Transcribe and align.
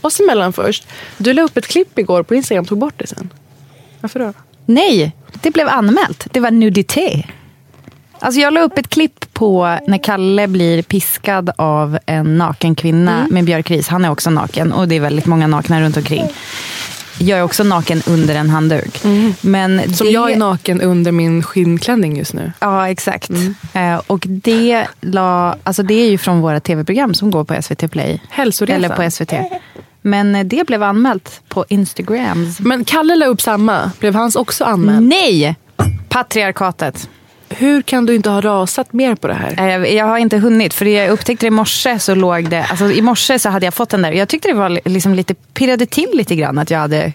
Oss 0.00 0.20
emellan 0.20 0.52
först. 0.52 0.86
Du 1.18 1.32
la 1.32 1.42
upp 1.42 1.56
ett 1.56 1.66
klipp 1.66 1.98
igår 1.98 2.22
på 2.22 2.34
Instagram, 2.34 2.64
tog 2.64 2.78
bort 2.78 2.94
det 2.96 3.06
sen. 3.06 3.30
Varför 4.00 4.20
då? 4.20 4.32
Nej, 4.66 5.12
det 5.42 5.50
blev 5.50 5.68
anmält. 5.68 6.26
Det 6.32 6.40
var 6.40 6.50
nudité. 6.50 7.26
Alltså 8.18 8.40
jag 8.40 8.52
la 8.52 8.60
upp 8.60 8.78
ett 8.78 8.88
klipp 8.88 9.32
på 9.34 9.78
när 9.86 9.98
Kalle 9.98 10.46
blir 10.48 10.82
piskad 10.82 11.50
av 11.56 11.98
en 12.06 12.38
naken 12.38 12.74
kvinna 12.74 13.18
Mm. 13.18 13.34
med 13.34 13.44
björkris. 13.44 13.88
Han 13.88 14.04
är 14.04 14.10
också 14.10 14.30
naken 14.30 14.72
och 14.72 14.88
det 14.88 14.94
är 14.96 15.00
väldigt 15.00 15.26
många 15.26 15.46
nakna 15.46 15.80
runt 15.80 15.96
omkring. 15.96 16.24
Jag 17.18 17.38
är 17.38 17.42
också 17.42 17.64
naken 17.64 18.02
under 18.06 18.34
en 18.34 18.50
handduk. 18.50 19.00
Men 19.40 19.78
Mm. 19.80 19.94
Som 19.94 20.06
det... 20.06 20.12
jag 20.12 20.32
är 20.32 20.36
naken 20.36 20.80
under 20.80 21.12
min 21.12 21.42
skinnklänning 21.42 22.16
just 22.16 22.34
nu. 22.34 22.52
Ja, 22.58 22.88
exakt. 22.88 23.28
Mm. 23.30 23.54
Eh, 23.72 24.00
och 24.06 24.24
det, 24.28 24.86
la, 25.00 25.56
alltså 25.64 25.82
det 25.82 25.94
är 25.94 26.10
ju 26.10 26.18
från 26.18 26.40
våra 26.40 26.60
tv-program 26.60 27.14
som 27.14 27.30
går 27.30 27.44
på 27.44 27.62
SVT 27.62 27.88
Play. 27.90 28.20
Hälsoresan. 28.30 28.76
Eller 28.84 28.96
på 28.96 29.10
SVT. 29.10 29.32
Men 30.06 30.34
eh, 30.34 30.44
det 30.44 30.66
blev 30.66 30.82
anmält 30.82 31.40
på 31.48 31.64
Instagrams. 31.68 32.60
Men 32.60 32.84
Kalle 32.84 33.16
la 33.16 33.26
upp 33.26 33.40
samma. 33.40 33.90
Blev 33.98 34.14
hans 34.14 34.36
också 34.36 34.64
anmäld? 34.64 35.02
Nej! 35.08 35.56
Patriarkatet. 36.08 37.08
Hur 37.48 37.82
kan 37.82 38.06
du 38.06 38.14
inte 38.14 38.30
ha 38.30 38.40
rasat 38.40 38.92
mer 38.92 39.14
på 39.14 39.28
det 39.28 39.34
här? 39.34 39.54
Eh, 39.58 39.66
Jag, 39.72 39.92
jag 39.92 40.06
har 40.06 40.18
inte 40.18 40.38
hunnit, 40.38 40.74
för 40.74 40.84
jag 40.84 41.08
upptäckte 41.10 41.46
det 41.46 41.48
i 41.48 41.50
morse 41.50 41.98
så 41.98 42.14
låg 42.14 42.50
det, 42.50 42.64
alltså 42.64 42.92
i 42.92 43.02
morse 43.02 43.38
så 43.38 43.48
hade 43.48 43.66
jag 43.66 43.74
fått 43.74 43.88
den 43.88 44.02
där. 44.02 44.12
Jag 44.12 44.28
tyckte 44.28 44.48
det 44.48 44.54
var 44.54 44.80
liksom 44.88 45.14
lite, 45.14 45.34
pirrade 45.34 45.86
till 45.86 46.10
lite 46.14 46.36
grann 46.36 46.58
att 46.58 46.70
jag 46.70 46.78
hade 46.78 47.12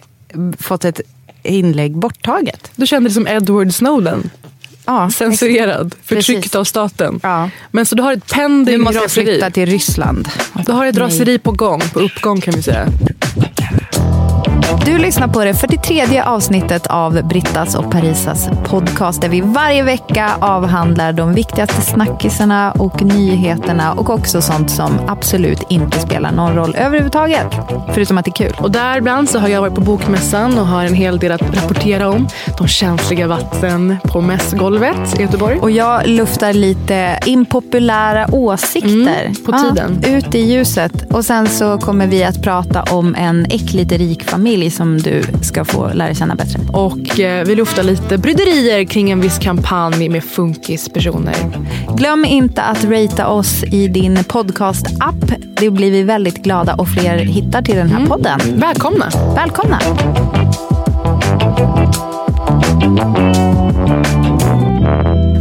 fått 0.59 0.85
ett 0.85 1.01
inlägg 1.43 1.97
borttaget. 1.97 2.71
Du 2.75 2.87
kände 2.87 3.09
dig 3.09 3.13
som 3.13 3.27
Edward 3.27 3.73
Snowden. 3.73 4.29
Ja, 4.85 5.09
Censurerad, 5.09 5.95
förtryckt 6.05 6.41
Precis. 6.41 6.55
av 6.55 6.63
staten. 6.63 7.19
Ja. 7.23 7.49
Men 7.71 7.85
så 7.85 7.95
du 7.95 8.03
har 8.03 8.13
ett 8.13 8.27
pending 8.33 8.81
måste 8.81 8.95
jag 8.97 9.03
raseri. 9.05 9.25
flytta 9.25 9.49
till 9.49 9.65
Ryssland. 9.65 10.29
Du 10.65 10.71
har 10.71 10.85
ett 10.85 10.95
Nej. 10.95 11.03
raseri 11.03 11.39
på 11.39 11.51
gång, 11.51 11.81
på 11.93 11.99
uppgång 11.99 12.41
kan 12.41 12.53
vi 12.53 12.61
säga. 12.63 12.87
Du 14.85 14.97
lyssnar 14.97 15.27
på 15.27 15.43
det 15.43 15.53
43 15.53 16.21
avsnittet 16.21 16.87
av 16.87 17.23
Brittas 17.23 17.75
och 17.75 17.91
Parisas 17.91 18.49
podcast 18.65 19.21
där 19.21 19.29
vi 19.29 19.41
varje 19.41 19.83
vecka 19.83 20.31
avhandlar 20.39 21.13
de 21.13 21.33
viktigaste 21.33 21.81
snackisarna 21.81 22.71
och 22.71 23.03
nyheterna 23.03 23.93
och 23.93 24.09
också 24.09 24.41
sånt 24.41 24.71
som 24.71 24.99
absolut 25.07 25.63
inte 25.69 25.99
spelar 25.99 26.31
någon 26.31 26.55
roll 26.55 26.75
överhuvudtaget. 26.75 27.47
Förutom 27.93 28.17
att 28.17 28.25
det 28.25 28.29
är 28.29 28.49
kul. 28.49 28.53
Och 28.57 28.71
däribland 28.71 29.29
så 29.29 29.39
har 29.39 29.47
jag 29.47 29.61
varit 29.61 29.75
på 29.75 29.81
Bokmässan 29.81 30.59
och 30.59 30.67
har 30.67 30.85
en 30.85 30.93
hel 30.93 31.19
del 31.19 31.31
att 31.31 31.41
rapportera 31.41 32.09
om. 32.09 32.27
De 32.57 32.67
känsliga 32.67 33.27
vatten 33.27 33.97
på 34.03 34.21
mässgolvet 34.21 35.19
i 35.19 35.21
Göteborg. 35.21 35.59
Och 35.59 35.71
jag 35.71 36.07
luftar 36.07 36.53
lite 36.53 37.19
impopulära 37.25 38.27
åsikter. 38.31 39.25
Mm, 39.25 39.35
på 39.45 39.51
tiden. 39.51 39.99
Ja, 40.03 40.09
ut 40.09 40.35
i 40.35 40.39
ljuset. 40.39 41.11
Och 41.11 41.25
sen 41.25 41.47
så 41.47 41.77
kommer 41.77 42.07
vi 42.07 42.23
att 42.23 42.43
prata 42.43 42.83
om 42.83 43.15
en 43.15 43.45
äckligt 43.45 43.91
rik 43.91 44.23
som 44.71 44.97
du 44.97 45.23
ska 45.41 45.65
få 45.65 45.93
lära 45.93 46.13
känna 46.13 46.35
bättre. 46.35 46.59
Och 46.73 47.19
eh, 47.19 47.45
vi 47.45 47.55
luftar 47.55 47.83
lite 47.83 48.17
bryderier 48.17 48.83
kring 48.85 49.11
en 49.11 49.21
viss 49.21 49.39
kampanj 49.39 50.09
med 50.09 50.23
funkispersoner. 50.23 51.35
Glöm 51.97 52.25
inte 52.25 52.61
att 52.61 52.83
ratea 52.83 53.27
oss 53.27 53.63
i 53.63 53.87
din 53.87 54.23
podcast-app. 54.23 55.33
Det 55.55 55.69
blir 55.69 55.91
vi 55.91 56.03
väldigt 56.03 56.43
glada 56.43 56.73
och 56.73 56.87
fler 56.87 57.17
hittar 57.17 57.61
till 57.61 57.75
den 57.75 57.89
här 57.89 58.05
podden. 58.05 58.39
Välkomna! 58.55 59.09
Välkomna! 59.35 59.79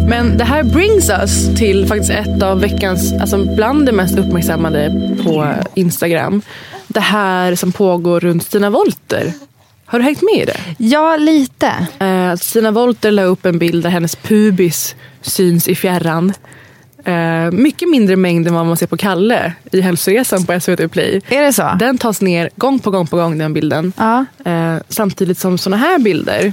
Men 0.09 0.39
det 0.39 0.45
här 0.45 0.63
brings 0.63 1.11
us 1.11 1.59
till 1.59 1.87
faktiskt 1.87 2.11
ett 2.11 2.43
av 2.43 2.61
veckans, 2.61 3.13
alltså 3.21 3.55
bland 3.57 3.87
det 3.87 3.93
mest 3.93 4.19
uppmärksammade 4.19 5.15
på 5.25 5.55
Instagram. 5.75 6.43
Det 6.93 7.01
här 7.01 7.55
som 7.55 7.73
pågår 7.73 8.21
runt 8.21 8.43
Stina 8.43 8.71
Wolter. 8.71 9.33
Har 9.84 9.99
du 9.99 10.05
hängt 10.05 10.23
med 10.23 10.43
i 10.43 10.45
det? 10.45 10.61
Ja, 10.78 11.17
lite. 11.17 11.87
Eh, 11.99 12.37
Stina 12.37 12.71
Wolter 12.71 13.11
la 13.11 13.23
upp 13.23 13.47
en 13.47 13.59
bild 13.59 13.83
där 13.83 13.91
hennes 13.91 14.17
pubis 14.17 14.95
syns 15.23 15.69
i 15.69 15.75
fjärran. 15.75 16.33
Eh, 17.05 17.51
mycket 17.51 17.89
mindre 17.89 18.17
mängd 18.17 18.49
än 18.49 18.55
vad 18.55 18.67
man 18.67 18.77
ser 18.77 18.87
på 18.87 18.97
Kalle 18.97 19.53
i 19.73 19.81
hälsoresan 19.81 20.45
på 20.45 20.61
SVT 20.61 20.89
Play. 20.93 21.21
Är 21.28 21.43
det 21.43 21.53
så? 21.53 21.77
Den 21.78 21.99
tas 21.99 22.21
ner 22.21 22.51
gång 22.56 22.78
på 22.78 22.91
gång 22.91 23.07
på 23.07 23.17
gång 23.17 23.39
den 23.39 23.53
bilden. 23.53 23.93
Ja. 23.97 24.25
Eh, 24.45 24.77
samtidigt 24.89 25.39
som 25.39 25.59
såna 25.59 25.77
här 25.77 25.99
bilder 25.99 26.53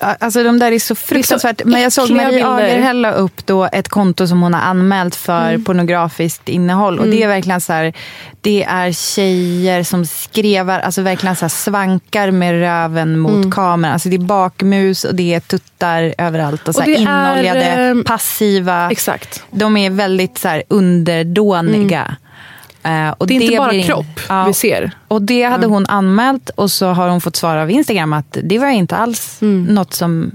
Alltså 0.00 0.42
de 0.42 0.58
där 0.58 0.72
är 0.72 0.78
så 0.78 0.94
fruktansvärt. 0.94 1.62
Men 1.64 1.80
jag 1.80 1.92
såg 1.92 2.10
Marie. 2.10 2.46
Agerhäll 2.46 3.00
la 3.00 3.12
upp 3.12 3.46
då 3.46 3.68
ett 3.72 3.88
konto 3.88 4.26
som 4.26 4.42
hon 4.42 4.54
har 4.54 4.60
anmält 4.60 5.14
för 5.14 5.48
Mm. 5.48 5.64
pornografiskt 5.64 6.48
innehåll. 6.48 6.98
Och 6.98 7.06
det 7.06 7.22
är 7.22 7.28
verkligen 7.28 7.60
så 7.60 7.72
här, 7.72 7.92
det 8.40 8.64
är 8.64 8.92
tjejer 8.92 9.82
som 9.82 10.06
skrevar, 10.06 10.80
alltså 10.80 11.02
verkligen 11.02 11.36
så 11.36 11.44
här 11.44 11.48
svankar 11.48 12.30
med 12.30 12.52
röven 12.60 13.18
mot 13.18 13.32
Mm. 13.34 13.50
kameran. 13.50 13.92
Alltså 13.92 14.08
det 14.08 14.16
är 14.16 14.18
bakmus 14.18 15.04
och 15.04 15.14
det 15.14 15.34
är 15.34 15.40
tuttar 15.40 16.14
överallt. 16.18 16.68
Och, 16.68 16.74
så 16.74 16.80
Och 16.80 16.86
här 16.86 16.92
det 16.92 16.98
är, 17.04 17.34
inoljade, 17.34 17.62
ehm, 17.64 18.04
passiva. 18.04 18.90
Exakt. 18.90 19.42
De 19.50 19.76
är 19.76 19.90
väldigt 19.90 20.38
så 20.38 20.62
underdåniga. 20.68 22.16
Eh, 22.82 23.10
och 23.18 23.26
Det 23.26 23.36
är 23.36 23.40
inte 23.42 23.56
bara 23.56 23.68
blir- 23.68 23.82
kropp 23.82 24.20
Ja, 24.28 24.44
vi 24.44 24.52
ser. 24.52 24.90
och 25.08 25.22
det 25.22 25.42
hade 25.42 25.66
hon 25.66 25.86
anmält 25.86 26.50
och 26.50 26.70
så 26.70 26.86
har 26.88 27.08
hon 27.08 27.20
fått 27.20 27.36
svar 27.36 27.56
av 27.56 27.70
Instagram 27.70 28.12
att 28.12 28.36
det 28.42 28.58
var 28.58 28.68
inte 28.68 28.96
alls 28.96 29.38
Mm. 29.42 29.64
något 29.74 29.94
som 29.94 30.30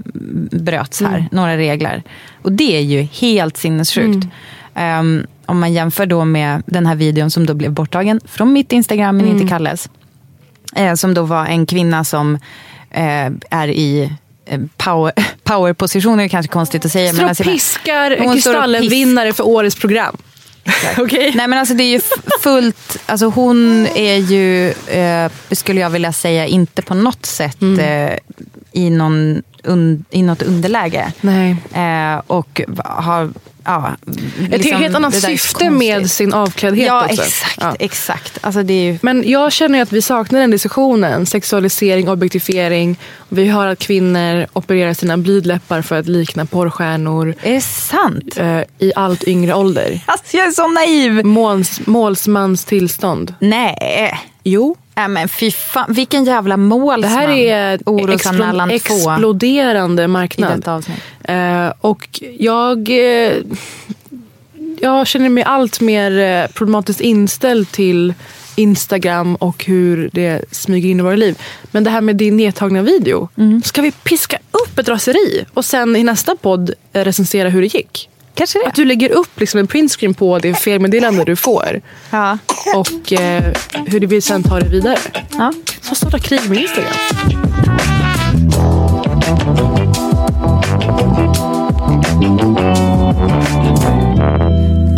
bröts 0.50 1.00
här, 1.00 1.28
några 1.32 1.56
regler. 1.56 2.02
Och 2.42 2.52
det 2.52 2.76
är 2.76 2.80
ju 2.80 3.02
helt 3.02 3.56
sinnessjukt. 3.56 4.24
Mm. 4.24 4.30
Ehm, 4.74 5.26
om 5.46 5.60
man 5.60 5.72
jämför 5.72 6.06
då 6.06 6.24
med 6.24 6.62
den 6.66 6.86
här 6.86 6.94
videon 6.94 7.30
som 7.30 7.46
då 7.46 7.54
blev 7.54 7.72
borttagen 7.72 8.20
från 8.24 8.52
mitt 8.52 8.72
Instagram 8.72 9.16
men 9.16 9.26
Mm. 9.26 9.36
inte 9.38 9.48
Kalles. 9.50 9.88
Eh, 10.76 10.94
som 10.94 11.14
då 11.14 11.22
var 11.22 11.46
en 11.46 11.66
kvinna 11.66 12.04
som 12.04 12.34
eh, 12.90 13.30
är 13.50 13.68
i 13.68 14.12
power, 14.76 15.12
powerpositioner, 15.44 16.28
kanske 16.28 16.52
konstigt 16.52 16.84
att 16.84 16.92
säga. 16.92 17.12
Står 17.12 17.22
och 17.22 17.28
alltså, 17.28 17.44
piskar 17.44 18.32
Kristallen-vinnare 18.34 19.32
för 19.32 19.46
årets 19.46 19.76
program. 19.76 20.16
Okej? 20.98 21.32
Nej 21.34 21.48
men 21.48 21.58
alltså 21.58 21.74
det 21.74 21.84
är 21.84 21.90
ju 21.92 22.00
fullt, 22.42 22.96
alltså 23.06 23.26
hon 23.26 23.86
är 23.86 24.16
ju, 24.16 24.70
eh, 24.70 25.30
skulle 25.52 25.80
jag 25.80 25.90
vilja 25.90 26.12
säga, 26.12 26.46
inte 26.46 26.82
på 26.82 26.94
något 26.94 27.26
sätt 27.26 27.62
Mm. 27.62 27.78
eh, 28.08 28.18
i, 28.72 28.90
någon 28.90 29.42
un, 29.64 30.04
i 30.10 30.22
något 30.22 30.42
underläge. 30.42 31.12
Nej. 31.20 31.56
Eh, 31.74 32.20
och 32.26 32.60
har, 32.84 33.30
ja. 33.66 33.96
Ett 34.06 34.50
liksom, 34.50 34.80
helt 34.80 34.96
annat 34.96 35.14
syfte 35.14 35.70
med 35.70 36.10
sin 36.10 36.34
avkläddhet 36.34 36.86
Ja 36.86 37.04
också. 37.04 37.22
exakt, 37.22 37.58
Ja. 37.60 37.76
exakt. 37.78 38.38
Alltså 38.40 38.62
det 38.62 38.72
är 38.74 38.82
ju, 38.92 38.98
Men 39.02 39.30
jag 39.30 39.52
känner 39.52 39.78
ju 39.78 39.82
att 39.82 39.92
vi 39.92 40.02
saknar 40.02 40.40
den 40.40 40.50
diskussionen. 40.50 41.26
Sexualisering, 41.26 42.08
objektifiering. 42.08 42.98
Vi 43.28 43.48
hör 43.48 43.66
att 43.66 43.78
kvinnor 43.78 44.46
opererar 44.52 44.94
sina 44.94 45.16
blygdläppar 45.18 45.82
för 45.82 45.98
att 45.98 46.06
likna 46.06 46.46
porrstjärnor 46.46 47.34
är 47.42 47.52
det 47.54 47.60
sant? 47.60 48.36
eh, 48.36 48.60
i 48.78 48.92
allt 48.96 49.24
yngre 49.24 49.54
ålder. 49.54 50.00
Alltså 50.06 50.36
jag 50.36 50.46
är 50.46 50.50
så 50.50 50.68
naiv. 50.68 51.24
Måls, 51.26 51.80
målsmans 51.86 52.64
tillstånd. 52.64 53.34
Nej. 53.40 54.14
Jo. 54.44 54.76
Nej 54.96 55.08
men 55.08 55.28
fy 55.28 55.50
fan, 55.50 55.92
vilken 55.92 56.24
jävla 56.24 56.56
målsman. 56.56 57.00
Det 57.00 57.08
här 57.08 57.28
är 57.28 57.78
explo- 57.78 58.38
2 58.68 58.68
exploderande 58.74 60.08
marknad. 60.08 60.50
Eh, 61.24 61.72
och 61.80 62.20
jag, 62.38 62.88
eh, 62.90 63.32
jag 64.80 65.06
känner 65.06 65.28
mig 65.28 65.44
allt 65.44 65.80
mer 65.80 66.18
eh, 66.18 66.46
problematiskt 66.54 67.00
inställd 67.00 67.70
till 67.72 68.14
Instagram 68.56 69.36
och 69.36 69.64
hur 69.64 70.10
det 70.12 70.44
smyger 70.50 70.88
in 70.90 71.00
i 71.00 71.02
våra 71.02 71.16
liv. 71.16 71.38
Men 71.70 71.84
det 71.84 71.90
här 71.90 72.00
med 72.00 72.16
din 72.16 72.36
nedtagna 72.36 72.82
video. 72.82 73.28
Mm. 73.36 73.62
Ska 73.62 73.82
vi 73.82 73.92
piska 73.92 74.38
upp 74.50 74.78
ett 74.78 74.88
raseri 74.88 75.44
och 75.54 75.64
sen 75.64 75.96
i 75.96 76.02
nästa 76.02 76.36
podd 76.36 76.70
eh, 76.92 77.04
recensera 77.04 77.48
hur 77.48 77.60
det 77.60 77.74
gick? 77.74 78.08
Kanske 78.36 78.58
det. 78.58 78.66
Att 78.66 78.74
du 78.74 78.84
lägger 78.84 79.10
upp 79.10 79.40
liksom 79.40 79.60
en 79.60 79.66
printscreen 79.66 80.14
på 80.14 80.38
det 80.38 80.54
felmeddelande 80.54 81.24
du 81.24 81.36
får. 81.36 81.80
Ja. 82.10 82.38
Och 82.74 83.12
eh, 83.12 83.44
hur 83.86 84.00
du 84.00 84.06
vill 84.06 84.22
sen 84.22 84.42
ta 84.42 84.60
det 84.60 84.68
vidare. 84.68 84.98
ja. 85.38 85.52
Så 85.80 85.94
starta 85.94 86.18
krig 86.18 86.40
med 86.48 86.58
Instagram. 86.58 86.92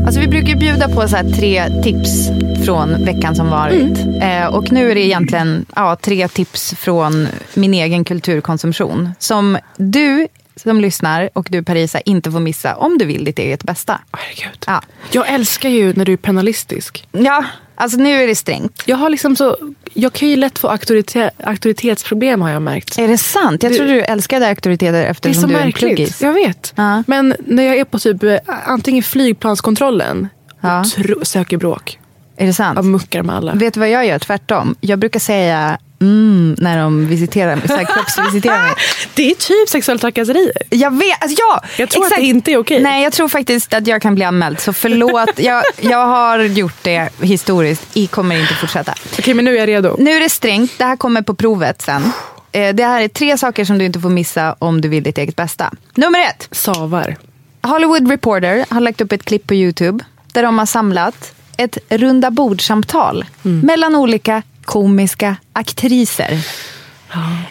Alltså 0.06 0.20
vi 0.20 0.28
brukar 0.28 0.56
bjuda 0.56 0.88
på 0.88 1.08
så 1.08 1.16
tre 1.36 1.82
tips 1.82 2.28
från 2.64 3.04
veckan 3.04 3.36
som 3.36 3.50
varit. 3.50 3.98
Mm. 3.98 4.42
Eh, 4.42 4.54
och 4.54 4.72
nu 4.72 4.90
är 4.90 4.94
det 4.94 5.06
egentligen 5.06 5.66
ja, 5.76 5.96
tre 5.96 6.28
tips 6.28 6.74
från 6.74 7.28
min 7.54 7.74
egen 7.74 8.04
kulturkonsumtion. 8.04 9.10
Som 9.18 9.58
du 9.76 10.28
som 10.58 10.80
lyssnar 10.80 11.30
och 11.32 11.46
du 11.50 11.62
Parisa 11.62 12.00
inte 12.00 12.30
får 12.32 12.40
missa 12.40 12.76
om 12.76 12.98
du 12.98 13.04
vill 13.04 13.24
ditt 13.24 13.38
eget 13.38 13.64
bästa. 13.64 14.00
Herregud. 14.12 14.58
Ja. 14.66 14.82
Jag 15.12 15.28
älskar 15.28 15.68
ju 15.68 15.92
när 15.92 16.04
du 16.04 16.12
är 16.12 16.16
penalistisk. 16.16 17.08
Ja, 17.12 17.44
alltså 17.74 17.98
nu 17.98 18.22
är 18.22 18.26
det 18.26 18.34
strängt. 18.34 18.82
Jag 18.86 18.96
har 18.96 19.10
liksom 19.10 19.36
så, 19.36 19.56
jag 19.94 20.12
kan 20.12 20.28
ju 20.28 20.36
lätt 20.36 20.58
få 20.58 20.68
auktorite, 20.68 21.30
auktoritetsproblem 21.44 22.40
har 22.42 22.50
jag 22.50 22.62
märkt. 22.62 22.98
Är 22.98 23.08
det 23.08 23.18
sant? 23.18 23.62
Jag 23.62 23.72
Du- 23.72 23.76
trodde 23.76 23.92
du 23.92 24.00
älskade 24.02 24.48
auktoriteter 24.48 25.04
eftersom 25.04 25.50
du 25.50 25.56
är 25.56 25.60
en 25.66 25.72
pluggis. 25.72 26.22
Jag 26.22 26.32
vet. 26.32 26.72
Ja. 26.76 27.02
Men 27.06 27.34
när 27.38 27.62
jag 27.62 27.76
är 27.76 27.84
på 27.84 27.98
typ 27.98 28.22
eh, 28.22 28.36
antingen 28.66 29.02
flygplanskontrollen 29.02 30.28
Ja. 30.60 30.80
och 30.80 30.86
tro, 30.90 31.24
söker 31.24 31.56
bråk. 31.56 31.98
Är 32.36 32.46
det 32.46 32.52
sant? 32.52 32.76
Jag 32.76 32.84
muckar 32.84 33.22
med 33.22 33.36
alla. 33.36 33.54
Vet 33.54 33.74
du 33.74 33.80
vad 33.80 33.90
jag 33.90 34.06
gör? 34.06 34.18
Tvärtom. 34.18 34.74
Jag 34.80 34.98
brukar 34.98 35.20
säga 35.20 35.78
mm 36.00 36.56
när 36.58 36.78
de 36.78 37.06
visiterar 37.06 37.56
mig, 37.56 37.68
så 37.68 37.74
här, 37.76 37.84
kroppsvisiterar 37.84 38.62
mig. 38.62 38.72
Det 39.14 39.30
är 39.30 39.34
typ 39.34 39.68
sexuella 39.68 39.98
trakasserier. 39.98 40.52
Jag 40.70 40.98
vet, 40.98 41.22
alltså 41.22 41.36
ja! 41.40 41.62
Jag 41.78 41.90
tror 41.90 42.06
att 42.06 42.12
det 42.16 42.22
inte 42.22 42.52
är 42.52 42.56
okej. 42.58 42.80
Nej, 42.82 43.02
jag 43.02 43.12
tror 43.12 43.28
faktiskt 43.28 43.74
att 43.74 43.86
jag 43.86 44.02
kan 44.02 44.14
bli 44.14 44.24
anmäld. 44.24 44.60
Så 44.60 44.72
förlåt, 44.72 45.30
jag, 45.38 45.62
jag 45.80 46.06
har 46.06 46.38
gjort 46.38 46.76
det 46.82 47.08
historiskt. 47.20 47.86
I 47.94 48.06
kommer 48.06 48.40
inte 48.40 48.54
fortsätta. 48.54 48.94
Okej, 49.18 49.34
men 49.34 49.44
nu 49.44 49.54
är 49.54 49.58
jag 49.58 49.68
redo. 49.68 49.96
Nu 49.98 50.10
är 50.10 50.20
det 50.20 50.28
strängt, 50.28 50.72
det 50.78 50.84
här 50.84 50.96
kommer 50.96 51.22
på 51.22 51.34
provet 51.34 51.82
sen. 51.82 52.12
Eh, 52.52 52.74
Det 52.74 52.84
här 52.84 53.02
är 53.02 53.08
tre 53.08 53.38
saker 53.38 53.64
som 53.64 53.78
du 53.78 53.84
inte 53.84 54.00
får 54.00 54.10
missa 54.10 54.56
om 54.58 54.80
du 54.80 54.88
vill 54.88 55.02
ditt 55.02 55.18
eget 55.18 55.36
bästa. 55.36 55.72
Nummer 55.94 56.18
ett. 56.20 56.48
Savar. 56.52 57.16
Hollywood 57.62 58.10
Reporter 58.10 58.64
har 58.70 58.80
lagt 58.80 59.00
upp 59.00 59.12
ett 59.12 59.24
klipp 59.24 59.46
på 59.46 59.54
YouTube 59.54 60.04
där 60.32 60.42
de 60.42 60.58
har 60.58 60.66
samlat 60.66 61.32
ett 61.56 61.78
runda 61.88 62.30
bordsamtal 62.30 63.24
mellan 63.42 63.94
olika 63.96 64.42
komiska 64.68 65.36
aktriser. 65.52 66.32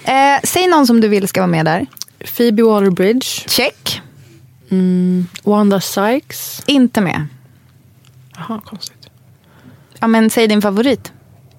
Eh, 0.04 0.40
säg 0.44 0.68
någon 0.68 0.88
som 0.88 1.02
du 1.02 1.08
vill 1.08 1.28
ska 1.28 1.42
vara 1.42 1.48
med 1.52 1.66
där. 1.66 1.86
Phoebe 2.38 2.64
Waller-Bridge. 2.64 3.50
Check. 3.50 4.02
Wanda 5.44 5.82
Sykes. 5.82 6.64
Inte 6.66 7.02
med. 7.02 7.28
Jaha, 8.36 8.62
konstigt. 8.66 9.10
Ja, 10.00 10.08
men 10.08 10.30
säg 10.30 10.48
din 10.48 10.62
favorit. 10.62 11.12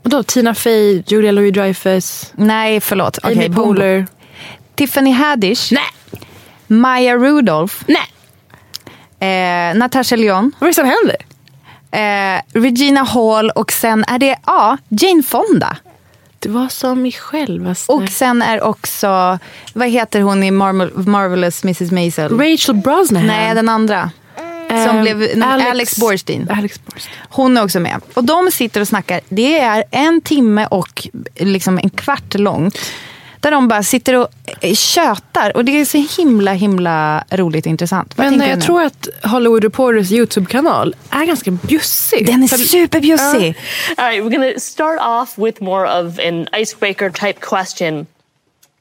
Vadå? 0.03 0.23
Tina 0.23 0.55
Fey, 0.55 1.03
Julia 1.07 1.33
Louis-Dreyfus, 1.33 2.33
Nej, 2.37 2.81
förlåt. 2.81 3.19
Amy 3.23 3.49
boom. 3.49 3.67
Poehler. 3.67 4.07
Tiffany 4.75 5.11
Haddish. 5.11 5.73
Nej! 5.73 6.21
Maya 6.67 7.17
Rudolph. 7.17 7.75
Nej! 7.87 8.09
Eh, 9.31 9.79
Natasha 9.79 10.17
Lyon. 10.17 10.53
Vad 10.59 10.67
är 10.69 10.71
det 10.71 10.75
som 10.75 10.85
händer? 10.85 11.17
Eh, 11.91 12.43
Regina 12.53 13.03
Hall 13.03 13.51
och 13.51 13.73
sen 13.73 14.05
är 14.09 14.19
det 14.19 14.37
ja, 14.47 14.77
Jane 14.89 15.23
Fonda. 15.23 15.77
Det 16.39 16.49
var 16.49 16.69
som 16.69 17.07
i 17.07 17.13
självaste... 17.13 17.93
Och 17.93 18.09
sen 18.09 18.43
är 18.43 18.63
också, 18.63 19.39
vad 19.75 19.89
heter 19.89 20.21
hon 20.21 20.43
i 20.43 20.51
Marvel, 20.51 20.91
Marvelous 20.95 21.65
Mrs 21.65 21.91
Maisel? 21.91 22.39
Rachel 22.39 22.75
Brosnahan. 22.75 23.27
Nej, 23.27 23.55
den 23.55 23.69
andra. 23.69 24.11
Som 24.69 24.77
Ehm, 24.77 25.03
blev 25.03 25.43
Alex, 25.45 25.97
Borstein. 25.97 26.49
Alex 26.51 26.81
Borstein. 26.85 27.15
Hon 27.29 27.57
är 27.57 27.65
också 27.65 27.81
med. 27.81 28.01
Och 28.15 28.25
de 28.25 28.51
sitter 28.51 28.81
och 28.81 28.89
snackar. 28.89 29.21
Det 29.29 29.59
är 29.59 29.85
en 29.91 30.21
timme 30.21 30.67
och 30.67 31.09
liksom 31.37 31.79
en 31.79 31.91
kvart 31.91 32.35
långt. 32.35 32.79
Där 33.41 33.51
de 33.51 33.69
bara 33.69 33.83
sitter 33.83 34.15
och 34.15 34.29
eh, 34.61 34.75
tjötar. 34.75 35.57
Och 35.57 35.65
det 35.65 35.81
är 35.81 35.85
så 35.85 36.23
himla, 36.23 36.53
himla 36.53 37.25
roligt 37.31 37.67
och 37.67 37.71
intressant. 37.71 38.19
Vad 38.19 38.33
Men 38.33 38.49
jag 38.49 38.61
tror 38.61 38.83
att 38.83 39.09
Hollywood 39.23 39.65
Reporters 39.65 40.13
YouTube-kanal 40.13 40.97
är 41.11 41.25
ganska 41.25 41.51
bjussig. 41.51 42.27
Den 42.27 42.43
är 42.43 42.49
superbjussig. 42.49 43.59
All 43.97 44.05
right, 44.05 44.25
we're 44.25 44.55
to 44.55 44.61
start 44.61 45.01
off 45.01 45.39
with 45.39 45.63
more 45.63 45.87
of 45.87 46.19
an 46.19 46.49
icebreaker 46.53 47.11
type 47.11 47.41
question. 47.41 48.07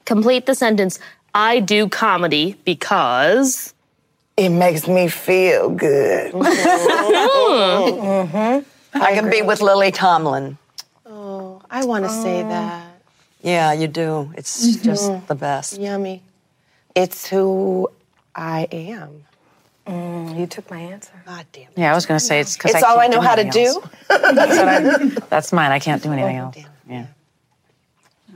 Complete 0.04 0.46
the 0.46 0.54
sentence 0.54 1.00
I 1.34 1.60
do 1.60 1.88
comedy 1.88 2.54
because. 2.64 3.74
It 4.36 4.50
makes 4.50 4.86
me 4.86 5.08
feel 5.08 5.68
good. 5.68 6.34
I 8.94 9.14
can 9.14 9.30
be 9.30 9.42
with 9.42 9.60
Lily 9.60 9.92
Tomlin. 9.92 10.56
I 11.70 11.84
want 11.84 12.04
to 12.04 12.10
say 12.10 12.42
that. 12.42 12.87
Yeah, 13.40 13.72
you 13.72 13.88
do. 13.88 14.32
It's 14.36 14.76
just 14.82 15.10
mm-hmm. 15.10 15.26
the 15.26 15.34
best. 15.34 15.78
Yummy. 15.78 16.22
It's 16.94 17.28
who 17.28 17.90
I 18.34 18.68
am. 18.72 19.24
Mm, 19.86 20.38
you 20.38 20.46
took 20.46 20.70
my 20.70 20.80
answer. 20.80 21.12
God 21.24 21.46
damn 21.52 21.64
it. 21.64 21.70
Yeah, 21.76 21.92
I 21.92 21.94
was 21.94 22.04
going 22.04 22.18
to 22.18 22.24
say 22.24 22.40
it's 22.40 22.56
because 22.56 22.74
It's 22.74 22.84
all 22.84 22.98
I 22.98 23.06
know 23.06 23.20
how 23.20 23.34
to 23.34 23.48
do. 23.48 23.82
That's, 24.08 24.58
I, 24.58 25.06
that's 25.30 25.52
mine. 25.52 25.72
I 25.72 25.78
can't 25.78 26.02
do 26.02 26.10
oh, 26.10 26.12
anything 26.12 26.36
else. 26.36 26.56
Yeah. 26.88 27.06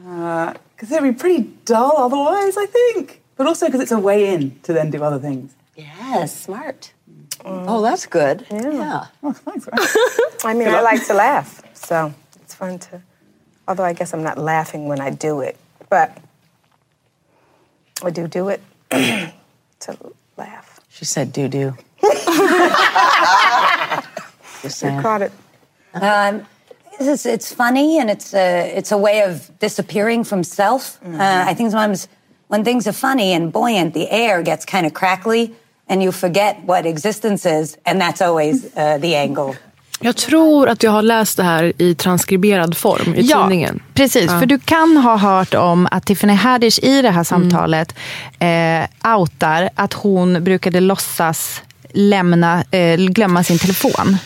Uh, 0.06 0.54
because 0.74 0.90
it'd 0.90 1.04
be 1.04 1.18
pretty 1.18 1.44
dull 1.64 1.94
otherwise, 1.96 2.56
I 2.56 2.66
think. 2.66 3.22
But 3.36 3.46
also 3.46 3.66
because 3.66 3.80
it's 3.80 3.92
a 3.92 3.98
way 3.98 4.34
in 4.34 4.58
to 4.60 4.72
then 4.72 4.90
do 4.90 5.02
other 5.02 5.18
things. 5.18 5.54
Yes, 5.76 6.40
smart. 6.44 6.92
Mm. 7.40 7.64
Oh, 7.68 7.82
that's 7.82 8.06
good. 8.06 8.46
Yeah. 8.50 9.06
Oh, 9.22 9.32
thanks. 9.32 9.66
Right? 9.66 9.88
I 10.44 10.54
mean, 10.54 10.68
I 10.68 10.80
like 10.80 11.06
to 11.06 11.14
laugh, 11.14 11.62
so 11.74 12.12
it's 12.42 12.54
fun 12.54 12.78
to. 12.78 13.02
Although 13.72 13.84
I 13.84 13.94
guess 13.94 14.12
I'm 14.12 14.22
not 14.22 14.36
laughing 14.36 14.86
when 14.86 15.00
I 15.00 15.08
do 15.08 15.40
it, 15.40 15.56
but 15.88 16.14
I 18.04 18.10
do 18.10 18.28
do 18.28 18.50
it 18.50 18.60
to 18.90 19.32
laugh. 20.36 20.78
She 20.90 21.06
said 21.06 21.32
do 21.32 21.48
doo. 21.48 21.74
Just 24.60 24.78
saying. 24.78 25.00
Caught 25.00 25.22
it. 25.22 25.32
Um, 25.94 26.46
it's, 27.00 27.24
it's 27.24 27.50
funny 27.54 27.98
and 27.98 28.10
it's 28.10 28.34
a, 28.34 28.76
it's 28.76 28.92
a 28.92 28.98
way 28.98 29.22
of 29.22 29.50
disappearing 29.58 30.24
from 30.24 30.44
self. 30.44 31.02
Uh, 31.02 31.16
I 31.48 31.54
think 31.54 31.70
sometimes 31.70 32.08
when 32.48 32.64
things 32.64 32.86
are 32.86 32.92
funny 32.92 33.32
and 33.32 33.50
buoyant, 33.50 33.94
the 33.94 34.10
air 34.10 34.42
gets 34.42 34.66
kind 34.66 34.84
of 34.84 34.92
crackly 34.92 35.54
and 35.88 36.02
you 36.02 36.12
forget 36.12 36.62
what 36.64 36.84
existence 36.84 37.46
is, 37.46 37.78
and 37.86 37.98
that's 37.98 38.20
always 38.20 38.66
uh, 38.76 38.98
the 38.98 39.14
angle. 39.14 39.56
Jag 40.02 40.16
tror 40.16 40.68
att 40.68 40.82
jag 40.82 40.90
har 40.90 41.02
läst 41.02 41.36
det 41.36 41.42
här 41.42 41.72
i 41.78 41.94
transkriberad 41.94 42.76
form 42.76 43.14
i 43.14 43.20
Ja, 43.20 43.42
tidningen. 43.42 43.82
precis. 43.94 44.30
För 44.30 44.46
du 44.46 44.58
kan 44.58 44.96
ha 44.96 45.16
hört 45.16 45.54
om 45.54 45.88
att 45.90 46.06
Tiffany 46.06 46.32
Haddish 46.34 46.78
i 46.84 47.02
det 47.02 47.10
här 47.10 47.24
samtalet 47.24 47.94
eh, 48.38 49.16
outar 49.16 49.70
att 49.74 49.92
hon 49.92 50.44
brukade 50.44 50.80
låtsas 50.80 51.62
lämna, 51.92 52.64
eh, 52.70 52.96
glömma 52.96 53.44
sin 53.44 53.58
telefon. 53.58 54.16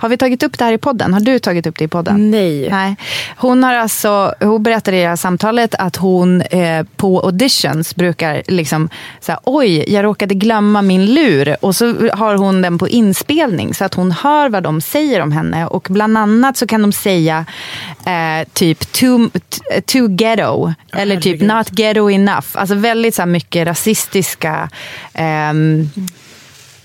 Har 0.00 0.08
vi 0.08 0.16
tagit 0.16 0.42
upp 0.42 0.58
det 0.58 0.64
här 0.64 0.72
i 0.72 0.78
podden? 0.78 1.12
Har 1.12 1.20
du 1.20 1.38
tagit 1.38 1.66
upp 1.66 1.78
det 1.78 1.84
i 1.84 1.88
podden? 1.88 2.30
Nej. 2.30 2.70
Nej. 2.70 2.96
Hon, 3.36 3.62
har 3.62 3.74
alltså, 3.74 4.34
hon 4.40 4.62
berättade 4.62 4.96
i 4.96 5.02
det 5.02 5.08
här 5.08 5.16
samtalet 5.16 5.74
att 5.74 5.96
hon 5.96 6.42
eh, 6.42 6.86
på 6.96 7.20
auditions 7.20 7.96
brukar 7.96 8.42
liksom 8.46 8.88
säga 9.20 9.40
oj, 9.44 9.92
jag 9.92 10.04
råkade 10.04 10.34
glömma 10.34 10.82
min 10.82 11.06
lur. 11.06 11.56
Och 11.60 11.76
så 11.76 12.10
har 12.12 12.34
hon 12.34 12.62
den 12.62 12.78
på 12.78 12.88
inspelning 12.88 13.74
så 13.74 13.84
att 13.84 13.94
hon 13.94 14.12
hör 14.12 14.48
vad 14.48 14.62
de 14.62 14.80
säger 14.80 15.20
om 15.20 15.32
henne. 15.32 15.66
Och 15.66 15.86
bland 15.90 16.18
annat 16.18 16.56
så 16.56 16.66
kan 16.66 16.82
de 16.82 16.92
säga 16.92 17.46
eh, 18.06 18.48
typ 18.52 18.92
too, 18.92 19.30
too 19.86 20.08
ghetto. 20.08 20.72
Eller 20.92 21.20
typ 21.20 21.40
not 21.40 21.70
ghetto 21.70 22.10
enough. 22.10 22.46
Alltså 22.52 22.74
väldigt 22.74 23.14
så 23.14 23.26
mycket 23.26 23.66
rasistiska 23.66 24.68
ehm, 25.14 25.90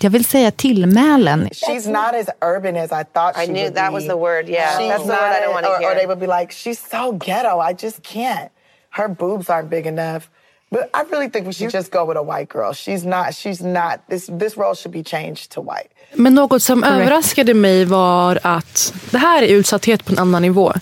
jag 0.06 0.12
vill 0.12 0.26
säga 0.26 0.52
tillmälen. 0.52 1.50
She's 1.52 1.88
not 1.92 2.14
as 2.22 2.30
urban 2.42 2.76
as 2.78 2.92
I 2.92 3.04
thought 3.14 3.36
she 3.36 3.44
I 3.44 3.48
knew 3.48 3.64
would 3.64 3.76
that 3.76 3.90
be. 3.90 3.94
was 3.96 4.08
the 4.08 4.18
word, 4.18 4.50
yeah. 4.50 4.78
She's 4.78 4.90
That's 4.90 5.04
the 5.04 5.10
word 5.10 5.32
I 5.38 5.42
don't 5.46 5.54
wanna 5.54 5.68
or, 5.68 5.80
hear. 5.80 5.92
Or 5.92 5.96
they 5.96 6.06
would 6.06 6.20
be 6.20 6.28
like, 6.28 6.54
she's 6.54 6.80
so 6.92 7.12
ghetto. 7.28 7.60
I 7.70 7.74
just 7.74 7.98
can't. 8.04 8.50
Her 8.90 9.08
boobs 9.08 9.50
aren't 9.50 9.70
big 9.70 9.86
enough. 9.88 10.30
But 10.72 10.90
I 10.94 11.04
really 11.12 11.30
think 11.30 11.48
we 11.48 11.54
should 11.54 11.74
just 11.74 11.92
go 11.92 12.06
with 12.06 12.18
a 12.18 12.24
white 12.24 12.50
girl. 12.50 12.74
She's 12.74 13.06
not. 13.06 13.34
She's 13.36 13.62
not. 13.64 14.00
This 14.10 14.30
this 14.40 14.58
role 14.58 14.76
should 14.76 14.92
be 14.92 15.04
changed 15.04 15.52
to 15.52 15.62
white. 15.62 15.90
Men 16.14 16.36
något 16.36 16.64
som 16.64 16.84
överraskade 16.84 17.54
mig 17.54 17.86
var 17.86 18.40
att 18.44 18.94
det 19.12 19.18
här 19.18 19.44
är 19.44 19.48
utsatthet 19.48 20.06
på 20.06 20.12
en 20.12 20.20
annan 20.20 20.42
nivå. 20.42 20.74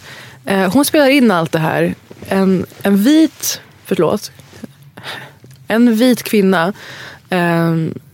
Eh, 0.46 0.74
hon 0.74 0.86
spelar 0.86 1.10
in 1.10 1.32
allt 1.32 1.52
det 1.52 1.60
här. 1.60 1.96
En, 2.30 2.66
en 2.84 2.98
vit, 3.04 3.62
förlåt, 3.86 4.32
en 5.68 5.96
vit 5.96 6.24
kvinna 6.24 6.74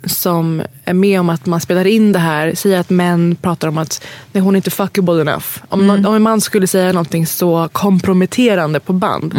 som 0.05 0.61
är 0.85 0.93
med 0.93 1.19
om 1.19 1.29
att 1.29 1.45
man 1.45 1.61
spelar 1.61 1.87
in 1.87 2.11
det 2.11 2.19
här 2.19 2.55
säger 2.55 2.79
att 2.79 2.89
män 2.89 3.35
pratar 3.41 3.67
om 3.67 3.77
att 3.77 4.05
nej, 4.31 4.43
hon 4.43 4.55
är 4.55 4.57
inte 4.57 4.71
fuckable 4.71 5.21
enough. 5.21 5.45
Om, 5.69 5.87
nå- 5.87 6.09
om 6.09 6.15
en 6.15 6.21
man 6.21 6.41
skulle 6.41 6.67
säga 6.67 6.91
någonting 6.93 7.27
så 7.27 7.69
komprometterande 7.71 8.79
på 8.79 8.93
band 8.93 9.33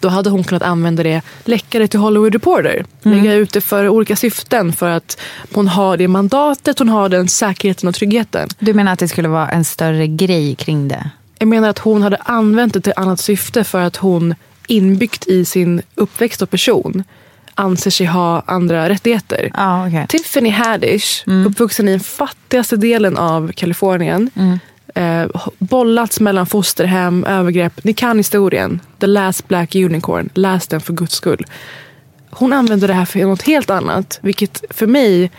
då 0.00 0.08
hade 0.08 0.30
hon 0.30 0.44
kunnat 0.44 0.62
använda 0.62 1.02
det, 1.02 1.22
läcka 1.44 1.78
det 1.78 1.88
till 1.88 2.00
Hollywood 2.00 2.32
Reporter. 2.32 2.84
Lägga 3.02 3.34
ut 3.34 3.52
det 3.52 3.60
för 3.60 3.88
olika 3.88 4.16
syften 4.16 4.72
för 4.72 4.88
att 4.88 5.20
hon 5.52 5.68
har 5.68 5.96
det 5.96 6.08
mandatet, 6.08 6.78
hon 6.78 6.88
har 6.88 7.08
den 7.08 7.28
säkerheten 7.28 7.88
och 7.88 7.94
tryggheten. 7.94 8.48
Du 8.58 8.74
menar 8.74 8.92
att 8.92 8.98
det 8.98 9.08
skulle 9.08 9.28
vara 9.28 9.48
en 9.48 9.64
större 9.64 10.06
grej 10.06 10.54
kring 10.54 10.88
det? 10.88 11.10
Jag 11.38 11.48
menar 11.48 11.68
att 11.68 11.78
hon 11.78 12.02
hade 12.02 12.16
använt 12.16 12.74
det 12.74 12.80
till 12.80 12.92
annat 12.96 13.20
syfte 13.20 13.64
för 13.64 13.80
att 13.80 13.96
hon 13.96 14.34
inbyggt 14.66 15.26
i 15.26 15.44
sin 15.44 15.82
uppväxt 15.94 16.42
och 16.42 16.50
person 16.50 17.04
anser 17.58 17.90
sig 17.90 18.06
ha 18.06 18.42
andra 18.46 18.88
rättigheter. 18.88 19.50
Ah, 19.54 19.86
okay. 19.86 20.06
Tiffany 20.06 20.50
Haddish, 20.50 21.22
Mm. 21.26 21.46
uppvuxen 21.46 21.88
i 21.88 21.90
den 21.90 22.00
fattigaste 22.00 22.76
delen 22.76 23.16
av 23.16 23.52
Kalifornien. 23.52 24.30
Mm. 24.36 24.58
Eh, 24.94 25.30
bollats 25.58 26.20
mellan 26.20 26.46
fosterhem, 26.46 27.24
övergrepp. 27.24 27.84
Ni 27.84 27.92
kan 27.92 28.16
historien. 28.18 28.80
The 28.98 29.06
last 29.06 29.48
black 29.48 29.74
unicorn. 29.74 30.28
Läs 30.34 30.66
den 30.66 30.80
för 30.80 30.92
guds 30.92 31.14
skull. 31.14 31.46
Hon 32.30 32.52
använde 32.52 32.86
det 32.86 32.92
här 32.92 33.04
för 33.04 33.18
något 33.18 33.42
helt 33.42 33.70
annat. 33.70 34.18
Vilket 34.22 34.64
för 34.70 34.86
mig 34.86 35.30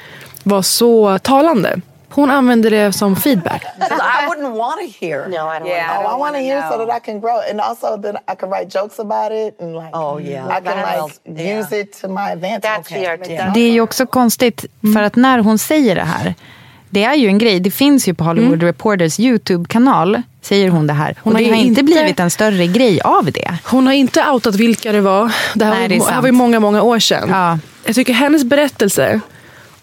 var 0.44 0.62
så 0.62 1.20
talande. 1.20 1.82
Hon 2.10 2.32
använde 2.32 2.70
det 2.70 2.94
som 2.94 3.16
feedback. 3.16 3.64
I 3.64 4.28
wouldn't 4.30 4.56
want 4.58 4.80
to 4.82 5.06
hear. 5.06 5.28
No, 5.28 5.36
I 5.36 5.60
don't 5.60 5.68
Yeah, 5.68 6.04
want 6.04 6.08
oh, 6.08 6.16
I 6.16 6.20
want 6.20 6.36
to 6.36 6.40
hear 6.42 6.62
so 6.72 6.86
that 6.86 6.98
I 6.98 7.06
can 7.06 7.20
grow, 7.22 7.40
and 7.52 7.62
also 7.62 8.02
then 8.02 8.16
I 8.16 8.36
can 8.40 8.50
write 8.50 8.80
jokes 8.80 9.00
about 9.00 9.32
it, 9.32 9.62
and 9.62 9.74
like, 9.76 9.96
Oh, 9.98 10.22
yeah. 10.22 10.46
I 10.48 10.62
can 10.62 10.64
That 10.64 10.78
like 10.78 11.14
will- 11.26 11.58
use 11.58 11.82
it 11.82 12.02
to 12.02 12.08
my 12.08 12.32
advantage. 12.32 12.72
That's 12.72 12.90
the 12.90 13.08
art, 13.14 13.30
yeah. 13.30 13.54
Det 13.54 13.60
är 13.60 13.72
ju 13.72 13.82
också 13.82 14.06
konstigt, 14.06 14.66
för 14.96 15.04
att 15.04 15.16
när 15.16 15.40
hon 15.40 15.58
säger 15.58 15.96
det 15.96 16.02
här, 16.02 16.36
det 16.90 17.04
är 17.04 17.16
ju 17.16 17.28
en 17.28 17.38
grej. 17.38 17.60
Det 17.60 17.72
finns 17.72 18.08
ju 18.08 18.14
på 18.14 18.24
Hollywood 18.24 18.64
Reporters 18.64 19.20
YouTube-kanal, 19.20 20.22
säger 20.42 20.70
hon 20.70 20.88
det 20.88 20.94
här. 20.94 21.16
Hon 21.24 21.34
och 21.34 21.40
det 21.40 21.50
har 21.50 21.56
inte 21.56 21.84
blivit 21.84 22.20
en 22.20 22.30
större 22.30 22.68
grej 22.68 23.02
av 23.02 23.26
det. 23.32 23.54
Hon 23.64 23.88
har 23.88 23.94
inte 23.94 24.30
outat 24.32 24.56
vilka 24.56 24.92
det 24.92 25.02
var. 25.02 25.32
Det 25.54 25.66
här, 25.66 25.72
Nej, 25.72 25.82
var, 25.82 25.88
det 25.90 25.96
är 25.96 26.00
det 26.00 26.12
här 26.14 26.22
var 26.22 26.28
ju 26.28 26.32
många, 26.32 26.60
många 26.60 26.82
år 26.82 27.00
sedan. 27.00 27.30
Ja. 27.30 27.60
Jag 27.86 27.96
tycker 27.96 28.14
hennes 28.14 28.44
berättelse 28.44 29.20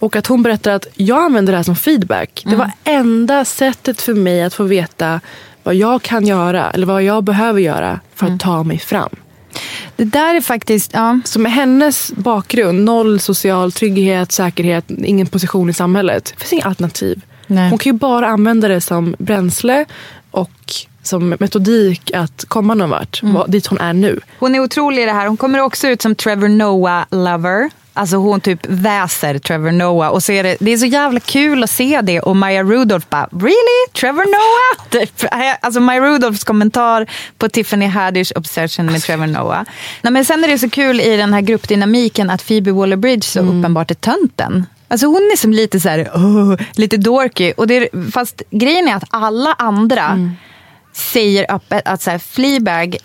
och 0.05 0.17
att 0.17 0.27
hon 0.27 0.43
berättar 0.43 0.71
att 0.73 0.87
jag 0.95 1.23
använder 1.25 1.53
det 1.53 1.57
här 1.57 1.63
som 1.63 1.77
feedback. 1.77 2.43
Det 2.47 2.57
var 2.57 2.71
enda 2.85 3.45
sättet 3.45 4.01
för 4.03 4.15
mig 4.15 4.43
att 4.43 4.55
få 4.55 4.65
veta 4.65 5.21
vad 5.63 5.75
jag 5.75 6.03
kan 6.03 6.27
göra 6.27 6.71
eller 6.71 6.87
vad 6.87 7.03
jag 7.03 7.25
behöver 7.25 7.61
göra 7.61 8.01
för 8.15 8.27
att 8.27 8.41
ta 8.41 8.63
mig 8.63 8.79
fram. 8.79 9.09
Det 9.97 10.05
där 10.05 10.35
är 10.35 10.41
faktiskt, 10.41 10.91
ja. 10.95 11.21
Så 11.25 11.39
med 11.41 11.53
hennes 11.53 12.13
bakgrund, 12.13 12.85
noll 12.85 13.21
social 13.21 13.73
trygghet, 13.73 14.33
säkerhet, 14.33 14.85
ingen 14.91 15.27
position 15.27 15.71
i 15.71 15.73
samhället. 15.73 16.25
Det 16.37 16.41
finns 16.45 16.53
inga 16.53 16.65
alternativ. 16.65 17.21
Nej. 17.47 17.71
Hon 17.71 17.79
kan 17.79 17.93
ju 17.93 17.99
bara 17.99 18.27
använda 18.29 18.69
det 18.69 18.81
som 18.81 19.15
bränsle 19.19 19.85
och 20.31 20.51
som 21.03 21.29
metodik 21.41 22.11
att 22.15 22.45
komma 22.49 22.75
någon 22.75 22.91
vart. 22.91 23.21
vad- 23.23 23.51
Dit 23.51 23.67
hon 23.67 23.79
är 23.81 23.93
nu. 23.93 24.21
Hon 24.39 24.55
är 24.55 24.61
otrolig 24.61 25.03
i 25.03 25.07
det 25.07 25.13
här. 25.13 25.27
Hon 25.27 25.37
kommer 25.37 25.59
också 25.61 25.89
ut 25.89 26.03
som 26.03 26.15
Trevor 26.15 26.49
Noah-lover. 26.49 27.71
Alltså 27.97 28.17
hon 28.17 28.41
typ 28.41 28.61
väser 28.69 29.39
Trevor 29.39 29.71
Noah. 29.73 30.09
Och 30.11 30.23
så 30.23 30.33
är 30.33 30.43
det, 30.43 30.57
det 30.61 30.73
är 30.73 30.77
så 30.77 30.87
jävla 30.87 31.21
kul 31.21 31.65
att 31.65 31.71
se 31.71 32.01
det. 32.03 32.21
Och 32.21 32.37
Maya 32.37 32.63
Rudolph 32.63 33.07
bara, 33.11 33.29
really? 33.33 33.93
Trevor 34.01 34.25
Noah? 34.25 34.89
Typ. 34.91 35.25
Alltså 35.61 35.81
Maya 35.81 36.01
Rudolphs 36.01 36.45
kommentar 36.45 37.07
på 37.39 37.49
Tiffany 37.49 37.87
Haddish 37.87 38.33
obsession 38.37 38.87
med 38.87 39.03
Trevor 39.03 39.27
Noah. 39.27 39.63
Nej, 40.03 40.13
men 40.13 40.25
sen 40.25 40.45
är 40.45 40.49
det 40.49 40.59
så 40.59 40.71
kul 40.71 41.01
i 41.01 41.17
den 41.17 41.33
här 41.35 41.41
gruppdynamiken 41.41 42.31
att 42.31 42.47
Phoebe 42.47 42.71
Waller-Bridge 42.73 43.25
så 43.25 43.41
uppenbart 43.41 43.91
är 43.91 43.95
tönten. 43.95 44.67
Alltså 44.89 45.07
hon 45.07 45.31
är 45.33 45.37
som 45.37 45.53
lite 45.53 45.81
så 45.81 45.89
här, 45.89 46.11
"Åh", 46.15 46.55
lite 46.73 46.97
dorky. 46.97 47.53
Och 47.57 47.67
det 47.67 47.77
är, 47.77 48.11
fast 48.11 48.43
grejen 48.51 48.89
är 48.89 48.95
att 48.97 49.05
alla 49.11 49.55
andra 49.59 50.19
säger 50.97 51.47
öppet 51.55 51.83
att 51.89 52.03
så 52.03 52.11
här, 52.11 52.19
Fleabag, 52.19 52.97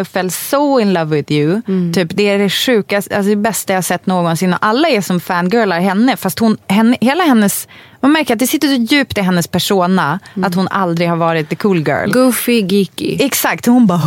I 0.00 0.04
fell 0.04 0.30
so 0.30 0.80
in 0.80 0.92
love 0.92 1.16
with 1.16 1.32
you. 1.32 1.62
Typ, 1.94 2.08
det 2.14 2.28
är 2.28 2.38
det 2.38 2.50
sjukaste, 2.50 3.16
alltså 3.16 3.30
det 3.30 3.36
bästa 3.36 3.72
jag 3.72 3.84
sett 3.84 4.06
någonsin. 4.06 4.52
Och 4.52 4.58
alla 4.62 4.88
är 4.88 5.00
som 5.00 5.20
fangirlar 5.20 5.80
henne. 5.80 6.16
Fast 6.16 6.38
hon, 6.38 6.56
henne, 6.68 6.96
hela 7.00 7.24
hennes, 7.24 7.68
man 8.00 8.12
märker 8.12 8.34
att 8.34 8.38
det 8.38 8.46
sitter 8.46 8.68
så 8.68 8.74
djupt 8.94 9.18
i 9.18 9.20
hennes 9.20 9.48
persona 9.48 10.20
att 10.42 10.54
hon 10.54 10.68
aldrig 10.68 11.08
har 11.08 11.16
varit 11.16 11.48
the 11.48 11.56
cool 11.56 11.78
girl. 11.88 12.10
Goofy, 12.10 12.60
geeky. 12.60 13.16
Exakt, 13.20 13.66
hon 13.66 13.86
bara... 13.86 13.98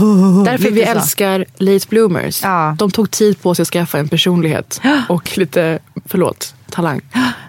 Därför 0.46 0.72
vi 0.72 0.86
så. 0.86 0.92
älskar 0.92 1.46
late 1.58 1.86
bloomers. 1.90 2.44
Ja. 2.44 2.76
De 2.80 2.92
tog 2.92 3.12
tid 3.12 3.42
på 3.42 3.56
sig 3.56 3.64
att 3.64 3.70
skaffa 3.70 4.00
en 4.00 4.10
personlighet 4.10 4.82
och 5.10 5.38
lite, 5.38 5.80
förlåt, 6.06 6.54
talang. 6.72 7.02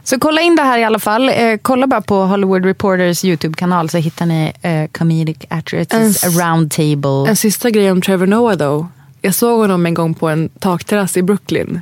Så 0.05 0.19
kolla 0.21 0.41
in 0.41 0.57
det 0.57 0.63
här 0.63 0.79
i 0.79 0.85
alla 0.85 0.99
fall. 0.99 1.29
Eh, 1.29 1.57
kolla 1.63 1.87
bara 1.87 2.01
på 2.01 2.25
Hollywood 2.25 2.65
Reporters 2.65 3.25
YouTube-kanal 3.25 3.89
så 3.89 3.99
hittar 3.99 4.27
ni 4.27 4.53
eh, 4.63 4.87
Comedic 4.99 5.37
Actresses 5.49 5.93
En 5.93 6.11
s- 6.11 6.39
Roundtable. 6.41 7.31
En 7.31 7.37
sista 7.37 7.71
grej 7.71 7.91
om 7.91 8.03
Trevor 8.03 8.27
Noah 8.27 8.57
då. 8.57 8.87
Jag 9.23 9.35
såg 9.35 9.61
honom 9.61 9.87
en 9.87 9.95
gång 9.95 10.15
på 10.15 10.29
en 10.29 10.49
takterrass 10.59 11.17
i 11.17 11.23
Brooklyn. 11.23 11.81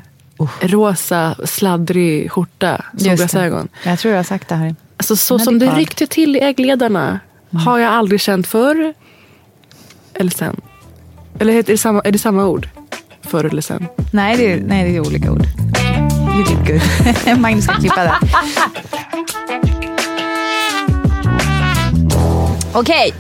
Rosa, 0.61 1.35
sladdrig 1.45 2.31
skjorta, 2.33 2.85
solglasögon. 2.99 3.69
Jag 3.85 3.99
tror 3.99 4.13
jag 4.13 4.19
har 4.19 4.25
sagt 4.25 4.49
det 4.49 4.55
här. 4.55 4.75
Alltså 4.97 5.17
så 5.17 5.39
som 5.39 5.59
det 5.59 5.67
ryckte 5.75 6.07
till 6.07 6.37
i 6.37 6.41
äggledarna 6.41 7.21
har 7.65 7.79
jag 7.79 7.93
aldrig 7.93 8.21
känt 8.21 8.47
förr 8.47 8.95
eller 10.15 10.31
sen. 10.31 10.61
Eller 11.39 11.53
är 11.55 11.63
det 11.63 11.79
samma, 11.79 12.01
är 12.01 12.13
det 12.13 12.19
samma 12.19 12.47
ord? 12.47 12.69
Förr 13.23 13.45
eller 13.45 13.63
sen? 13.63 13.87
Nej, 14.13 14.37
det 14.37 14.53
är, 14.53 14.61
nej, 14.61 14.91
det 14.91 14.97
är 14.97 15.01
olika 15.01 15.33
ord. 15.33 15.43
You 16.37 16.45
did 16.45 16.67
good. 16.67 17.39
Magnus 17.41 17.65
ska 17.65 17.75
klippa 17.75 18.05
det. 18.05 18.19
Okej. 22.75 23.15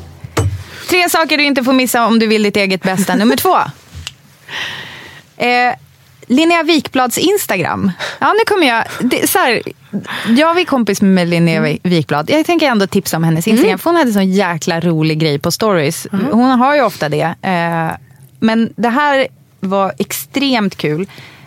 Tre 0.89 1.09
saker 1.09 1.39
du 1.39 1.45
inte 1.45 1.65
får 1.65 1.73
missa 1.73 2.07
om 2.07 2.19
du 2.19 2.27
vill 2.27 2.43
ditt 2.43 2.57
eget 2.57 2.83
bästa. 2.83 3.15
Nummer 3.15 3.37
två. 3.37 3.57
Eh, 5.37 5.75
Linnea 6.27 6.63
Wikblads 6.63 7.19
Instagram. 7.19 7.93
Ja, 8.19 8.33
nu 8.33 8.45
kommer 8.47 8.67
jag... 8.67 8.85
Det, 9.01 9.31
så 9.31 9.39
här, 9.39 9.63
jag 10.29 10.61
är 10.61 10.65
kompis 10.65 11.03
med 11.03 11.29
Linnea 11.29 11.59
Mm. 11.59 11.79
Wikblad. 11.83 12.31
Jag 12.31 12.47
tänker 12.47 12.67
ändå 12.67 12.87
tipsa 12.87 13.17
om 13.17 13.25
hennes 13.25 13.49
Instagram. 13.49 13.79
För 13.79 13.91
hon 13.91 13.97
hade 13.97 14.13
sån 14.13 14.33
jäkla 14.33 14.81
rolig 14.81 15.19
grej 15.19 15.39
på 15.39 15.51
stories. 15.51 16.07
Mm. 16.13 16.27
Hon 16.33 16.51
har 16.51 16.75
ju 16.75 16.83
ofta 16.83 17.09
det. 17.09 17.35
Eh, 17.43 17.91
men 18.41 18.73
det 18.77 18.89
här 18.89 19.27
var 19.61 19.93
extremt 19.99 20.77
kul. 20.77 21.07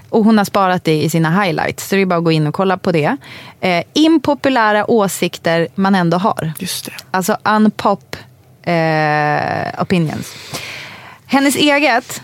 Och 0.10 0.24
hon 0.24 0.38
har 0.38 0.46
sparat 0.46 0.84
det 0.84 1.04
i 1.04 1.10
sina 1.10 1.42
highlights. 1.42 1.89
Så 1.89 1.96
det 1.96 2.01
är 2.01 2.06
bara 2.06 2.18
att 2.20 2.24
gå 2.24 2.32
in 2.32 2.48
och 2.48 2.54
kolla 2.54 2.78
på 2.78 2.92
det. 2.92 3.18
Eh, 3.62 3.84
impopulära 3.94 4.92
åsikter 4.92 5.68
man 5.75 5.96
ändå 5.96 6.18
har. 6.18 6.51
Just 6.60 6.86
det. 6.86 6.92
Alltså 7.12 7.38
unpop 7.44 8.16
eh, 8.62 9.82
opinions. 9.82 10.36
Hennes 11.25 11.56
eget, 11.56 12.22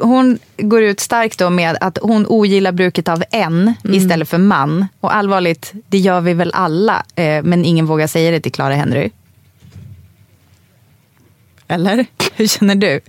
hon 0.00 0.38
går 0.56 0.82
ut 0.82 1.00
starkt 1.00 1.38
då 1.38 1.50
med 1.50 1.76
att 1.80 1.98
hon 2.02 2.26
ogillar 2.26 2.72
bruket 2.72 3.08
av 3.08 3.24
en 3.30 3.74
istället 3.84 4.28
för 4.28 4.38
man. 4.38 4.86
Och 5.00 5.14
allvarligt, 5.14 5.72
det 5.88 5.98
gör 5.98 6.20
vi 6.20 6.34
väl 6.34 6.50
alla. 6.54 7.02
Eh, 7.14 7.42
men 7.42 7.64
ingen 7.64 7.86
vågar 7.86 8.06
säga 8.06 8.30
det 8.30 8.40
till 8.40 8.52
Clara 8.52 8.74
Henry. 8.74 9.10
Eller? 11.68 12.06
Hur 12.36 12.46
känner 12.46 12.74
du? 12.74 13.00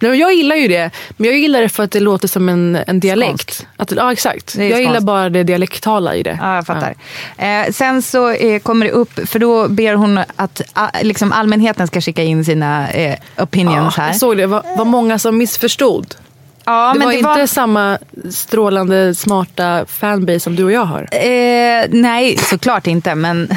Nej, 0.00 0.18
jag 0.18 0.34
gillar 0.34 0.56
ju 0.56 0.68
det. 0.68 0.90
Men 1.16 1.30
jag 1.30 1.38
gillar 1.38 1.60
det 1.60 1.68
för 1.68 1.82
att 1.82 1.90
det 1.90 2.00
låter 2.00 2.28
som 2.28 2.48
en, 2.48 2.78
en 2.86 3.00
dialekt. 3.00 3.66
Att, 3.76 3.92
ja, 3.92 4.12
exakt. 4.12 4.54
Jag 4.56 4.66
gillar 4.66 4.84
skånskt. 4.92 5.06
bara 5.06 5.28
det 5.30 5.42
dialektala 5.42 6.14
i 6.14 6.22
det. 6.22 6.38
Ja, 6.42 6.54
jag 6.54 6.66
fattar. 6.66 6.94
Eh, 7.38 7.72
sen 7.72 8.02
så 8.02 8.30
eh, 8.30 8.58
kommer 8.60 8.86
det 8.86 8.92
upp, 8.92 9.28
för 9.28 9.38
då 9.38 9.68
ber 9.68 9.94
hon 9.94 10.18
att 10.36 10.60
ah, 10.72 10.88
liksom 11.02 11.32
allmänheten 11.32 11.86
ska 11.86 12.00
skicka 12.00 12.22
in 12.22 12.44
sina 12.44 12.90
eh, 12.90 13.16
opinions 13.38 13.94
Ja, 13.96 14.02
här. 14.02 14.10
jag 14.10 14.16
såg 14.16 14.36
det. 14.36 14.46
Var, 14.46 14.62
var 14.76 14.84
många 14.84 15.18
som 15.18 15.38
missförstod. 15.38 16.14
Ja, 16.64 16.92
det 16.92 16.98
men 16.98 17.06
var 17.06 17.12
det 17.12 17.18
inte 17.18 17.28
var- 17.28 17.46
samma 17.46 17.98
strålande, 18.30 19.14
smarta 19.14 19.86
fanbase 19.86 20.40
som 20.40 20.56
du 20.56 20.64
och 20.64 20.72
jag 20.72 20.84
har. 20.84 21.08
Eh, 21.12 21.84
nej, 21.90 22.36
såklart 22.36 22.86
inte. 22.86 23.14
Men, 23.14 23.48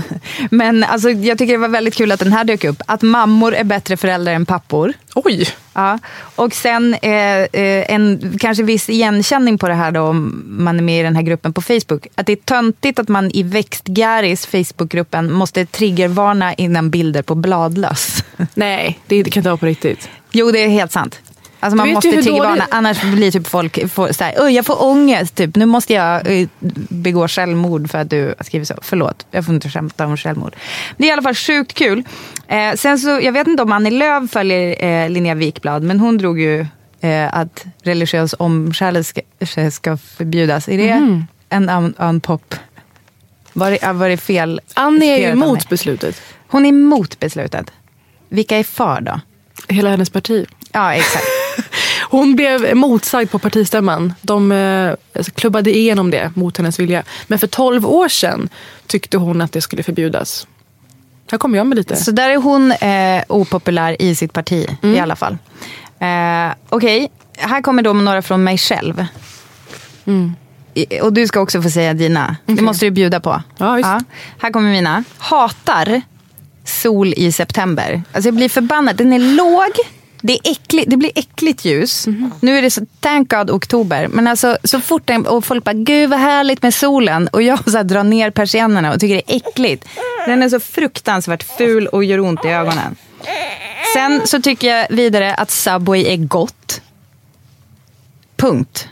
men 0.50 0.84
alltså, 0.84 1.10
jag 1.10 1.38
tycker 1.38 1.52
det 1.52 1.58
var 1.58 1.68
väldigt 1.68 1.94
kul 1.94 2.12
att 2.12 2.20
den 2.20 2.32
här 2.32 2.44
dök 2.44 2.64
upp. 2.64 2.82
Att 2.86 3.02
mammor 3.02 3.54
är 3.54 3.64
bättre 3.64 3.96
föräldrar 3.96 4.32
än 4.32 4.46
pappor. 4.46 4.92
Oj! 5.14 5.48
Ja. 5.74 5.98
Och 6.36 6.52
sen 6.54 6.94
eh, 6.94 7.12
eh, 7.12 7.92
en 7.94 8.36
kanske 8.40 8.62
viss 8.62 8.88
igenkänning 8.90 9.58
på 9.58 9.68
det 9.68 9.74
här 9.74 9.90
då, 9.90 10.00
om 10.02 10.44
man 10.46 10.78
är 10.78 10.82
med 10.82 11.00
i 11.00 11.02
den 11.02 11.16
här 11.16 11.22
gruppen 11.22 11.52
på 11.52 11.62
Facebook. 11.62 12.06
Att 12.14 12.26
det 12.26 12.32
är 12.32 12.36
töntigt 12.36 12.98
att 12.98 13.08
man 13.08 13.30
i 13.30 13.42
Växtgäris 13.42 14.46
Facebookgruppen 14.46 15.32
måste 15.32 15.66
triggervarna 15.66 16.54
innan 16.54 16.90
bilder 16.90 17.22
på 17.22 17.34
bladlöss. 17.34 18.24
Nej, 18.54 18.98
det, 19.06 19.22
det 19.22 19.30
kan 19.30 19.40
inte 19.40 19.48
vara 19.50 19.56
på 19.56 19.66
riktigt. 19.66 20.08
Jo, 20.32 20.50
det 20.50 20.64
är 20.64 20.68
helt 20.68 20.92
sant. 20.92 21.20
Alltså 21.62 21.76
man 21.76 21.92
måste 21.92 22.10
triggervarna, 22.12 22.48
dåligt- 22.50 22.64
annars 22.70 23.02
blir 23.02 23.30
typ 23.30 23.46
folk 23.46 23.90
får, 23.92 24.12
så 24.12 24.24
här, 24.24 24.34
"Oj, 24.38 24.52
jag 24.52 24.66
får 24.66 24.82
ångest, 24.82 25.34
typ. 25.34 25.56
nu 25.56 25.66
måste 25.66 25.92
jag 25.92 26.40
eh, 26.40 26.48
begå 26.88 27.28
självmord 27.28 27.90
för 27.90 27.98
att 27.98 28.10
du 28.10 28.34
har 28.38 28.44
skrivit 28.44 28.68
så. 28.68 28.74
Förlåt, 28.82 29.26
jag 29.30 29.44
får 29.46 29.54
inte 29.54 29.68
skämta 29.70 30.06
om 30.06 30.16
självmord. 30.16 30.56
Det 30.96 31.04
är 31.04 31.08
i 31.08 31.12
alla 31.12 31.22
fall 31.22 31.34
sjukt 31.34 31.74
kul. 31.74 32.04
Eh, 32.48 32.74
sen 32.74 32.98
så, 32.98 33.08
jag 33.22 33.32
vet 33.32 33.46
inte 33.46 33.62
om 33.62 33.72
Annie 33.72 33.90
Lööf 33.90 34.30
följer 34.30 34.84
eh, 34.84 35.10
Linnea 35.10 35.34
Wikblad, 35.34 35.82
men 35.82 36.00
hon 36.00 36.18
drog 36.18 36.40
ju 36.40 36.66
eh, 37.00 37.34
att 37.38 37.64
religiös 37.82 38.34
omskärelse 38.38 39.20
ska, 39.46 39.70
ska 39.70 39.96
förbjudas. 39.96 40.68
Är 40.68 40.78
det 40.78 40.94
Mhm. 41.00 41.26
en 41.48 41.68
un, 41.70 41.94
unpop? 41.98 42.54
Var 43.52 43.70
det, 43.70 43.92
var 43.92 44.08
det 44.08 44.16
fel? 44.16 44.60
Annie 44.74 45.06
är 45.14 45.18
ju 45.18 45.24
emot 45.32 45.68
beslutet. 45.68 46.22
Hon 46.48 46.64
är 46.64 46.68
emot 46.68 47.18
beslutet. 47.20 47.72
Vilka 48.28 48.56
är 48.58 48.64
för 48.64 49.00
då? 49.00 49.20
Hela 49.68 49.90
hennes 49.90 50.10
parti. 50.10 50.46
Ja, 50.72 50.94
exakt. 50.94 51.24
Hon 52.12 52.36
blev 52.36 52.76
motsagd 52.76 53.30
på 53.30 53.38
partistämman. 53.38 54.12
De 54.22 54.52
eh, 54.52 54.94
klubbade 55.34 55.76
igenom 55.76 56.10
det 56.10 56.30
mot 56.34 56.56
hennes 56.58 56.78
vilja. 56.80 57.02
Men 57.26 57.38
för 57.38 57.46
12 57.46 57.86
år 57.86 58.08
sedan 58.08 58.48
tyckte 58.86 59.16
hon 59.16 59.40
att 59.40 59.52
det 59.52 59.60
skulle 59.60 59.82
förbjudas. 59.82 60.46
Här 61.30 61.38
kommer 61.38 61.58
jag 61.58 61.66
med 61.66 61.76
lite. 61.78 61.96
Så 61.96 62.10
där 62.10 62.30
är 62.30 62.36
hon 62.36 62.72
eh, 62.72 63.22
opopulär 63.28 64.02
i 64.02 64.14
sitt 64.14 64.32
parti 64.32 64.68
Mm. 64.82 64.96
i 64.96 65.00
alla 65.00 65.16
fall. 65.16 65.38
Eh, 65.98 66.54
Okej, 66.68 67.10
här 67.38 67.62
kommer 67.62 67.82
då 67.82 67.92
några 67.92 68.22
från 68.22 68.44
mig 68.44 68.58
själv. 68.58 69.06
I- 70.74 71.00
Och 71.00 71.12
du 71.12 71.26
ska 71.26 71.40
också 71.40 71.62
få 71.62 71.70
säga 71.70 71.94
dina. 71.94 72.36
Det 72.46 72.62
måste 72.62 72.84
du 72.86 72.90
bjuda 72.90 73.20
på. 73.20 73.42
Ja, 73.58 73.72
visst. 73.74 73.88
Här 74.38 74.50
kommer 74.52 74.70
mina. 74.70 75.04
Hatar 75.18 76.02
sol 76.64 77.14
i 77.16 77.32
september. 77.32 78.02
Alltså 78.12 78.28
jag 78.28 78.34
blir 78.34 78.48
förbannad. 78.48 78.96
Den 78.96 79.12
är 79.12 79.18
låg. 79.18 79.70
Det, 80.22 80.32
är 80.32 80.52
äckligt, 80.52 80.90
det 80.90 80.96
blir 80.96 81.12
äckligt 81.14 81.64
ljus. 81.64 82.06
Nu 82.40 82.58
är 82.58 82.62
det 82.62 82.70
så, 82.70 82.86
thank 83.00 83.30
God 83.30 83.50
oktober. 83.50 84.08
Men 84.08 84.26
alltså 84.26 84.58
så 84.64 84.80
fort 84.80 85.06
den, 85.06 85.26
och 85.26 85.44
folk 85.44 85.64
bara, 85.64 85.72
gud 85.72 86.10
vad 86.10 86.18
härligt 86.18 86.62
med 86.62 86.74
solen. 86.74 87.28
Och 87.28 87.42
jag 87.42 87.64
så 87.70 87.76
här, 87.76 87.84
drar 87.84 88.04
ner 88.04 88.30
persiennerna 88.30 88.92
och 88.92 89.00
tycker 89.00 89.14
det 89.14 89.32
är 89.32 89.36
äckligt. 89.36 89.88
Den 90.26 90.42
är 90.42 90.48
så 90.48 90.60
fruktansvärt 90.60 91.42
ful 91.42 91.86
och 91.86 92.04
gör 92.04 92.20
ont 92.20 92.44
i 92.44 92.48
ögonen. 92.48 92.96
Sen 93.94 94.26
så 94.26 94.42
tycker 94.42 94.76
jag 94.76 94.86
vidare 94.90 95.34
att 95.34 95.50
Subway 95.50 96.04
är 96.04 96.16
gott. 96.16 96.80
Punkt. 98.36 98.88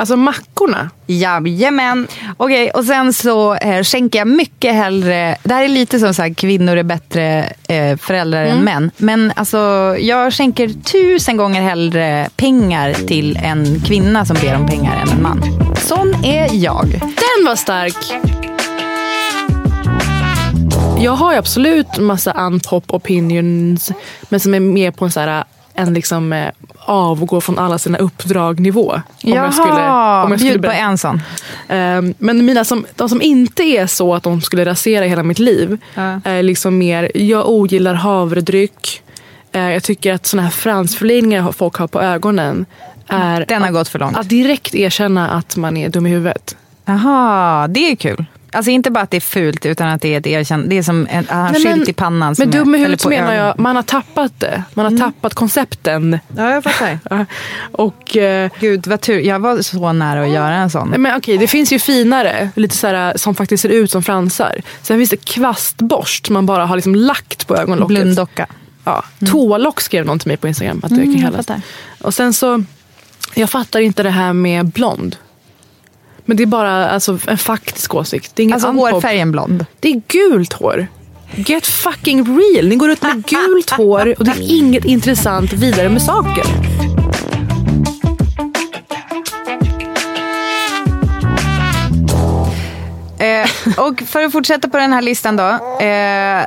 Alltså 0.00 0.16
mackorna. 0.16 0.90
Jajamän. 1.06 2.08
Okej, 2.36 2.70
och 2.70 2.84
sen 2.84 3.12
så 3.12 3.54
eh, 3.54 3.82
skänker 3.82 4.18
jag 4.18 4.28
mycket 4.28 4.74
hellre... 4.74 5.36
Det 5.42 5.54
här 5.54 5.64
är 5.64 5.68
lite 5.68 5.98
som 5.98 6.14
så 6.14 6.22
här, 6.22 6.34
kvinnor 6.34 6.76
är 6.76 6.82
bättre 6.82 7.52
eh, 7.68 7.96
föräldrar 7.96 8.44
än 8.44 8.64
män. 8.64 8.90
Men 8.96 9.32
alltså, 9.36 9.58
jag 9.98 10.32
skänker 10.32 10.68
tusen 10.68 11.36
gånger 11.36 11.62
hellre 11.62 12.28
pengar 12.36 12.92
till 12.92 13.36
en 13.36 13.80
kvinna 13.80 14.24
som 14.24 14.36
ber 14.42 14.56
om 14.56 14.66
pengar 14.66 15.02
än 15.02 15.08
en 15.08 15.22
man. 15.22 15.42
Sån 15.76 16.24
är 16.24 16.48
jag. 16.52 16.86
Den 17.00 17.46
var 17.46 17.56
stark. 17.56 17.96
Jag 21.00 21.12
har 21.12 21.34
absolut 21.34 21.98
massa 21.98 22.32
unpop 22.32 22.94
opinions, 22.94 23.92
men 24.28 24.40
som 24.40 24.54
är 24.54 24.60
mer 24.60 24.90
på 24.90 25.04
en 25.04 25.10
så 25.10 25.20
här, 25.20 25.44
en 25.74 25.94
liksom 25.94 26.32
eh, 26.32 26.50
avgå 26.78 27.40
från 27.40 27.58
alla 27.58 27.78
sina 27.78 27.98
uppdrag 27.98 28.60
nivå. 28.60 28.92
Om 29.24 29.32
Jaha, 29.32 30.36
bjud 30.36 30.62
på 30.62 30.70
en 30.70 30.98
sån. 30.98 31.22
Ehm, 31.68 32.14
men 32.18 32.46
mina 32.46 32.64
som, 32.64 32.86
de 32.96 33.08
som 33.08 33.22
inte 33.22 33.62
är 33.62 33.86
så 33.86 34.14
att 34.14 34.22
de 34.22 34.40
skulle 34.40 34.64
rasera 34.64 35.04
hela 35.04 35.22
mitt 35.22 35.38
liv 35.38 35.78
är 36.24 36.42
liksom 36.42 36.78
mer, 36.78 37.10
jag 37.14 37.48
ogillar 37.48 37.94
havredryck. 37.94 39.02
Eh, 39.52 39.70
jag 39.72 39.82
tycker 39.82 40.14
att 40.14 40.26
såna 40.26 40.42
här 40.42 40.50
fransförlängningar 40.50 41.52
folk 41.52 41.76
har 41.76 41.86
på 41.86 42.00
ögonen 42.00 42.66
är 43.08 43.44
Den 43.48 43.62
har 43.62 43.68
att, 43.68 43.74
gått 43.74 43.88
för 43.88 43.98
långt. 43.98 44.16
att 44.16 44.28
direkt 44.28 44.74
erkänna 44.74 45.30
att 45.30 45.56
man 45.56 45.76
är 45.76 45.88
dum 45.88 46.06
i 46.06 46.10
huvudet. 46.10 46.56
Jaha, 46.84 47.68
det 47.68 47.90
är 47.90 47.96
kul. 47.96 48.24
Alltså 48.52 48.70
inte 48.70 48.90
bara 48.90 49.00
att 49.00 49.10
det 49.10 49.16
är 49.16 49.20
fult 49.20 49.66
utan 49.66 49.88
att 49.88 50.02
det 50.02 50.14
är 50.14 50.18
ett 50.18 50.26
erkännande. 50.26 50.68
Det 50.74 50.78
är 50.78 50.82
som 50.82 51.06
en 51.10 51.26
en 51.30 51.52
Nej, 51.52 51.62
skylt 51.64 51.88
i 51.88 51.92
pannan. 51.92 52.34
Men 52.38 52.50
dum 52.50 52.74
i 52.74 52.78
huvudet 52.78 53.06
menar 53.06 53.34
jag, 53.34 53.58
man 53.58 53.76
har 53.76 53.82
tappat 53.82 54.40
det. 54.40 54.62
Man 54.74 54.92
har 54.92 55.06
tappat 55.06 55.34
koncepten. 55.34 56.18
Ja, 56.36 56.50
jag 56.50 56.64
fattar. 56.64 56.98
Och, 57.72 58.16
eh, 58.16 58.50
Gud, 58.60 58.86
vad 58.86 59.00
tur. 59.00 59.20
Jag 59.20 59.38
var 59.40 59.62
så 59.62 59.92
nära 59.92 60.22
att 60.22 60.30
göra 60.30 60.54
en 60.54 60.70
sån. 60.70 60.88
Men 60.88 61.16
okej, 61.16 61.38
det 61.38 61.46
finns 61.46 61.72
ju 61.72 61.78
finare, 61.78 62.50
lite 62.56 62.76
så 62.76 62.86
här, 62.86 63.16
som 63.16 63.34
faktiskt 63.34 63.62
ser 63.62 63.68
ut 63.68 63.90
som 63.90 64.02
fransar. 64.02 64.60
Sen 64.82 64.98
finns 64.98 65.10
det 65.10 65.24
kvastborst 65.24 66.30
man 66.30 66.46
bara 66.46 66.66
har 66.66 66.76
liksom 66.76 66.94
lagt 66.94 67.46
på 67.46 67.56
ögonlocket. 67.56 67.96
Blunddocka. 67.96 68.46
Ja, 68.84 69.04
Tålock 69.30 69.80
skrev 69.80 70.06
någon 70.06 70.18
till 70.18 70.28
mig 70.28 70.36
på 70.36 70.48
Instagram. 70.48 70.80
Att 70.84 70.90
det 70.90 71.02
Mm, 71.02 71.12
kan 71.22 71.32
kallas. 71.32 71.46
Och 72.00 72.14
sen 72.14 72.32
så, 72.32 72.64
jag 73.34 73.50
fattar 73.50 73.80
inte 73.80 74.02
det 74.02 74.10
här 74.10 74.32
med 74.32 74.66
blond. 74.66 75.16
Men 76.30 76.36
det 76.36 76.42
är 76.42 76.46
bara 76.46 76.90
alltså, 76.90 77.18
en 77.26 77.38
faktisk 77.38 77.94
åsikt. 77.94 78.36
Det 78.36 78.42
är 78.42 78.44
ingen 78.44 78.54
Alltså 78.54 78.70
hårfärgen 78.70 79.32
blond. 79.32 79.66
Det 79.80 79.88
är 79.88 80.02
gult 80.08 80.52
hår. 80.52 80.86
Get 81.34 81.66
fucking 81.66 82.38
real. 82.38 82.68
Ni 82.68 82.76
går 82.76 82.90
ut 82.90 83.02
med 83.02 83.24
gult 83.26 83.70
hår 83.70 84.14
och 84.18 84.24
det 84.24 84.30
är 84.30 84.56
inget 84.58 84.84
intressant 84.84 85.52
vidare 85.52 85.88
med 85.88 86.02
saker. 86.02 86.44
Eh, 93.18 93.48
och 93.78 94.00
för 94.00 94.22
att 94.22 94.32
fortsätta 94.32 94.68
på 94.68 94.76
den 94.76 94.92
här 94.92 95.02
listan 95.02 95.36
då. 95.36 95.48
Eh, 95.84 96.46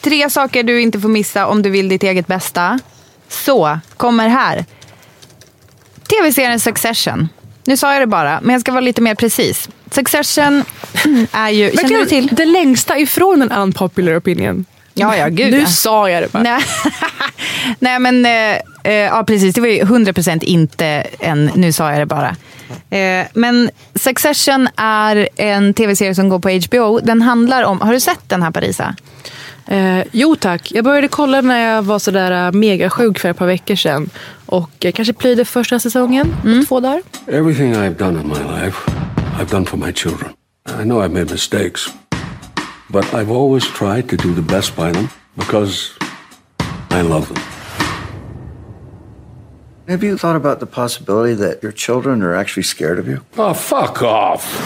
tre 0.00 0.30
saker 0.30 0.62
du 0.62 0.82
inte 0.82 1.00
får 1.00 1.08
missa 1.08 1.46
om 1.46 1.62
du 1.62 1.70
vill 1.70 1.88
ditt 1.88 2.02
eget 2.02 2.26
bästa. 2.26 2.78
Så, 3.28 3.78
kommer 3.96 4.28
här. 4.28 4.64
Tv-serien 6.08 6.60
Succession. 6.60 7.28
Nu 7.66 7.76
sa 7.76 7.92
jag 7.92 8.02
det 8.02 8.06
bara, 8.06 8.40
men 8.40 8.52
jag 8.52 8.60
ska 8.60 8.72
vara 8.72 8.80
lite 8.80 9.00
mer 9.00 9.14
precis. 9.14 9.68
Succession 9.90 10.64
är 11.32 11.50
ju... 11.50 11.70
Känner 11.70 11.98
du 11.98 12.06
till? 12.06 12.26
Det 12.32 12.44
längsta 12.44 12.98
ifrån 12.98 13.42
en 13.42 13.52
unpopular 13.52 14.18
opinion. 14.18 14.64
Ja, 14.94 15.16
ja, 15.16 15.28
gud 15.28 15.50
Nu 15.50 15.60
ja. 15.60 15.66
sa 15.66 16.10
jag 16.10 16.22
det 16.22 16.32
bara. 16.32 16.42
Nej, 16.42 16.62
Nej 17.78 17.98
men 17.98 18.26
eh, 18.26 18.56
eh, 18.84 18.92
ja, 18.92 19.24
precis. 19.26 19.54
Det 19.54 19.60
var 19.60 19.68
ju 19.68 19.82
100% 19.82 20.44
inte 20.44 20.86
en 21.20 21.50
nu 21.54 21.72
sa 21.72 21.90
jag 21.90 22.00
det 22.00 22.06
bara. 22.06 22.36
Eh, 22.90 23.26
men 23.34 23.70
Succession 23.94 24.68
är 24.76 25.28
en 25.36 25.74
tv-serie 25.74 26.14
som 26.14 26.28
går 26.28 26.38
på 26.38 26.50
HBO. 26.50 27.00
Den 27.00 27.22
handlar 27.22 27.62
om, 27.62 27.80
har 27.80 27.92
du 27.92 28.00
sett 28.00 28.28
den 28.28 28.42
här 28.42 28.50
Parisa? 28.50 28.96
Eh, 29.66 30.04
jo 30.12 30.36
tack. 30.36 30.72
Jag 30.72 30.84
började 30.84 31.08
kolla 31.08 31.40
när 31.40 31.74
jag 31.74 31.82
var 31.82 31.98
sådär 31.98 32.46
uh, 32.46 32.58
megasjuk 32.58 33.18
för 33.18 33.28
ett 33.28 33.36
par 33.36 33.46
veckor 33.46 33.74
sedan. 33.74 34.10
Och 34.46 34.84
eh, 34.84 34.92
kanske 34.92 35.12
plöjde 35.12 35.44
första 35.44 35.78
säsongen 35.78 36.36
på 36.42 36.66
två 36.68 36.80
dagar. 36.80 37.02
Everything 37.26 37.74
I've 37.74 37.96
done 37.96 38.20
in 38.20 38.28
my 38.28 38.62
life, 38.62 38.90
I've 39.40 39.50
done 39.50 39.66
for 39.66 39.76
my 39.76 39.92
children. 39.92 40.30
I 40.80 40.82
know 40.82 41.02
I've 41.02 41.12
made 41.12 41.30
mistakes, 41.30 41.88
but 42.88 43.04
I've 43.14 43.30
always 43.30 43.64
tried 43.78 44.08
to 44.08 44.16
do 44.16 44.34
the 44.34 44.54
best 44.54 44.76
by 44.76 44.92
them 44.92 45.08
because 45.34 45.90
I 46.90 47.02
love 47.02 47.26
them. 47.26 47.38
Have 49.88 50.06
you 50.06 50.18
thought 50.18 50.36
about 50.36 50.60
the 50.60 50.66
possibility 50.66 51.36
that 51.36 51.62
your 51.62 51.72
children 51.72 52.22
are 52.22 52.34
actually 52.34 52.64
scared 52.64 52.98
of 52.98 53.06
you? 53.08 53.20
Oh, 53.36 53.54
fuck 53.54 54.02
off! 54.02 54.60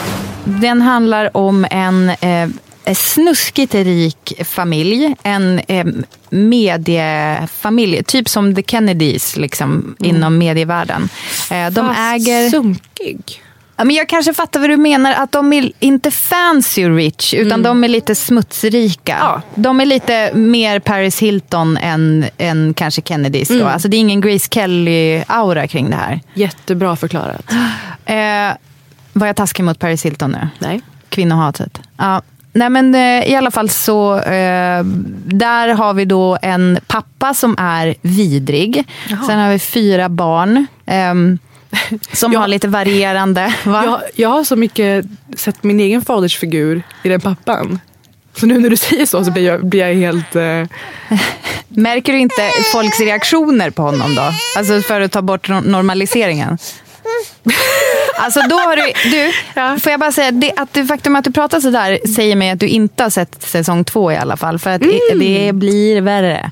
Den 0.45 0.83
handlar 0.83 1.37
om 1.37 1.67
en 1.71 2.11
eh, 2.11 2.49
snuskigt 2.95 3.75
rik 3.75 4.33
familj. 4.45 5.15
En 5.23 5.61
eh, 5.69 5.87
mediefamilj, 6.31 8.03
typ 8.03 8.29
som 8.29 8.55
The 8.55 8.63
Kennedys 8.63 9.37
liksom, 9.37 9.97
inom 9.99 10.39
medievärlden. 10.39 11.09
Eh, 11.51 11.71
de 11.71 11.89
Fast 11.89 12.01
äger... 12.01 12.51
Sunkig. 12.51 13.43
Ja, 13.81 13.85
men 13.85 13.97
jag 13.97 14.09
kanske 14.09 14.35
fattar 14.35 14.61
vad 14.61 14.71
du 14.71 14.77
menar. 14.77 15.13
Att 15.13 15.33
de 15.33 15.53
är 15.53 15.73
inte 15.79 16.11
fancy 16.11 16.89
rich, 16.89 17.35
utan 17.35 17.63
de 17.63 17.85
är 17.85 17.89
lite 17.89 18.15
smutsrika. 18.15 19.43
De 19.55 19.81
är 19.81 19.87
lite 19.87 20.35
mer 20.35 20.79
Paris 20.79 21.19
Hilton 21.19 21.77
än, 21.77 22.25
än 22.39 22.75
kanske 22.75 23.03
Kennedys. 23.03 23.49
Då. 23.49 23.55
Mm. 23.55 23.67
Alltså, 23.67 23.89
det 23.89 23.97
är 23.97 23.99
ingen 23.99 24.21
Grace 24.21 24.49
Kelly-aura 24.51 25.67
kring 25.67 25.91
det 25.91 25.97
här. 25.97 26.21
Jättebra 26.35 26.97
förklarat. 26.97 27.53
Eh, 28.05 28.17
var 29.13 29.27
jag 29.27 29.37
taskig 29.37 29.65
mot 29.65 29.79
Paris 29.79 30.05
Hilton 30.05 30.31
nu? 30.31 30.49
Nej. 30.59 30.81
Kvinnohatet. 31.09 31.81
Ja. 31.97 32.23
Nej 32.53 32.71
men 32.71 32.95
eh, 32.95 33.31
i 33.31 33.35
alla 33.35 33.51
fall 33.51 33.69
så, 33.69 34.17
eh, 34.19 34.85
där 35.25 35.69
har 35.69 35.95
vi 35.95 36.05
då 36.05 36.39
en 36.43 36.79
pappa 36.87 37.35
som 37.35 37.57
är 37.59 37.95
vidrig. 38.03 38.85
Sen 39.27 39.39
har 39.39 39.51
vi 39.51 39.59
fyra 39.59 40.09
barn. 40.09 40.67
ehm, 40.87 41.39
som 42.13 42.35
har 42.37 42.49
lite 42.49 42.69
varierande. 42.69 43.55
Va? 43.65 43.85
Jag, 43.85 44.01
jag 44.15 44.29
har 44.29 44.45
så 44.45 44.57
mycket 44.57 45.05
sett 45.37 45.63
min 45.65 45.81
egen 45.81 46.03
fadersfigur 46.03 46.83
i 47.03 47.09
den 47.09 47.21
pappan. 47.21 47.81
Så 48.35 48.47
nu 48.47 48.59
när 48.59 48.71
du 48.71 48.77
säger 48.77 49.07
så 49.07 49.25
så 49.25 49.31
blir 49.31 49.47
jag, 49.47 49.67
blir 49.67 49.81
jag 49.87 49.95
helt... 49.95 50.37
Eh... 50.37 50.65
Märker 51.69 52.13
du 52.13 52.19
inte 52.19 52.51
folks 52.73 53.01
reaktioner 53.01 53.71
på 53.71 53.83
honom 53.83 54.15
då? 54.15 54.23
Alltså 54.57 54.81
för 54.81 55.01
att 55.01 55.13
ta 55.13 55.23
bort 55.23 55.49
no- 55.49 55.69
normaliseringen. 55.69 56.59
Alltså 58.21 58.41
då 58.49 58.57
har 58.57 58.77
du, 58.77 59.11
du 59.11 59.81
får 59.81 59.91
jag 59.91 60.01
bara 60.01 60.13
säga, 60.13 60.31
det, 60.31 60.53
att 60.57 60.75
det 60.75 60.85
faktum 60.85 61.17
att 61.17 61.25
du 61.25 61.33
pratar 61.33 61.61
sådär 61.61 61.99
säger 62.15 62.37
mig 62.37 62.51
att 62.51 62.61
du 62.61 62.67
inte 62.67 63.03
har 63.03 63.11
sett 63.11 63.43
säsong 63.43 63.85
två 63.85 64.13
i 64.13 64.17
alla 64.17 64.37
fall. 64.37 64.59
För 64.59 64.71
att 64.71 64.81
det, 64.81 65.01
det 65.15 65.53
blir 65.53 66.01
värre. 66.01 66.51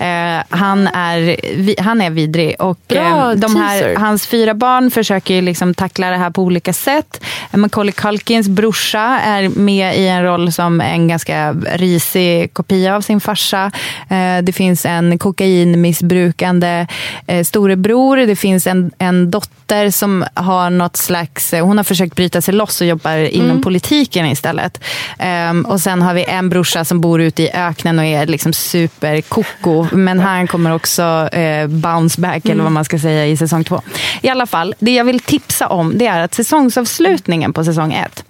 Eh, 0.00 0.44
han, 0.48 0.86
är, 0.86 1.36
vi, 1.56 1.74
han 1.78 2.00
är 2.00 2.10
vidrig. 2.10 2.56
Och 2.58 2.78
Bra 2.88 3.30
eh, 3.30 3.38
de 3.38 3.56
här, 3.56 3.80
teaser. 3.80 3.96
hans 3.96 4.26
fyra 4.26 4.54
barn 4.54 4.90
försöker 4.90 5.42
liksom 5.42 5.74
tackla 5.74 6.10
det 6.10 6.16
här 6.16 6.30
på 6.30 6.42
olika 6.42 6.72
sätt. 6.72 7.24
Macaulay 7.52 7.92
Culkins 7.92 8.48
brorsa 8.48 9.00
är 9.24 9.48
med 9.48 9.96
i 9.96 10.08
en 10.08 10.22
roll 10.22 10.52
som 10.52 10.80
en 10.80 11.08
ganska 11.08 11.52
risig 11.52 12.54
kopia 12.54 12.96
av 12.96 13.00
sin 13.00 13.20
farsa. 13.20 13.72
Eh, 14.08 14.42
det 14.42 14.52
finns 14.52 14.86
en 14.86 15.18
kokainmissbrukande 15.18 16.86
eh, 17.26 17.44
storebror. 17.44 18.16
Det 18.16 18.36
finns 18.36 18.66
en, 18.66 18.90
en 18.98 19.30
dotter 19.30 19.59
som 19.90 20.24
har 20.34 20.70
något 20.70 20.96
slags... 20.96 21.52
eh, 21.54 21.66
Hon 21.66 21.76
har 21.76 21.84
försökt 21.84 22.14
bryta 22.16 22.40
sig 22.40 22.54
loss 22.54 22.80
och 22.80 22.86
jobbar 22.86 23.16
inom 23.16 23.62
politiken 23.62 24.26
istället. 24.26 24.80
Ehm, 25.18 25.64
och 25.64 25.80
sen 25.80 26.02
har 26.02 26.14
vi 26.14 26.24
en 26.24 26.48
brorsa 26.48 26.84
som 26.84 27.00
bor 27.00 27.20
ute 27.20 27.42
i 27.42 27.50
öknen 27.54 27.98
och 27.98 28.04
är 28.04 28.26
liksom 28.26 28.52
superkoko. 28.52 29.86
Men 29.92 30.20
han 30.20 30.46
kommer 30.46 30.74
också 30.74 31.28
eh, 31.32 31.66
bounce 31.66 32.20
back, 32.20 32.44
eller 32.44 32.62
vad 32.62 32.72
man 32.72 32.84
ska 32.84 32.98
säga, 32.98 33.26
i 33.26 33.36
säsong 33.36 33.64
två. 33.64 33.82
I 34.22 34.28
alla 34.28 34.46
fall, 34.46 34.74
det 34.78 34.94
jag 34.94 35.04
vill 35.04 35.20
tipsa 35.20 35.68
om 35.68 35.98
det 35.98 36.06
är 36.06 36.20
att 36.20 36.34
säsongsavslutningen 36.34 37.52
på 37.52 37.64
säsong 37.64 37.92
ett. 37.92 38.24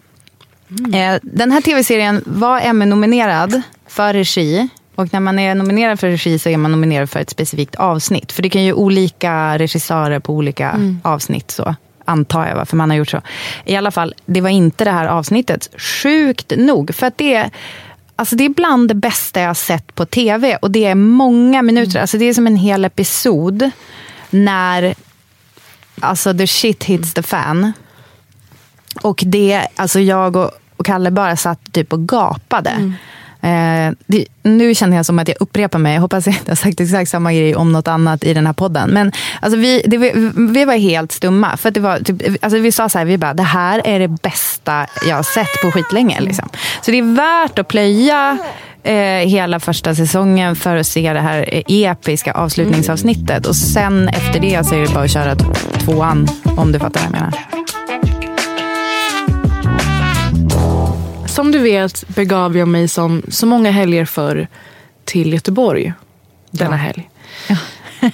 Eh, 0.95 1.19
den 1.23 1.51
här 1.53 1.61
tv-serien 1.61 2.23
var 2.27 2.61
Emmy-nominerad 2.61 3.63
för 3.89 4.13
regi. 4.13 4.69
Och 4.95 5.13
när 5.13 5.21
man 5.21 5.39
är 5.39 5.55
nominerad 5.55 6.01
för 6.01 6.09
regi 6.09 6.39
så 6.39 6.49
är 6.49 6.57
man 6.57 6.73
nominerad 6.73 7.11
för 7.11 7.21
ett 7.21 7.31
specifikt 7.31 7.75
avsnitt. 7.75 8.33
För 8.33 8.43
det 8.43 8.51
kan 8.51 8.65
ju 8.65 8.73
olika 8.73 9.59
regissörer 9.59 10.19
på 10.21 10.35
olika 10.35 10.71
Mm. 10.71 11.01
avsnitt. 11.05 11.51
så. 11.51 11.75
Antar 12.05 12.47
jag 12.47 12.57
varför 12.57 12.77
man 12.77 12.91
har 12.91 12.97
gjort 12.97 13.09
så. 13.09 13.21
I 13.65 13.77
alla 13.77 13.91
fall, 13.91 14.15
det 14.27 14.41
var 14.41 14.49
inte 14.51 14.85
det 14.85 14.91
här 14.91 15.07
avsnittet. 15.07 15.71
Sjukt 15.77 16.53
nog. 16.57 16.95
För 16.95 17.07
att 17.07 17.19
det 17.19 17.35
är, 17.35 17.51
alltså 18.17 18.37
det 18.37 18.45
är 18.45 18.49
bland 18.49 18.89
det 18.89 18.95
bästa 18.95 19.41
jag 19.41 19.57
sett 19.57 19.95
på 19.95 20.07
tv. 20.07 20.57
Och 20.57 20.71
det 20.71 20.85
är 20.85 20.95
många 20.95 21.63
minuter. 21.63 21.91
Mm. 21.91 22.01
Alltså 22.03 22.19
det 22.19 22.25
är 22.25 22.35
som 22.35 22.47
en 22.47 22.57
hel 22.57 22.85
episod. 22.85 23.71
När 24.31 24.95
alltså 26.01 26.35
the 26.35 26.47
shit 26.47 26.85
hits 26.85 27.15
the 27.15 27.23
fan. 27.23 27.73
Och 29.03 29.23
det, 29.27 29.67
alltså 29.77 30.01
jag 30.01 30.37
och, 30.37 30.51
och 30.77 30.87
Kalle 30.87 31.11
bara 31.11 31.37
satt 31.37 31.73
typ 31.73 31.93
och 31.93 32.09
gapade. 32.09 32.71
Mm. 32.71 32.95
Eh, 33.43 33.93
det, 34.07 34.25
nu 34.43 34.75
känner 34.75 34.97
jag 34.97 35.07
som 35.07 35.19
att 35.19 35.29
jag 35.29 35.37
upprepar 35.41 35.79
mig. 35.79 35.95
Jag 35.95 36.01
hoppas 36.01 36.27
jag 36.27 36.37
inte 36.37 36.51
har 36.51 36.57
sagt 36.57 36.81
exakt 36.81 37.11
samma 37.11 37.33
grej 37.33 37.57
om 37.57 37.73
något 37.73 37.89
annat 37.89 38.25
i 38.25 38.35
den 38.35 38.47
här 38.47 38.53
podden. 38.53 38.91
Men 38.91 39.13
alltså 39.41 39.59
vi, 39.59 39.83
det, 39.87 39.97
vi, 39.97 40.31
vi 40.35 40.65
var 40.65 40.75
helt 40.75 41.13
stumma. 41.13 41.57
För 41.57 41.69
att 41.69 41.75
det 41.75 41.81
var 41.81 41.99
typ, 41.99 42.45
alltså 42.45 42.59
vi 42.59 42.73
sa 42.73 42.89
så 42.89 42.99
här, 42.99 43.05
vi 43.05 43.19
bara, 43.19 43.35
det 43.35 43.43
här 43.43 43.83
är 43.85 43.99
det 43.99 44.09
bästa 44.09 44.87
jag 45.09 45.17
har 45.17 45.23
sett 45.23 45.63
på 45.63 45.71
skitlänge. 45.73 46.21
Liksom. 46.21 46.49
Så 46.83 46.91
det 46.91 46.99
är 46.99 47.15
värt 47.15 47.59
att 47.59 47.69
plöja 47.69 48.39
eh, 48.83 48.95
hela 49.29 49.61
första 49.61 49.95
säsongen 49.95 50.57
för 50.57 50.77
att 50.77 50.87
se 50.87 51.13
det 51.13 51.21
här 51.21 51.63
episka 51.69 52.33
avslutningsavsnittet. 52.33 53.47
Och 53.47 53.57
sen 53.57 54.09
efter 54.09 54.41
det 54.41 54.67
så 54.67 54.75
är 54.75 54.81
det 54.81 54.95
bara 54.95 55.05
att 55.05 55.11
köra 55.11 55.35
tvåan, 55.79 56.29
om 56.57 56.73
du 56.73 56.79
fattar 56.79 57.01
vad 57.01 57.07
jag 57.07 57.13
menar. 57.13 58.10
Som 61.41 61.53
du 61.53 61.59
vet 61.59 62.09
begav 62.09 62.57
jag 62.57 62.69
mig 62.69 62.89
som 62.89 63.23
så 63.29 63.47
många 63.47 63.71
helger 63.71 64.05
förr 64.05 64.49
till 65.05 65.33
Göteborg 65.33 65.93
denna 66.51 66.77
helg. 66.77 67.11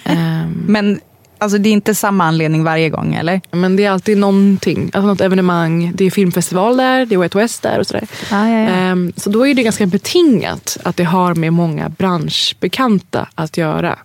Ehm, 0.04 0.64
Men 0.66 1.00
alltså, 1.38 1.58
det 1.58 1.68
är 1.68 1.72
inte 1.72 1.94
samma 1.94 2.24
anledning 2.24 2.64
varje 2.64 2.90
gång, 2.90 3.14
eller? 3.14 3.40
Men 3.50 3.76
det 3.76 3.84
är 3.84 3.90
alltid 3.90 4.18
någonting, 4.18 4.90
alltså 4.94 5.06
något 5.06 5.20
evenemang. 5.20 5.92
Det 5.94 6.04
är 6.04 6.10
filmfestival 6.10 6.76
där, 6.76 7.06
det 7.06 7.14
är 7.14 7.18
Out 7.18 7.34
West 7.34 7.62
där 7.62 7.78
och 7.78 7.86
sådär. 7.86 8.06
Ja, 8.30 8.50
ja, 8.50 8.58
ja. 8.58 8.68
Ehm, 8.68 9.12
så 9.16 9.30
då 9.30 9.46
är 9.46 9.54
det 9.54 9.62
ganska 9.62 9.86
betingat 9.86 10.78
att 10.82 10.96
det 10.96 11.04
har 11.04 11.34
med 11.34 11.52
många 11.52 11.88
branschbekanta 11.88 13.28
att 13.34 13.56
göra. 13.56 13.98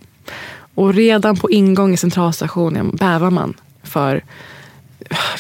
Och 0.76 0.94
redan 0.94 1.38
på 1.38 1.52
ingång 1.52 1.94
i 1.94 1.98
centralstationen 1.98 2.96
bävar 2.96 3.30
man 3.30 3.54
för 3.84 4.24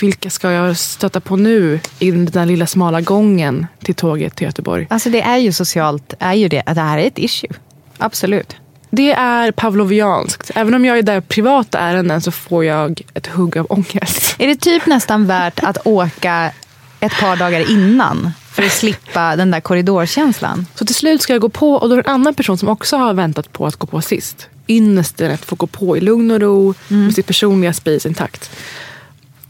vilka 0.01 0.29
ska 0.29 0.51
jag 0.51 0.77
stöta 0.77 1.19
på 1.19 1.35
nu 1.35 1.79
i 1.99 2.11
den 2.11 2.25
där 2.25 2.45
lilla 2.45 2.67
smala 2.67 3.01
gången 3.01 3.67
till 3.83 3.95
tåget 3.95 4.35
till 4.35 4.45
Göteborg? 4.45 4.87
Alltså 4.89 5.09
det 5.09 5.21
är 5.21 5.37
ju 5.37 5.51
socialt, 5.51 6.13
är 6.19 6.33
ju 6.33 6.47
det, 6.47 6.63
att 6.65 6.75
det 6.75 6.81
här 6.81 6.97
är 6.97 7.07
ett 7.07 7.19
issue. 7.19 7.51
Absolut. 7.97 8.55
Det 8.89 9.11
är 9.11 9.51
pavlovianskt. 9.51 10.51
Även 10.55 10.73
om 10.73 10.85
jag 10.85 10.97
är 10.97 11.01
där 11.01 11.21
privata 11.21 11.79
ärenden 11.79 12.21
så 12.21 12.31
får 12.31 12.65
jag 12.65 13.01
ett 13.13 13.27
hugg 13.27 13.57
av 13.57 13.65
ångest. 13.69 14.35
Är 14.39 14.47
det 14.47 14.55
typ 14.55 14.85
nästan 14.85 15.27
värt 15.27 15.63
att 15.63 15.87
åka 15.87 16.51
ett 16.99 17.19
par 17.19 17.35
dagar 17.35 17.71
innan 17.71 18.31
för 18.51 18.63
att 18.63 18.71
slippa 18.71 19.35
den 19.35 19.51
där 19.51 19.59
korridorkänslan? 19.59 20.65
Så 20.75 20.85
till 20.85 20.95
slut 20.95 21.21
ska 21.21 21.33
jag 21.33 21.41
gå 21.41 21.49
på 21.49 21.73
och 21.73 21.89
då 21.89 21.95
är 21.95 22.03
det 22.03 22.09
en 22.09 22.13
annan 22.13 22.33
person 22.33 22.57
som 22.57 22.69
också 22.69 22.97
har 22.97 23.13
väntat 23.13 23.53
på 23.53 23.65
att 23.65 23.75
gå 23.75 23.87
på 23.87 24.01
sist. 24.01 24.47
Ynnesten 24.67 25.31
att 25.31 25.45
få 25.45 25.55
gå 25.55 25.67
på 25.67 25.97
i 25.97 26.01
lugn 26.01 26.31
och 26.31 26.39
ro 26.39 26.73
med 26.87 27.13
sitt 27.13 27.27
personliga 27.27 27.73
space 27.73 28.07
intakt. 28.07 28.51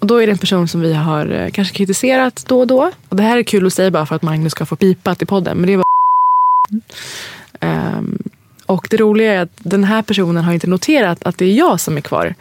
Och 0.02 0.08
då 0.08 0.18
är 0.22 0.26
det 0.28 0.32
en 0.32 0.38
person 0.38 0.68
som 0.68 0.82
vi 0.82 0.94
har 0.94 1.32
eh, 1.32 1.50
kanske 1.50 1.74
kritiserat 1.76 2.44
då 2.48 2.60
och 2.60 2.68
då. 2.68 2.92
Och 3.10 3.16
det 3.16 3.24
här 3.24 3.38
är 3.38 3.44
kul 3.44 3.68
att 3.68 3.74
säga 3.74 3.92
bara 3.92 4.06
för 4.06 4.16
att 4.16 4.22
Magnus 4.22 4.52
ska 4.52 4.66
få 4.66 4.76
pipat 4.76 5.22
i 5.22 5.26
podden. 5.26 5.58
Men 5.58 5.68
det 5.68 5.78
var 5.78 5.86
Ehm, 7.60 8.18
Och 8.66 8.88
det 8.90 8.98
roliga 8.98 9.34
är 9.34 9.40
att 9.40 9.50
den 9.58 9.84
här 9.84 10.02
personen 10.02 10.44
har 10.44 10.54
inte 10.54 10.68
noterat 10.68 11.24
att 11.24 11.38
det 11.38 11.46
är 11.46 11.54
jag 11.54 11.80
som 11.80 11.98
är 11.98 12.02
kvar. 12.02 12.36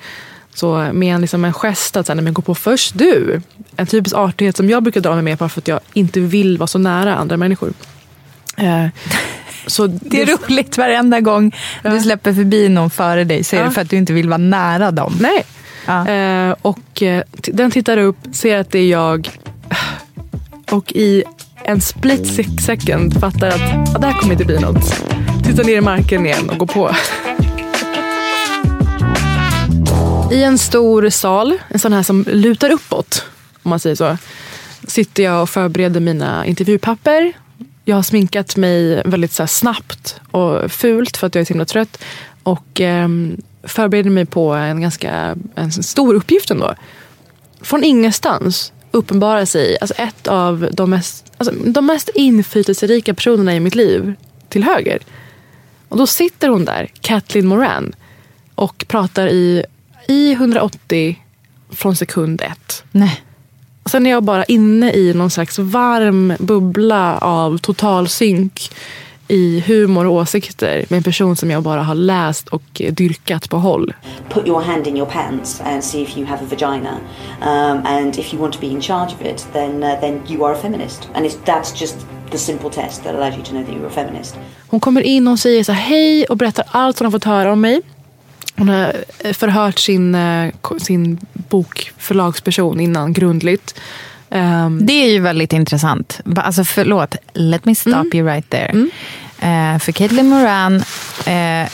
Så 0.54 0.90
med 0.92 1.14
en, 1.14 1.20
liksom 1.20 1.44
en 1.44 1.52
gest 1.52 1.96
att 1.96 2.06
säga, 2.06 2.14
"Nej, 2.14 2.24
men 2.24 2.32
gå 2.34 2.42
på 2.42 2.54
först 2.54 2.98
du. 2.98 3.40
En 3.76 3.86
typisk 3.86 4.16
artighet 4.16 4.56
som 4.56 4.70
jag 4.70 4.82
brukar 4.82 5.00
dra 5.00 5.14
mig 5.14 5.22
med 5.22 5.38
bara 5.38 5.48
för 5.48 5.60
att 5.60 5.68
jag 5.68 5.80
inte 5.92 6.20
vill 6.20 6.58
vara 6.58 6.66
så 6.66 6.78
nära 6.78 7.16
andra 7.16 7.36
människor. 7.36 7.72
Eh, 8.56 8.86
Så 9.66 9.86
Det 9.86 10.22
är 10.22 10.26
roligt 10.26 10.78
varenda 10.78 11.20
gång 11.20 11.56
du 11.82 12.00
släpper 12.00 12.32
förbi 12.34 12.68
någon 12.68 12.90
före 12.90 13.24
dig 13.24 13.44
så 13.44 13.56
är 13.56 13.60
det 13.60 13.66
Ja. 13.66 13.70
för 13.70 13.80
att 13.80 13.90
du 13.90 13.96
inte 13.96 14.12
vill 14.12 14.28
vara 14.28 14.38
nära 14.38 14.90
dem. 14.90 15.16
Nej. 15.20 15.44
Eh, 15.90 16.54
och 16.62 17.02
eh, 17.02 17.22
den 17.32 17.70
tittar 17.70 17.96
upp, 17.96 18.16
ser 18.32 18.58
att 18.58 18.70
det 18.70 18.78
är 18.78 18.90
jag 18.90 19.30
och 20.70 20.92
i 20.92 21.24
en 21.64 21.80
split 21.80 22.26
second 22.60 23.20
fattar 23.20 23.48
att 23.48 23.94
ah, 23.94 23.98
det 23.98 24.06
här 24.06 24.20
kommer 24.20 24.32
inte 24.32 24.44
bli 24.44 24.58
något. 24.58 25.04
Tittar 25.44 25.64
ner 25.64 25.76
i 25.76 25.80
marken 25.80 26.26
igen 26.26 26.50
och 26.50 26.58
går 26.58 26.66
på. 26.66 26.90
I 30.34 30.42
en 30.42 30.58
stor 30.58 31.10
sal, 31.10 31.58
en 31.68 31.78
sån 31.78 31.92
här 31.92 32.02
som 32.02 32.24
lutar 32.28 32.70
uppåt, 32.70 33.26
om 33.62 33.70
man 33.70 33.80
säger 33.80 33.96
så, 33.96 34.16
sitter 34.86 35.22
jag 35.22 35.42
och 35.42 35.50
förbereder 35.50 36.00
mina 36.00 36.46
intervjupapper. 36.46 37.32
Jag 37.84 37.96
har 37.96 38.02
sminkat 38.02 38.56
mig 38.56 39.02
väldigt 39.04 39.32
så 39.32 39.42
här 39.42 39.48
snabbt 39.48 40.20
och 40.30 40.72
fult 40.72 41.16
för 41.16 41.26
att 41.26 41.34
jag 41.34 41.40
är 41.40 41.44
så 41.44 41.52
himla 41.52 41.64
trött. 41.64 42.04
Och 42.42 42.80
eh, 42.80 43.08
förbereder 43.62 44.10
mig 44.10 44.26
på 44.26 44.52
en 44.52 44.80
ganska 44.80 45.36
en 45.54 45.72
stor 45.72 46.14
uppgift 46.14 46.50
ändå. 46.50 46.74
Från 47.60 47.84
ingenstans 47.84 48.72
uppenbarar 48.90 49.44
sig 49.44 49.76
alltså 49.80 49.94
ett 49.94 50.28
av 50.28 50.68
de 50.72 50.90
mest, 50.90 51.32
alltså, 51.36 51.54
de 51.54 51.86
mest 51.86 52.10
inflytelserika 52.14 53.14
personerna 53.14 53.54
i 53.54 53.60
mitt 53.60 53.74
liv 53.74 54.14
till 54.48 54.64
höger. 54.64 54.98
Och 55.88 55.96
då 55.96 56.06
sitter 56.06 56.48
hon 56.48 56.64
där, 56.64 56.90
Kathleen 57.00 57.46
Moran, 57.46 57.92
och 58.54 58.84
pratar 58.88 59.28
i, 59.28 59.64
i 60.08 60.32
180 60.32 61.18
från 61.70 61.96
sekund 61.96 62.42
ett. 62.42 62.84
Nej. 62.92 63.22
Och 63.82 63.90
sen 63.90 64.06
är 64.06 64.10
jag 64.10 64.22
bara 64.22 64.44
inne 64.44 64.92
i 64.92 65.14
någon 65.14 65.30
slags 65.30 65.58
varm 65.58 66.32
bubbla 66.38 67.18
av 67.18 67.58
total 67.58 68.08
synk 68.08 68.70
i 69.30 69.64
humor 69.66 70.06
och 70.06 70.12
åsikter 70.12 70.84
med 70.88 70.96
en 70.96 71.02
person 71.02 71.36
som 71.36 71.50
jag 71.50 71.62
bara 71.62 71.82
har 71.82 71.94
läst 71.94 72.48
och 72.48 72.82
dyrkat 72.90 73.50
på 73.50 73.56
håll. 73.56 73.94
put 74.28 74.46
your 74.46 74.60
hand 74.60 74.86
in 74.86 74.96
your 74.96 75.06
pants 75.06 75.60
and 75.60 75.84
see 75.84 76.02
if 76.02 76.16
you 76.16 76.26
have 76.26 76.42
a 76.42 76.46
vagina. 76.50 76.96
Um, 77.42 77.86
and 77.86 78.18
if 78.18 78.34
you 78.34 78.42
want 78.42 78.54
to 78.54 78.60
be 78.60 78.66
in 78.66 78.80
charge 78.80 79.14
of 79.14 79.26
it, 79.26 79.46
then 79.52 79.82
uh, 79.82 80.00
then 80.00 80.20
you 80.28 80.44
are 80.44 80.54
a 80.54 80.58
feminist. 80.58 81.08
And 81.14 81.26
it's, 81.26 81.38
that's 81.44 81.80
just 81.80 82.06
the 82.30 82.38
simple 82.38 82.70
test 82.70 83.04
that 83.04 83.14
allows 83.14 83.36
you 83.36 83.44
to 83.44 83.50
know 83.50 83.64
that 83.64 83.74
you're 83.74 83.86
a 83.86 83.90
feminist. 83.90 84.36
Hon 84.68 84.80
kommer 84.80 85.00
in 85.00 85.28
och 85.28 85.38
säger 85.38 85.64
så 85.64 85.72
här, 85.72 85.82
hej 85.82 86.24
och 86.24 86.36
berättar 86.36 86.64
allt 86.70 86.98
hon 86.98 87.06
har 87.06 87.12
fått 87.12 87.24
höra 87.24 87.52
om 87.52 87.60
mig. 87.60 87.80
Hon 88.56 88.68
har 88.68 88.94
eh, 89.18 89.32
förhört 89.32 89.78
sin, 89.78 90.14
eh, 90.14 90.52
sin 90.78 91.18
bokförlagsperson 91.32 92.80
innan 92.80 93.12
grundligt. 93.12 93.80
Ehm, 94.30 94.86
Det 94.86 94.92
är 94.92 95.10
ju 95.12 95.20
väldigt 95.20 95.52
intressant. 95.52 96.20
Alltså 96.36 96.64
förlåt, 96.64 97.14
let 97.32 97.64
me 97.64 97.74
stop 97.74 97.90
Mm. 97.94 98.10
you 98.14 98.26
right 98.28 98.50
there. 98.50 98.88
Eh, 99.40 99.78
för 99.78 99.92
Caitlin 99.92 100.28
Moran 100.28 100.76
eh, 101.26 101.68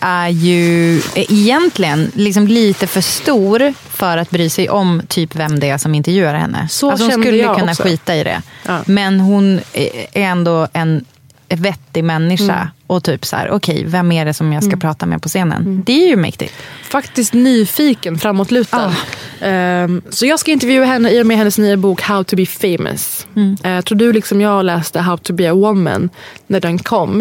är 0.00 0.28
ju 0.28 0.96
eh, 0.98 1.02
egentligen 1.32 2.10
liksom 2.14 2.46
lite 2.46 2.86
för 2.86 3.00
stor 3.00 3.74
för 3.90 4.16
att 4.16 4.30
bry 4.30 4.50
sig 4.50 4.68
om 4.70 5.02
typ 5.08 5.34
vem 5.36 5.60
det 5.60 5.70
är 5.70 5.78
som 5.78 5.94
intervjuar 5.94 6.34
henne. 6.34 6.68
Så 6.70 6.90
alltså 6.90 7.04
hon 7.04 7.10
kände 7.10 7.26
skulle 7.26 7.42
jag 7.42 7.58
kunna 7.58 7.72
också. 7.72 7.82
skita 7.82 8.16
i 8.16 8.24
det. 8.24 8.42
Ja. 8.66 8.78
Men 8.86 9.20
hon 9.20 9.60
är 9.72 9.90
ändå 10.12 10.68
en 10.72 11.04
vettig 11.48 12.04
människa. 12.04 12.54
Mm. 12.54 12.68
Och 12.88 13.04
typ 13.04 13.24
så 13.26 13.36
här, 13.36 13.50
okej, 13.50 13.84
vem 13.86 14.12
är 14.12 14.24
det 14.24 14.34
som 14.34 14.52
jag 14.52 14.62
ska 14.62 14.68
Mm. 14.68 14.80
prata 14.80 15.06
med 15.06 15.22
på 15.22 15.28
scenen? 15.28 15.82
Det 15.86 16.04
är 16.04 16.08
ju 16.08 16.16
mäktigt. 16.16 16.54
faktiskt 16.88 17.32
nyfiken, 17.34 18.18
framåtlutad. 18.18 18.92
Ehm, 19.40 20.02
så 20.10 20.26
jag 20.26 20.38
ska 20.40 20.50
intervjua 20.50 20.84
henne 20.84 21.10
i 21.10 21.22
och 21.22 21.26
med 21.26 21.36
hennes 21.36 21.58
nya 21.58 21.76
bok 21.76 22.02
How 22.02 22.24
to 22.24 22.36
be 22.36 22.46
famous. 22.46 23.26
Uh, 23.36 23.80
tror 23.80 23.98
du 23.98 24.12
liksom 24.12 24.40
jag 24.40 24.64
läste 24.64 25.00
How 25.00 25.16
to 25.16 25.32
be 25.32 25.50
a 25.50 25.54
woman 25.54 26.10
när 26.46 26.60
den 26.60 26.78
kom. 26.78 27.20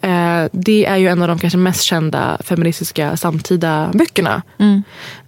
Eh, 0.00 0.44
det 0.52 0.86
är 0.86 0.96
ju 0.96 1.08
en 1.08 1.22
av 1.22 1.28
de 1.28 1.38
kanske 1.38 1.56
mest 1.58 1.82
kända 1.82 2.38
feministiska 2.44 3.16
samtida 3.16 3.90
böckerna. 3.94 4.42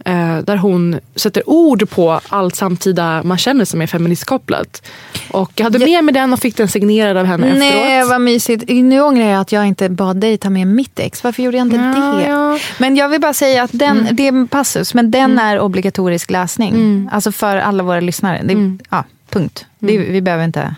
Eh, 0.05 0.39
där 0.39 0.57
hon 0.57 1.01
sätter 1.17 1.43
ord 1.51 1.91
på 1.91 2.21
allt 2.29 2.57
samtida 2.57 3.23
man 3.23 3.39
känner 3.39 3.65
som 3.65 3.83
är 3.83 3.87
feministkopplat. 3.87 4.83
Och 5.31 5.53
jag 5.55 5.65
hade 5.65 5.79
med 5.79 6.05
mig 6.05 6.15
den 6.15 6.33
och 6.33 6.39
fick 6.41 6.57
den 6.57 6.69
signerad 6.69 7.17
av 7.17 7.27
henne 7.27 7.55
Nej, 7.59 7.69
efteråt. 7.97 8.11
vad 8.11 8.21
mysigt. 8.21 8.65
Nu 8.69 9.01
ångrar 9.01 9.27
jag 9.27 9.41
att 9.41 9.53
jag 9.53 9.66
inte 9.67 9.89
bad 9.89 10.17
dig 10.17 10.39
ta 10.39 10.51
med 10.51 10.67
mitt 10.67 10.99
ex. 10.99 11.25
Varför 11.25 11.43
gjorde 11.43 11.57
jag 11.57 11.67
inte 11.67 11.77
Ja, 11.77 12.13
det? 12.17 12.27
ja. 12.29 12.59
Men 12.79 12.97
jag 12.97 13.09
vill 13.09 13.21
bara 13.21 13.35
säga 13.35 13.63
att 13.63 13.71
den, 13.73 14.09
det 14.13 14.23
är 14.23 14.29
en 14.29 14.49
passus, 14.49 14.95
men 14.95 15.11
den 15.11 15.39
är 15.39 15.61
obligatorisk 15.61 16.31
läsning. 16.31 17.09
Alltså 17.13 17.33
för 17.33 17.57
alla 17.57 17.83
våra 17.83 18.01
lyssnare. 18.01 18.41
Det, 18.45 18.79
ja, 18.91 19.05
punkt. 19.31 19.67
Det, 19.79 19.99
vi 19.99 20.21
behöver 20.21 20.45
inte... 20.45 20.75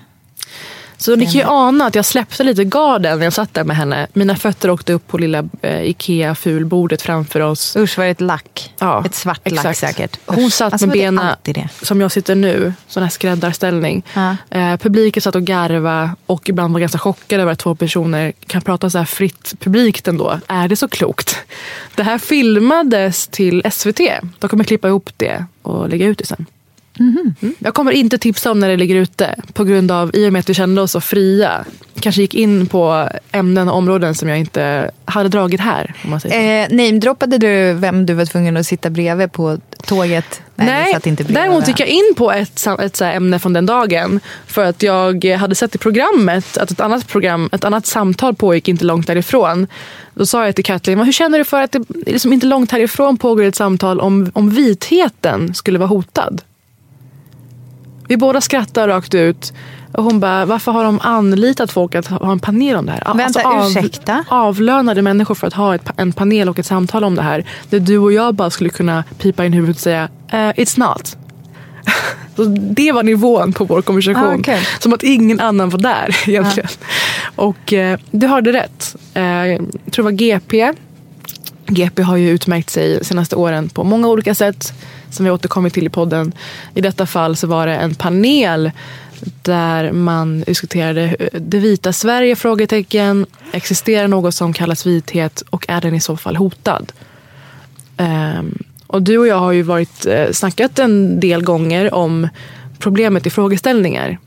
Så 0.99 1.17
ni 1.17 1.25
kan 1.25 1.35
ju 1.35 1.45
ana 1.45 1.87
att 1.87 1.95
jag 1.95 2.05
släppte 2.05 2.45
lite 2.45 2.65
garden 2.65 3.19
när 3.19 3.27
jag 3.27 3.33
satt 3.33 3.55
där 3.55 3.65
med 3.65 3.77
henne. 3.77 4.07
Mina 4.13 4.37
fötter 4.37 4.71
åkte 4.71 4.93
upp 4.93 5.09
på 5.09 5.19
lilla 5.19 5.45
eh, 5.63 5.83
Ikea-fulbordet 5.83 7.03
framför 7.03 7.41
oss. 7.41 7.77
Usch, 7.77 7.99
var 7.99 8.05
det 8.05 8.11
ett 8.11 8.21
lack? 8.21 8.75
Ja, 8.79 9.05
ett 9.07 9.15
svart 9.15 9.51
lack 9.51 9.77
säkert. 9.77 10.19
Hon 10.27 10.45
Usch. 10.45 10.53
satt 10.53 10.73
Alltså, 10.73 10.87
med 10.87 10.97
benen 10.97 11.35
som 11.83 12.01
jag 12.01 12.13
sitter 12.13 12.35
nu, 12.35 12.73
sån 12.89 13.03
här 13.03 13.11
skräddarställning. 13.11 14.03
Ja. 14.15 14.37
Eh, 14.51 14.77
publiken 14.77 15.23
satt 15.23 15.35
och 15.35 15.43
garva 15.43 16.17
och 16.27 16.49
ibland 16.49 16.73
var 16.73 16.81
ganska 16.81 16.99
chockade 16.99 17.43
över 17.43 17.53
att 17.53 17.59
två 17.59 17.75
personer 17.75 18.33
kan 18.47 18.63
prata 18.63 18.91
så 18.91 18.99
här 18.99 19.05
fritt 19.05 19.55
publikt 19.61 20.09
ändå. 20.09 20.41
Är 20.47 20.69
det 20.69 20.77
så 20.77 20.89
klokt? 20.89 21.37
Det 21.95 22.03
här 22.03 22.19
filmades 22.19 23.27
till 23.29 23.63
SVT. 23.71 24.01
De 24.39 24.49
kommer 24.49 24.65
klippa 24.65 24.89
ihop 24.89 25.11
det 25.17 25.45
och 25.63 25.89
lägga 25.89 26.07
ut 26.07 26.19
det 26.19 26.27
sen. 26.27 26.47
Mm. 26.99 27.35
Jag 27.59 27.75
kommer 27.75 27.93
inte 27.93 28.19
tipsa 28.19 28.51
om 28.51 28.61
när 28.61 28.69
det 28.69 28.77
ligger 28.77 28.97
ute 28.97 29.35
på 29.53 29.65
grund 29.65 29.91
av, 29.91 30.11
i 30.17 30.29
och 30.29 30.33
med 30.33 30.41
att 30.41 30.49
vi 30.49 30.55
kände 30.55 30.83
oss 30.83 30.93
så 30.93 31.01
fria, 31.01 31.65
kanske 32.01 32.21
gick 32.21 32.35
in 32.35 32.67
på 32.67 33.09
ämnen 33.33 33.69
och 33.69 33.77
områden 33.77 34.15
som 34.15 34.29
jag 34.29 34.39
inte 34.39 34.91
hade 35.05 35.29
dragit 35.29 35.61
här. 35.61 35.95
Om 36.05 36.11
man 36.11 36.21
säger. 36.21 36.65
Eh, 36.65 36.77
namedroppade 36.77 37.39
du 37.39 37.73
vem 37.73 38.07
du 38.07 38.15
var 38.15 38.25
tvungen 38.25 38.57
att 38.57 38.67
sitta 38.67 38.91
bredvid 38.91 39.33
på 39.33 39.59
tåget? 39.87 40.43
Nej, 40.57 40.93
satt 40.93 41.07
inte 41.07 41.25
bredvid 41.25 41.43
däremot 41.43 41.69
gick 41.69 41.81
jag 41.81 41.89
in 41.89 42.15
på 42.17 42.33
ett, 42.33 42.67
ett 42.81 42.97
så 42.97 43.05
ämne 43.05 43.39
från 43.39 43.53
den 43.53 43.67
dagen. 43.67 44.21
För 44.47 44.65
att 44.65 44.83
jag 44.83 45.25
hade 45.25 45.55
sett 45.55 45.75
i 45.75 45.79
programmet 45.79 46.59
att 46.59 46.71
ett 46.71 46.81
annat, 46.81 47.09
program, 47.09 47.49
ett 47.53 47.65
annat 47.65 47.87
samtal 47.87 48.35
pågick 48.35 48.69
inte 48.69 48.85
långt 48.85 49.07
därifrån. 49.07 49.67
Då 50.15 50.27
sa 50.27 50.45
jag 50.45 50.55
till 50.55 50.65
Katlin, 50.65 50.99
"Men 50.99 51.07
hur 51.07 51.13
känner 51.13 51.39
du 51.39 51.45
för 51.45 51.63
att 51.63 51.73
det 51.73 51.85
liksom 52.07 52.33
inte 52.33 52.47
långt 52.47 52.73
härifrån 52.73 53.17
pågår 53.17 53.43
ett 53.43 53.57
samtal 53.57 54.01
om, 54.01 54.31
om 54.35 54.51
vitheten 54.51 55.55
skulle 55.55 55.79
vara 55.79 55.89
hotad? 55.89 56.43
Vi 58.09 58.17
båda 58.17 58.41
skrattar 58.41 58.89
rakt 58.89 59.15
ut. 59.15 59.53
Och 59.93 60.05
hon 60.05 60.21
bara, 60.21 60.45
varför 60.47 60.73
har 60.73 60.85
de 60.85 61.01
anlitat 61.03 61.73
folk 61.73 61.95
att 61.95 62.07
ha 62.07 62.33
en 62.33 62.39
panel 62.39 62.77
om 62.77 62.87
det 62.87 62.93
här? 62.93 63.03
Alltså 63.09 63.39
Vänta, 63.41 63.67
ursäkta? 63.69 64.25
Avlönade 64.29 65.03
människor 65.03 65.35
för 65.35 65.47
att 65.47 65.55
ha 65.55 65.75
ett, 65.75 65.91
en 65.97 66.13
panel 66.13 66.49
och 66.49 66.59
ett 66.59 66.67
samtal 66.67 67.05
om 67.05 67.15
det 67.15 67.23
här. 67.23 67.45
Där 67.71 67.81
du 67.81 67.99
och 67.99 68.13
jag 68.13 68.35
bara 68.35 68.51
skulle 68.51 68.71
kunna 68.71 69.05
pipa 69.19 69.45
in 69.45 69.53
huvudet 69.53 69.77
och 69.77 69.83
säga, 69.83 70.09
eh, 70.29 70.37
it's 70.37 70.79
not. 70.79 71.17
Så 72.37 72.45
det 72.45 72.93
var 72.93 73.03
nivån 73.03 73.53
på 73.53 73.65
vår 73.65 73.83
konversation. 73.83 74.25
Ah, 74.25 74.35
okej. 74.35 74.67
Som 74.79 74.93
att 74.93 75.03
ingen 75.03 75.41
annan 75.41 75.71
var 75.71 75.79
där 75.79 76.17
egentligen. 76.29 76.69
Och 77.37 77.73
eh, 77.73 77.99
du 78.11 78.27
hörde 78.27 78.53
rätt. 78.53 78.97
Eh, 79.15 79.23
jag 79.23 79.59
tror 79.91 80.03
det 80.03 80.03
var 80.03 80.11
GP. 80.11 80.73
GP 81.67 82.03
har 82.03 82.17
ju 82.17 82.31
utmärkt 82.31 82.71
sig 82.71 82.99
de 82.99 83.05
senaste 83.05 83.37
åren 83.37 83.69
på 83.69 83.85
många 83.85 84.09
olika 84.09 84.35
sätt. 84.35 84.73
Som 85.11 85.25
vi 85.25 85.31
återkommit 85.31 85.75
till 85.75 85.87
i 85.87 85.89
podden. 85.89 86.33
I 86.75 86.81
detta 86.81 87.07
fall 87.07 87.37
så 87.37 87.47
var 87.47 87.67
det 87.67 87.75
en 87.75 87.95
panel 87.95 88.71
där 89.43 89.93
man 89.93 90.41
diskuterade 90.41 91.01
hur- 91.01 91.29
det 91.41 91.59
vita 91.59 91.93
Sverige? 91.93 92.37
frågetecken. 92.37 93.27
Existerar 93.53 94.09
något 94.09 94.35
som 94.35 94.53
kallas 94.53 94.87
vithet 94.87 95.43
och 95.51 95.65
är 95.69 95.81
den 95.81 95.95
i 95.95 96.01
så 96.01 96.17
fall 96.17 96.37
hotad? 96.37 96.93
Ehm, 97.97 98.59
och 98.87 99.03
du 99.03 99.19
och 99.19 99.27
jag 99.27 99.39
har 99.39 99.53
ju 99.53 99.63
varit, 99.63 100.07
eh, 100.07 100.31
snackat 100.33 100.79
en 100.79 101.21
del 101.21 101.43
gånger 101.43 101.95
om 101.95 102.29
problemet 102.79 103.27
i 103.27 103.31
frågeställningar. 103.31 104.19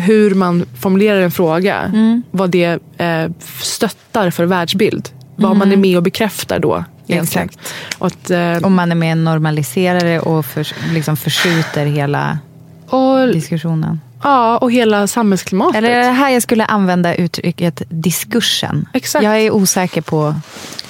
Hur 0.00 0.34
man 0.34 0.64
formulerar 0.80 1.20
en 1.20 1.30
fråga. 1.30 1.92
Vad 2.30 2.50
det 2.50 2.78
eh, 2.98 3.30
stöttar 3.60 4.30
för 4.30 4.44
världsbild. 4.44 5.08
Vad 5.36 5.56
man 5.56 5.72
är 5.72 5.76
med 5.76 5.96
och 5.96 6.02
bekräftar 6.02 6.58
då. 6.58 6.84
Exakt. 7.08 7.58
Och 7.98 8.30
eh, 8.30 8.62
Om 8.62 8.74
man 8.74 8.90
är 8.90 8.94
med 8.96 9.12
och 9.12 9.18
normaliserar 9.18 10.00
det 10.00 10.20
och 10.20 10.46
för, 10.46 10.66
liksom 10.94 11.16
förskjuter 11.16 11.86
hela 11.86 12.38
och, 12.86 13.28
diskussionen. 13.28 14.00
ja, 14.22 14.58
och 14.58 14.72
hela 14.72 15.06
samhällsklimatet. 15.06 15.76
Eller 15.76 15.90
är 15.90 15.98
det 15.98 16.10
här 16.10 16.30
jag 16.30 16.42
skulle 16.42 16.64
använda 16.64 17.14
uttrycket 17.14 17.82
diskursen? 17.88 18.88
Exakt. 18.92 19.24
Jag 19.24 19.40
är 19.40 19.50
osäker 19.50 20.00
på 20.00 20.34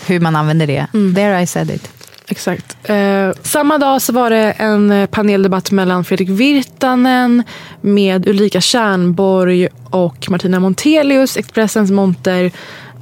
hur 0.07 0.21
man 0.21 0.37
använder 0.37 0.67
det. 0.67 0.87
There 1.15 1.43
I 1.43 1.47
said 1.47 1.71
it. 1.71 1.91
Exakt. 2.31 2.77
Eh, 2.83 3.31
samma 3.43 3.79
dag 3.79 4.03
så 4.03 4.13
var 4.13 4.31
det 4.31 4.51
en 4.53 4.91
eh, 4.91 5.07
paneldebatt 5.07 5.71
mellan 5.71 6.05
Fredrik 6.05 6.29
Virtanen 6.29 7.43
med 7.81 8.29
Ulrika 8.29 8.61
Tjärnborg 8.61 9.69
och 9.91 10.31
Martina 10.31 10.61
Montelius, 10.61 11.37
Expressens 11.37 11.91
monter. 11.91 12.51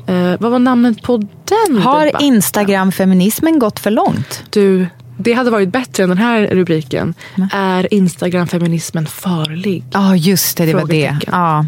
Eh, 0.07 0.35
vad 0.41 0.51
var 0.51 0.59
namnet 0.59 1.03
på 1.03 1.17
den 1.45 1.79
Har 1.79 2.07
debatten? 2.07 2.27
Instagram-feminismen 2.27 3.59
gått 3.59 3.81
för 3.81 3.91
långt? 3.91 4.45
Du, 4.51 4.87
det 5.19 5.33
hade 5.33 5.51
varit 5.51 5.69
bättre 5.69 6.03
än 6.03 6.09
den 6.09 6.19
här 6.19 6.47
rubriken. 6.47 7.15
Är 7.53 7.95
Instagram-feminismen 7.95 9.07
farlig? 9.07 9.85
Ja, 9.93 10.17
just 10.17 10.57
det. 10.57 10.67
Det 10.67 10.75
var 10.75 10.87
det. 10.87 11.17
Ja. 11.27 11.67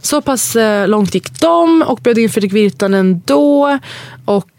Så 0.00 0.20
pass 0.22 0.56
eh, 0.56 0.88
långt 0.88 1.14
gick 1.14 1.40
de 1.40 1.82
och 1.86 1.98
bjöd 2.02 2.18
in 2.18 2.30
Fredrik 2.30 2.52
Virtanen 2.52 3.22
då. 3.24 3.78
Och 4.24 4.50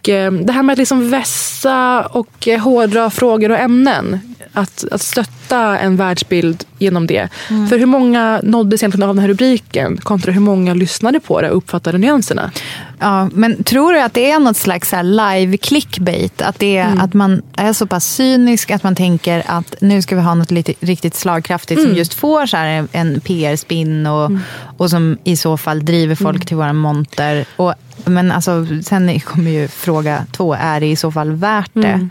det 0.46 0.52
här 0.54 0.63
med 0.63 0.74
att 0.74 0.80
liksom 0.80 1.10
vässa 1.10 2.02
och 2.02 2.48
eh, 2.48 2.60
hårdra 2.60 3.10
frågor 3.10 3.52
och 3.52 3.58
ämnen. 3.58 4.20
Att, 4.54 4.86
att 4.91 5.02
stötta 5.02 5.80
en 5.80 5.96
världsbild 5.98 6.63
genom 6.78 7.08
det. 7.08 7.30
Mm. 7.50 7.67
För 7.67 7.78
hur 7.78 7.86
många 7.86 8.39
nåddes 8.43 8.84
egentligen 8.84 9.10
av 9.10 9.15
den 9.15 9.22
här 9.22 9.28
rubriken 9.30 9.98
kontra 9.98 10.32
hur 10.32 10.41
många 10.41 10.74
lyssnade 10.74 11.20
på 11.20 11.41
det 11.41 11.50
och 11.52 11.58
uppfattade 11.58 11.98
nyanserna? 11.98 12.52
Ja, 13.00 13.30
men 13.34 13.63
tror 13.63 13.93
du 13.93 14.00
att 14.02 14.13
det 14.13 14.32
är 14.32 14.39
något 14.39 14.58
slags 14.58 14.93
live 15.04 15.58
clickbait? 15.58 16.41
Att, 16.41 16.60
det 16.60 16.78
är, 16.78 16.93
att 17.00 17.13
man 17.13 17.41
är 17.56 17.74
så 17.74 17.88
pass 17.88 18.06
cynisk 18.06 18.72
att 18.72 18.84
man 18.84 18.96
tänker 18.96 19.43
att 19.46 19.76
nu 19.82 20.02
ska 20.02 20.15
vi 20.15 20.22
ha 20.22 20.36
något 20.36 20.52
lite, 20.52 20.74
riktigt 20.80 21.15
slagkraftigt 21.15 21.82
som 21.82 21.93
just 21.96 22.13
får 22.13 22.46
så 22.46 22.58
en- 22.58 22.88
en 22.91 23.20
PR-spin 23.22 24.06
och, 24.08 24.32
och 24.78 24.89
som 24.89 25.17
i 25.24 25.36
så 25.38 25.58
fall 25.58 25.86
driver 25.86 26.15
folk 26.15 26.46
till 26.46 26.58
våra 26.58 26.74
monter. 26.74 27.46
Och, 27.56 27.74
men 28.05 28.31
alltså, 28.31 28.65
sen 28.86 29.19
kommer 29.19 29.51
ju 29.51 29.67
fråga 29.67 30.25
två, 30.31 30.53
är 30.53 30.79
det 30.79 30.86
i 30.86 30.95
så 30.95 31.12
fall 31.12 31.31
värt 31.31 31.71
det? 31.73 32.10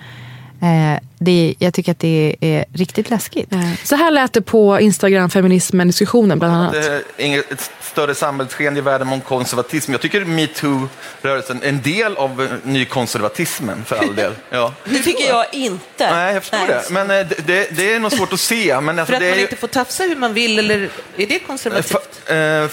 Eh, 0.63 1.01
det 1.19 1.55
jag 1.59 1.75
tycker 1.75 1.93
att 1.93 1.99
det 1.99 2.37
är 2.41 2.65
riktigt 2.73 3.11
läskigt. 3.11 3.53
Så 3.85 3.97
här 3.97 4.11
lät 4.11 4.33
det 4.33 4.43
på 4.43 4.81
Instagram-feminismen-diskussionen 4.81 6.39
bland 6.39 6.55
annat. 6.55 6.73
Det 6.73 6.87
är 6.87 7.03
inget 7.17 7.53
ett 7.53 7.71
större 7.81 8.15
samhällssken 8.15 8.77
i 8.77 8.81
världen 8.81 9.09
om 9.09 9.21
konservatism. 9.21 9.93
Jag 9.93 10.01
tycker 10.01 10.25
metoo-rörelsen 10.25 11.63
är 11.63 11.69
en 11.69 11.83
del 11.83 12.17
av 12.17 12.43
eh, 12.43 12.49
nykonservatismen 12.71 13.85
för 13.85 13.97
all 13.97 14.15
del. 14.15 14.33
Ja. 14.51 14.75
Det 14.85 14.99
tycker 14.99 15.29
jag 15.29 15.47
inte. 15.55 16.11
Nej, 16.15 16.35
jag 16.35 16.43
förstår 16.43 16.67
det. 16.67 16.83
Men 16.91 17.11
eh, 17.11 17.27
det, 17.27 17.47
det, 17.47 17.77
det 17.77 17.93
är 17.95 18.01
nog 18.01 18.13
svårt 18.13 18.33
att 18.33 18.41
se. 18.41 18.81
Men 18.81 18.99
alltså, 18.99 19.07
För 19.07 19.15
att 19.15 19.21
det 19.21 19.27
är 19.27 19.31
man 19.31 19.39
ju- 19.39 19.43
inte 19.45 19.57
får 19.57 19.69
tafsa 19.69 20.03
hur 20.05 20.17
man 20.17 20.35
vill, 20.35 20.59
eller 20.59 20.91
är 21.17 21.27
det 21.27 21.39
konservativt? 21.39 21.99
För, 22.27 22.63
eh, 22.65 22.69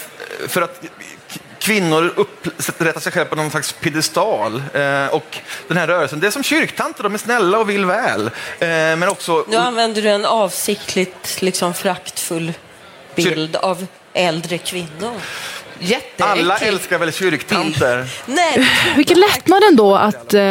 för 0.48 0.62
att 0.62 0.82
kvinnor 1.64 2.14
upprättar 2.16 3.00
sig 3.00 3.12
själva 3.12 3.30
på 3.30 3.36
någon 3.36 3.52
slags 3.52 3.74
piedestal. 3.74 4.64
Eh, 4.74 5.08
och 5.08 5.38
den 5.68 5.78
här 5.78 5.88
rörelsen, 5.88 6.20
det 6.20 6.28
är 6.28 6.32
som 6.32 6.44
kyrktanter, 6.44 7.04
de 7.04 7.14
är 7.14 7.18
snälla 7.18 7.60
och 7.60 7.70
vill 7.70 7.86
väl. 7.86 8.26
Eh, 8.26 8.32
men 8.60 9.10
också... 9.10 9.46
Nu 9.50 9.58
använder 9.58 10.02
du 10.02 10.10
en 10.10 10.26
avsiktligt 10.26 11.42
liksom 11.42 11.74
fraktfull 11.74 12.54
bild 13.16 13.56
av 13.56 13.86
äldre 14.14 14.58
kvinnor. 14.58 15.14
Jätteäckligt. 15.80 16.22
Alla 16.22 16.58
älskar 16.58 17.00
väl 17.00 17.14
kyrktanter? 17.14 18.08
Nej, 18.26 18.70
Vilken 18.96 19.20
lättnad 19.20 19.64
ändå 19.64 19.96
att 19.96 20.34
eh, 20.34 20.42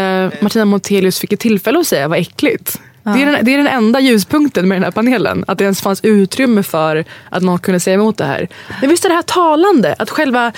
Martina 0.41 0.65
Montelius 0.65 1.21
fick 1.21 1.33
ett 1.33 1.41
tillfälle 1.41 1.79
att 1.79 1.87
säga 1.87 2.09
vad 2.09 2.19
äckligt. 2.19 2.81
Det, 3.03 3.23
är 3.23 3.27
den, 3.27 3.45
det 3.45 3.55
är 3.55 3.59
den 3.59 3.67
enda 3.67 4.01
ljuspunkten 4.01 4.69
med 4.69 4.77
den 4.77 4.85
här 4.85 4.91
panelen. 4.91 5.45
Att 5.49 5.59
det 5.59 5.65
ens 5.65 5.81
fanns 5.81 6.01
utrymme 6.05 6.63
för 6.63 7.05
att 7.31 7.43
någon 7.43 7.59
kunde 7.59 7.81
säga 7.81 7.95
emot 7.95 8.19
det 8.19 8.25
här. 8.25 8.49
Men 8.81 8.91
visst 8.91 9.05
är 9.05 9.09
det 9.09 9.15
här 9.15 9.23
talande? 9.23 9.95
Att 9.99 10.11
själva 10.11 10.53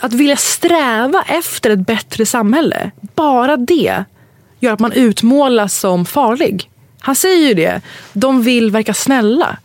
att 0.00 0.12
vilja 0.12 0.36
sträva 0.36 1.24
efter 1.26 1.70
ett 1.70 1.86
bättre 1.86 2.26
samhälle. 2.26 2.90
Bara 3.14 3.56
det 3.56 4.04
gör 4.60 4.72
att 4.72 4.80
man 4.80 4.92
utmålas 4.92 5.74
som 5.80 6.04
farlig. 6.04 6.70
Han 7.00 7.14
säger 7.14 7.48
ju 7.48 7.54
det. 7.54 7.80
De 8.12 8.42
vill 8.42 8.70
verka 8.70 8.94
snälla. 8.94 9.56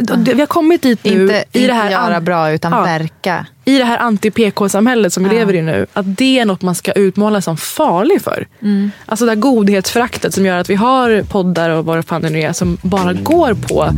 Det- 0.00 0.34
Vi 0.34 0.40
har 0.40 0.46
kommit 0.46 0.82
dit 0.82 1.04
nu. 1.04 1.22
Inte, 1.22 1.34
i 1.34 1.38
inte 1.60 1.66
det 1.66 1.72
här 1.72 1.90
göra 1.90 2.16
an- 2.16 2.24
bra, 2.24 2.50
utan 2.50 2.72
Ja 2.72 2.82
verka. 2.82 3.46
i 3.64 3.78
det 3.78 3.84
här 3.84 3.98
anti-PK-samhället 3.98 5.12
som 5.12 5.24
vi 5.24 5.30
lever 5.30 5.54
i 5.54 5.62
nu, 5.62 5.86
att 5.92 6.16
det 6.16 6.38
är 6.38 6.44
något 6.44 6.62
man 6.62 6.74
ska 6.74 6.92
utmåla 6.92 7.40
som 7.40 7.56
farlig 7.56 8.22
för. 8.22 8.46
Mm. 8.62 8.90
Alltså 9.06 9.24
det 9.24 9.30
här 9.30 9.36
godhetsföraktet 9.36 10.34
som 10.34 10.46
gör 10.46 10.58
att 10.58 10.70
vi 10.70 10.74
har 10.74 11.22
poddar 11.22 11.70
och 11.70 11.84
vad 11.84 12.04
fan 12.06 12.22
det 12.22 12.30
nu 12.30 12.40
är 12.40 12.52
som 12.52 12.78
bara 12.82 13.12
går 13.12 13.54
på 13.54 13.88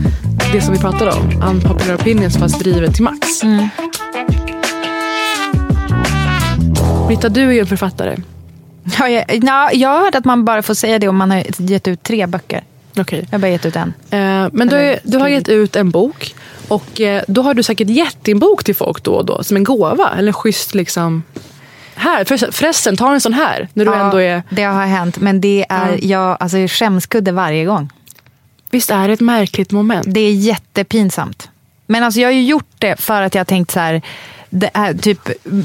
det 0.52 0.61
som 0.61 0.74
vi 0.74 0.80
pratar 0.80 1.06
om. 1.18 1.42
Unpopular 1.48 1.94
opinions 1.96 2.37
fast 2.38 2.59
drivet 2.61 2.94
till 2.94 3.04
max. 3.04 3.42
Mm. 3.42 3.68
Britta, 7.11 7.29
du 7.29 7.49
är 7.49 7.53
ju 7.53 7.61
en 7.61 7.66
författare. 7.66 8.16
Ja, 8.99 9.09
jag, 9.09 9.25
ja, 9.44 9.70
jag 9.73 9.88
har 9.88 10.01
hört 10.01 10.14
att 10.14 10.25
man 10.25 10.44
bara 10.44 10.62
får 10.62 10.75
säga 10.75 10.99
det 10.99 11.09
om 11.09 11.16
man 11.16 11.31
har 11.31 11.44
gett 11.70 11.88
ut 11.88 12.03
tre 12.03 12.27
böcker. 12.27 12.64
Okej. 12.99 13.27
Jag 13.31 13.38
har 13.38 13.38
bara 13.38 13.49
gett 13.51 13.66
ut 13.66 13.77
en. 13.77 13.94
Eh, 14.11 14.49
men 14.53 14.68
du, 14.68 14.99
du 15.05 15.18
har 15.18 15.29
gett 15.29 15.49
ut 15.49 15.77
en 15.77 15.90
bok 15.90 16.35
och 16.68 17.01
eh, 17.01 17.23
då 17.29 17.42
har 17.42 17.55
du 17.55 17.62
säkert 17.62 17.88
gett 17.88 18.25
din 18.25 18.38
bok 18.38 18.64
till 18.64 18.75
folk 18.75 19.03
då 19.03 19.12
och 19.14 19.25
då 19.27 19.42
som 19.42 19.57
en 19.57 19.64
gåva. 19.64 20.14
Eller 20.18 20.29
en 20.29 20.33
schysst 20.33 20.75
liksom... 20.75 21.23
Här, 21.94 22.25
förresten- 22.25 22.53
förresten, 22.53 22.96
ta 22.96 23.12
en 23.14 23.20
sån 23.20 23.35
här. 23.35 23.68
När 23.75 23.85
du 23.85 23.90
Ja, 23.90 24.05
ändå 24.05 24.20
är... 24.20 24.42
Det 24.51 24.62
har 24.62 24.87
hänt, 24.87 25.20
men 25.20 25.40
det 25.40 25.66
är 25.68 25.88
Ja. 25.88 25.99
jag, 26.01 26.37
alltså, 26.40 26.57
skämskudde 26.68 27.33
varje 27.33 27.64
gång. 27.64 27.90
Visst 28.70 28.90
är 28.90 29.09
det 29.09 29.14
ett 29.14 29.20
märkligt 29.20 29.70
moment? 29.70 30.07
Det 30.09 30.20
är 30.20 30.33
jättepinsamt. 30.33 31.49
Men 31.87 32.05
alltså 32.05 32.20
jag 32.20 32.29
har 32.29 32.33
ju 32.33 32.42
gjort 32.42 32.70
det 32.79 33.01
för 33.01 33.23
att 33.23 33.35
jag 33.35 33.40
har 33.40 33.44
tänkt 33.44 33.70
så 33.70 33.81
här, 33.81 34.03
det 34.50 34.70
är 34.74 34.94
typ, 34.94 35.18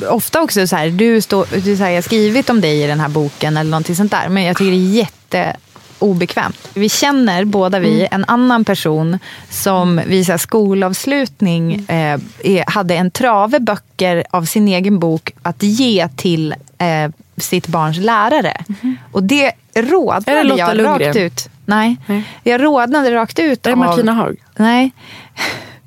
ofta 0.10 0.42
också 0.42 0.68
så 0.68 0.76
här, 0.76 0.90
du, 0.90 1.22
står, 1.22 1.48
du 1.64 1.78
så 1.78 1.84
här, 1.84 1.90
jag 1.90 1.98
har 1.98 2.02
skrivit 2.02 2.50
om 2.50 2.62
dig 2.62 2.84
i 2.84 2.88
den 2.88 3.00
här 3.00 3.10
boken 3.10 3.58
eller 3.58 3.72
någonting 3.72 3.96
sånt 3.96 4.12
där. 4.12 4.30
Men 4.30 4.44
jag 4.44 4.58
tycker 4.58 4.72
det 4.72 4.78
är 4.78 4.92
jätte 4.92 5.56
obekvämt. 6.00 6.70
Vi 6.74 6.90
känner 6.90 7.46
båda 7.46 7.80
vi 7.80 7.96
Mm. 7.96 8.08
en 8.12 8.26
annan 8.28 8.66
person 8.66 9.20
som 9.50 10.02
vid 10.08 10.26
så 10.26 10.38
skolavslutning 10.38 11.86
eh, 11.88 12.20
hade 12.68 12.96
en 12.96 13.12
trave 13.12 13.60
böcker 13.60 14.24
av 14.32 14.46
sin 14.46 14.68
egen 14.68 15.00
bok 15.00 15.32
att 15.42 15.64
ge 15.64 16.08
till 16.16 16.56
eh, 16.78 17.12
sitt 17.38 17.68
barns 17.68 17.98
lärare. 17.98 18.64
Och 19.12 19.24
det 19.24 19.52
det 19.74 19.82
rådnade 19.82 20.44
Lotta 20.44 20.60
jag 20.60 20.78
Lundgren? 20.78 21.08
rakt 21.08 21.16
ut. 21.16 21.50
Nej, 21.66 21.98
jag 22.44 22.64
rådnade 22.64 23.14
rakt 23.16 23.40
ut 23.40 23.66
Är 23.66 23.70
det 23.70 23.74
av... 23.74 23.78
Martina 23.78 24.14
Haag? 24.14 24.36
Nej. 24.58 24.92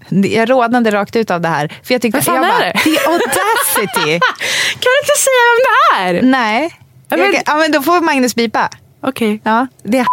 Jag 0.09 0.51
rådnade 0.51 0.91
rakt 0.91 1.17
ut 1.17 1.31
av 1.31 1.41
det 1.41 1.49
här. 1.49 1.69
För 1.85 1.95
jag 1.95 2.03
tyckte, 2.03 2.19
Vad 2.19 2.25
fan 2.25 2.35
jag 2.35 2.45
är 2.45 2.49
bara, 2.49 2.59
det? 2.65 2.73
The 2.73 2.99
audacity! 2.99 4.19
Kan 4.81 4.91
du 4.93 4.99
inte 5.03 5.17
säga 5.19 5.43
vem 5.49 5.59
det 5.65 6.19
är? 6.19 6.23
Nej. 6.23 6.79
men- 7.09 7.19
Jag 7.21 7.43
ja, 7.47 7.55
men 7.55 7.73
då 7.73 7.83
får 7.83 8.01
Magnus 8.01 8.35
bipa. 8.35 8.69
Okej. 9.03 9.41
Ja, 9.45 9.67
det 9.83 9.99
är 9.99 10.07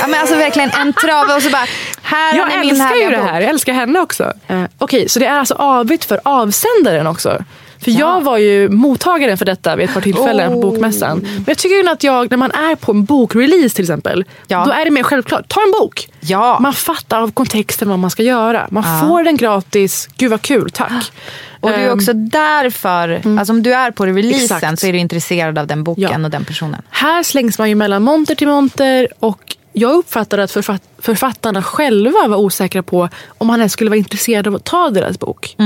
Ja, 0.00 0.06
men 0.06 0.20
alltså 0.20 0.36
verkligen 0.36 0.70
en 0.70 0.92
trave 0.92 1.34
och 1.34 1.42
så 1.42 1.50
bara, 1.50 1.66
här 2.02 2.36
Jag 2.36 2.48
ni 2.48 2.56
min 2.58 2.70
älskar 2.70 2.94
ju 2.96 3.10
det 3.10 3.16
här. 3.22 3.40
Jag 3.40 3.50
älskar 3.50 3.72
henne 3.72 4.00
också. 4.00 4.32
Eh, 4.48 4.62
Okej, 4.78 5.08
så 5.08 5.18
det 5.18 5.26
är 5.26 5.38
alltså 5.38 5.54
avigt 5.54 6.04
för 6.04 6.20
avsändaren 6.24 7.06
också. 7.06 7.44
För 7.82 7.90
jag 7.90 8.20
var 8.24 8.38
ju 8.38 8.68
mottagaren 8.68 9.38
för 9.38 9.44
detta 9.44 9.76
vid 9.76 9.88
ett 9.88 9.94
par 9.94 10.00
tillfällen 10.00 10.52
på 10.52 10.58
Oh. 10.58 10.62
bokmässan. 10.62 11.18
Men 11.18 11.44
jag 11.46 11.58
tycker 11.58 11.76
ju 11.76 11.88
att 11.88 12.02
jag, 12.04 12.30
när 12.30 12.36
man 12.38 12.50
är 12.50 12.76
på 12.76 12.92
en 12.92 13.04
bokrelease 13.04 13.76
till 13.76 13.84
exempel, 13.84 14.24
då 14.48 14.54
är 14.72 14.84
det 14.84 14.90
mer 14.90 15.02
självklart. 15.02 15.48
Ta 15.48 15.60
en 15.62 15.72
bok! 15.80 16.08
Ja. 16.20 16.58
Man 16.60 16.72
fattar 16.72 17.20
av 17.20 17.30
kontexten 17.32 17.88
vad 17.88 17.98
man 17.98 18.10
ska 18.10 18.22
göra. 18.22 18.66
Man 18.70 18.84
Ja. 18.86 19.06
får 19.08 19.24
den 19.24 19.36
gratis. 19.36 20.08
Gud 20.16 20.30
vad 20.30 20.42
kul, 20.42 20.70
tack. 20.70 21.12
Och 21.60 21.70
det 21.70 21.76
är 21.76 21.88
Ehm, 21.88 21.94
också 21.98 22.12
därför, 22.12 23.22
alltså 23.38 23.52
om 23.52 23.62
du 23.62 23.74
är 23.74 23.90
på 23.90 24.06
releasen 24.06 24.56
Exakt. 24.56 24.80
så 24.80 24.86
är 24.86 24.92
du 24.92 24.98
intresserad 24.98 25.58
av 25.58 25.66
den 25.66 25.84
boken 25.84 26.24
och 26.24 26.30
den 26.30 26.44
personen. 26.44 26.82
Här 26.90 27.22
slängs 27.22 27.58
man 27.58 27.68
ju 27.68 27.74
mellan 27.74 28.02
monter 28.02 28.34
till 28.34 28.48
monter 28.48 29.08
och 29.18 29.56
jag 29.72 29.92
uppfattade 29.92 30.42
att 30.42 30.50
författ- 30.50 30.82
författarna 30.98 31.62
själva 31.62 32.28
var 32.28 32.36
osäkra 32.36 32.82
på 32.82 33.08
om 33.38 33.50
han 33.50 33.60
ens 33.60 33.72
skulle 33.72 33.90
vara 33.90 33.98
intresserad 33.98 34.46
av 34.48 34.54
att 34.54 34.64
ta 34.64 34.90
deras 34.90 35.18
bok. 35.18 35.56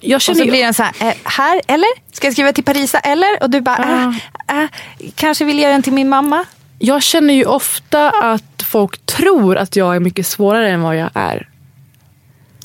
Jag 0.00 0.16
Och 0.16 0.20
känner 0.20 0.38
så 0.38 0.44
ju- 0.44 0.50
blir 0.50 0.62
den 0.64 0.74
så 0.74 0.82
här, 0.82 0.92
eh, 1.00 1.14
här 1.24 1.60
eller? 1.66 1.88
Ska 2.12 2.26
jag 2.26 2.34
skriva 2.34 2.52
till 2.52 2.64
Parisa 2.64 2.98
eller? 2.98 3.42
Och 3.42 3.50
du 3.50 3.60
bara, 3.60 4.12
äh, 4.48 4.58
äh, 4.62 4.68
kanske 5.14 5.44
vill 5.44 5.58
jag 5.58 5.70
den 5.72 5.82
till 5.82 5.92
min 5.92 6.08
mamma? 6.08 6.44
Jag 6.78 7.02
känner 7.02 7.34
ju 7.34 7.44
ofta 7.44 8.10
att 8.10 8.62
folk 8.66 9.06
tror 9.06 9.56
att 9.56 9.76
jag 9.76 9.96
är 9.96 10.00
mycket 10.00 10.26
svårare 10.26 10.70
än 10.70 10.80
vad 10.82 10.96
jag 10.96 11.10
är. 11.14 11.48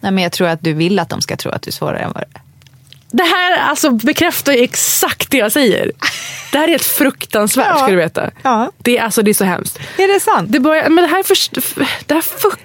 Nej, 0.01 0.11
men 0.11 0.23
jag 0.23 0.31
tror 0.31 0.47
att 0.47 0.61
du 0.61 0.73
vill 0.73 0.99
att 0.99 1.09
de 1.09 1.21
ska 1.21 1.35
tro 1.37 1.51
att 1.51 1.61
du 1.61 1.69
är 1.69 1.73
svårare 1.73 1.99
än 1.99 2.11
vad 2.13 2.23
du 2.23 2.37
är. 2.37 2.41
Det 3.11 3.23
här 3.23 3.57
alltså 3.69 3.89
bekräftar 3.91 4.53
ju 4.53 4.63
exakt 4.63 5.31
det 5.31 5.37
jag 5.37 5.51
säger. 5.51 5.91
Det 6.51 6.57
här 6.57 6.63
är 6.67 6.71
helt 6.71 6.85
fruktansvärt 6.85 7.67
Ja. 7.69 7.77
ska 7.77 7.87
du 7.87 7.95
veta. 7.95 8.31
Det, 8.77 8.97
är, 8.97 9.03
alltså, 9.03 9.21
det 9.21 9.31
är 9.31 9.33
så 9.33 9.43
hemskt. 9.45 9.79
Är 9.97 10.13
det 10.13 10.19
sant? 10.19 10.51
Det, 10.51 10.59
börjar, 10.59 10.89
men 10.89 11.03
det, 11.03 11.07
här 11.09 11.23
först, 11.23 11.51
det, 12.05 12.13
här 12.13 12.21
fuck, 12.21 12.59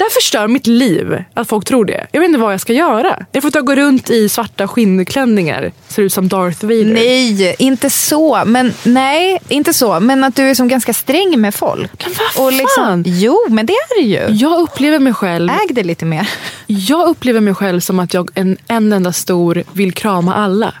det 0.00 0.04
här 0.04 0.10
förstör 0.10 0.48
mitt 0.48 0.66
liv 0.66 1.24
att 1.34 1.48
folk 1.48 1.64
tror 1.64 1.84
det. 1.84 2.06
Jag 2.12 2.20
vet 2.20 2.28
inte 2.28 2.38
vad 2.38 2.52
jag 2.52 2.60
ska 2.60 2.72
göra. 2.72 3.26
Jag 3.32 3.42
får 3.42 3.50
ta 3.50 3.60
gå 3.60 3.74
runt 3.74 4.10
i 4.10 4.28
svarta 4.28 4.68
skinnklänningar. 4.68 5.72
Ser 5.88 6.02
ut 6.02 6.12
som 6.12 6.28
Darth 6.28 6.64
Vader. 6.64 6.84
Nej, 6.84 7.56
inte 7.58 7.90
så. 7.90 8.42
Men, 8.46 8.72
nej, 8.82 9.38
inte 9.48 9.72
så. 9.72 10.00
Men 10.00 10.24
att 10.24 10.36
du 10.36 10.42
är 10.42 10.54
som 10.54 10.68
ganska 10.68 10.92
sträng 10.92 11.40
med 11.40 11.54
folk. 11.54 12.04
Men 12.04 12.14
vad 12.36 12.46
Och 12.46 12.52
liksom, 12.52 12.84
fan? 12.84 13.04
jo, 13.06 13.38
men 13.48 13.66
det 13.66 13.72
är 13.72 14.02
det 14.02 14.08
ju. 14.08 14.36
Jag 14.36 14.60
upplever 14.60 14.98
mig 14.98 15.14
själv... 15.14 15.50
Äg 15.50 15.74
det 15.74 15.82
lite 15.82 16.04
mer. 16.04 16.30
Jag 16.66 17.08
upplever 17.08 17.40
mig 17.40 17.54
själv 17.54 17.80
som 17.80 17.98
att 18.00 18.14
jag 18.14 18.30
en, 18.34 18.56
en 18.68 18.92
enda 18.92 19.12
stor 19.12 19.62
vill 19.72 19.92
krama 19.92 20.34
alla. 20.34 20.74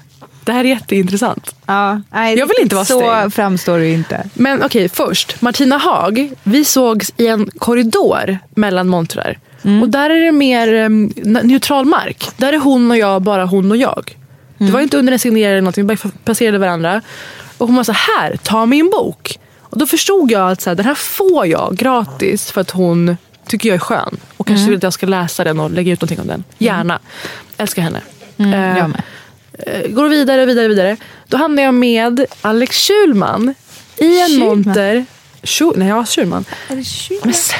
Det 0.44 0.52
här 0.52 0.60
är 0.64 0.68
jätteintressant. 0.68 1.54
Ja, 1.66 2.00
nej, 2.10 2.38
jag 2.38 2.46
vill 2.46 2.56
inte 2.60 2.74
vara 2.74 2.84
Så 2.84 2.98
sträng. 3.00 3.30
framstår 3.30 3.78
du 3.78 3.88
inte. 3.90 4.24
Men 4.34 4.62
okej, 4.62 4.88
först. 4.88 5.42
Martina 5.42 5.76
Haag. 5.78 6.32
Vi 6.42 6.64
sågs 6.64 7.12
i 7.16 7.26
en 7.26 7.50
korridor 7.58 8.38
mellan 8.50 8.88
montrar. 8.88 9.38
Mm. 9.62 9.82
Och 9.82 9.88
där 9.88 10.10
är 10.10 10.20
det 10.24 10.32
mer 10.32 10.72
um, 10.74 11.12
neutral 11.24 11.84
mark. 11.84 12.28
Där 12.36 12.52
är 12.52 12.58
hon 12.58 12.90
och 12.90 12.96
jag 12.96 13.22
bara 13.22 13.44
hon 13.44 13.70
och 13.70 13.76
jag. 13.76 14.16
Det 14.58 14.64
Mm. 14.64 14.72
var 14.74 14.80
inte 14.80 14.98
under 14.98 15.12
en 15.12 15.18
signering 15.18 15.50
eller 15.52 15.60
någonting. 15.60 15.86
Vi 15.86 15.96
bara 15.96 16.10
passerade 16.24 16.58
varandra. 16.58 17.00
Och 17.58 17.66
hon 17.66 17.76
var 17.76 17.84
så 17.84 17.92
här, 17.92 18.36
ta 18.42 18.66
min 18.66 18.90
bok. 18.90 19.38
Och 19.60 19.78
då 19.78 19.86
förstod 19.86 20.30
jag 20.30 20.50
att 20.50 20.60
så 20.60 20.70
här, 20.70 20.74
den 20.74 20.86
här 20.86 20.94
får 20.94 21.46
jag 21.46 21.76
gratis 21.76 22.50
för 22.52 22.60
att 22.60 22.70
hon 22.70 23.16
tycker 23.46 23.68
jag 23.68 23.74
är 23.76 23.78
skön. 23.80 24.16
Och 24.36 24.46
kanske 24.46 24.60
Mm. 24.62 24.70
vill 24.70 24.76
att 24.76 24.82
jag 24.82 24.92
ska 24.92 25.06
läsa 25.06 25.44
den 25.44 25.60
och 25.60 25.70
lägga 25.70 25.92
ut 25.92 26.00
någonting 26.00 26.20
om 26.20 26.26
den. 26.26 26.44
Gärna. 26.58 26.98
Älskar 27.56 27.82
henne. 27.82 28.00
Mm, 28.36 28.52
Eh, 28.54 28.78
jag 28.78 28.90
med. 28.90 29.02
Eh, 29.66 29.90
går 29.90 30.08
vidare, 30.08 30.46
vidare, 30.46 30.68
vidare. 30.68 30.96
Då 31.28 31.36
hamnar 31.36 31.62
jag 31.62 31.74
med 31.74 32.24
Alex 32.42 32.76
Schulman 32.88 33.54
i 33.96 34.20
en 34.20 34.28
Schulman? 34.28 34.48
monter. 34.48 35.04
Schul, 35.42 35.72
nej, 35.76 35.88
ja, 35.88 36.06
Schulman. 36.06 36.44
Men, 36.68 36.80
s- 36.80 37.52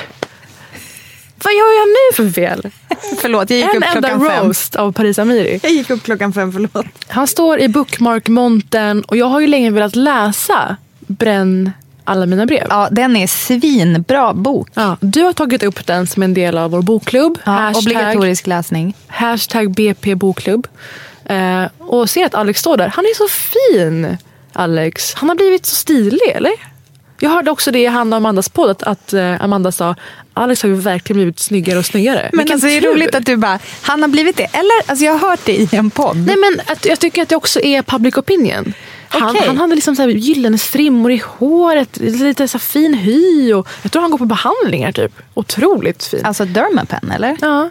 vad 1.45 1.53
gör 1.55 1.79
jag 1.81 1.89
nu 1.89 2.17
för 2.31 2.35
fel? 2.35 2.71
Förlåt, 3.21 3.51
jag 3.51 3.57
gick 3.59 3.69
en 3.71 3.77
upp 3.77 3.85
enda 3.97 4.09
klockan 4.09 4.29
fem. 4.29 4.47
roast 4.47 4.77
av 4.77 4.93
Paris 4.93 5.19
Amiri. 5.19 5.61
Jag 5.63 5.73
gick 5.73 5.91
upp 5.91 6.03
klockan 6.03 6.33
fem, 6.33 6.53
förlåt. 6.53 6.87
Han 7.09 7.27
står 7.27 7.61
i 7.61 7.69
bookmark-montern 7.69 9.03
och 9.03 9.17
jag 9.17 9.27
har 9.27 9.41
ju 9.41 9.47
länge 9.47 9.71
velat 9.71 9.97
läsa 9.97 10.77
Bränn 11.01 11.71
alla 12.05 12.27
mina 12.27 12.47
brev. 12.47 12.67
Ja, 12.71 12.89
den 12.91 13.17
är 13.17 13.27
svinbra 13.27 14.33
bok. 14.35 14.69
Ja, 14.75 14.97
du 15.01 15.23
har 15.23 15.33
tagit 15.33 15.63
upp 15.63 15.87
den 15.87 16.07
som 16.07 16.23
en 16.23 16.35
del 16.35 16.59
av 16.59 16.71
vår 16.71 16.83
bokklubb. 16.83 17.39
Ja, 17.45 17.73
obligatorisk 17.79 18.47
läsning. 18.47 18.95
Hashtag 19.07 19.71
BP 19.71 20.15
bokklubb. 20.15 20.67
Eh, 21.31 21.65
och 21.79 22.11
ser 22.11 22.25
att 22.25 22.35
Alex 22.35 22.61
står 22.61 22.77
där. 22.77 22.89
Han 22.89 23.05
är 23.05 23.15
så 23.15 23.29
fin, 23.29 24.17
Alex. 24.53 25.15
Han 25.15 25.29
har 25.29 25.37
blivit 25.37 25.67
så 25.67 25.75
stilig, 25.75 26.29
eller? 26.35 26.53
Jag 27.21 27.31
hörde 27.31 27.51
också 27.51 27.71
det 27.71 27.79
i 27.79 27.87
han 27.87 28.13
och 28.13 28.17
Amandas 28.17 28.49
podd, 28.49 28.71
att, 28.71 28.83
att 28.83 29.13
eh, 29.13 29.45
Amanda 29.45 29.73
sa 29.73 29.95
Alex 30.35 30.63
har 30.63 30.69
ju 30.69 30.75
verkligen 30.75 31.17
blivit 31.17 31.39
snyggare 31.39 31.79
och 31.79 31.87
snyggare. 31.87 32.31
Men 32.33 32.53
alltså, 32.53 32.67
det 32.67 32.77
är 32.77 32.81
roligt 32.81 33.15
att 33.15 33.27
du 33.27 33.37
bara, 33.37 33.59
han 33.83 34.03
har 34.03 34.09
blivit 34.09 34.37
det. 34.37 34.45
Eller, 34.45 34.91
alltså 34.91 35.05
jag 35.05 35.13
har 35.13 35.31
hört 35.31 35.41
det 35.45 35.57
i 35.57 35.69
en 35.73 35.91
podd. 35.91 36.17
Nej 36.17 36.37
men 36.37 36.61
att, 36.67 36.85
jag 36.85 37.01
tycker 37.01 37.23
att 37.23 37.29
det 37.29 37.37
också 37.37 37.61
är 37.61 37.83
public 37.83 38.17
opinion. 38.17 38.73
Han, 39.09 39.31
Okej. 39.31 39.47
han 39.47 39.59
hade 39.59 39.75
liksom 39.75 39.97
så 39.97 40.03
här 40.03 40.09
gyllene 40.09 40.59
strimmor 40.59 41.13
i 41.13 41.23
håret, 41.27 41.97
lite 42.01 42.49
så 42.49 42.59
fin 42.59 42.95
hy 42.95 43.53
och 43.53 43.69
jag 43.83 43.93
tror 43.93 44.03
han 44.03 44.11
går 44.11 44.19
på 44.19 44.25
behandlingar 44.25 44.93
typ. 44.93 45.13
Otroligt 45.35 46.05
fin. 46.05 46.25
Alltså 46.25 46.45
Dermapen 46.45 47.11
eller? 47.11 47.37
Ja. 47.41 47.71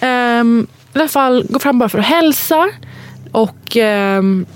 Ehm, 0.00 0.66
I 0.96 0.98
alla 0.98 1.08
fall 1.08 1.46
går 1.48 1.58
fram 1.58 1.78
bara 1.78 1.88
för 1.88 1.98
att 1.98 2.04
hälsa. 2.04 2.68
Och 3.32 3.76
ehm, 3.76 4.46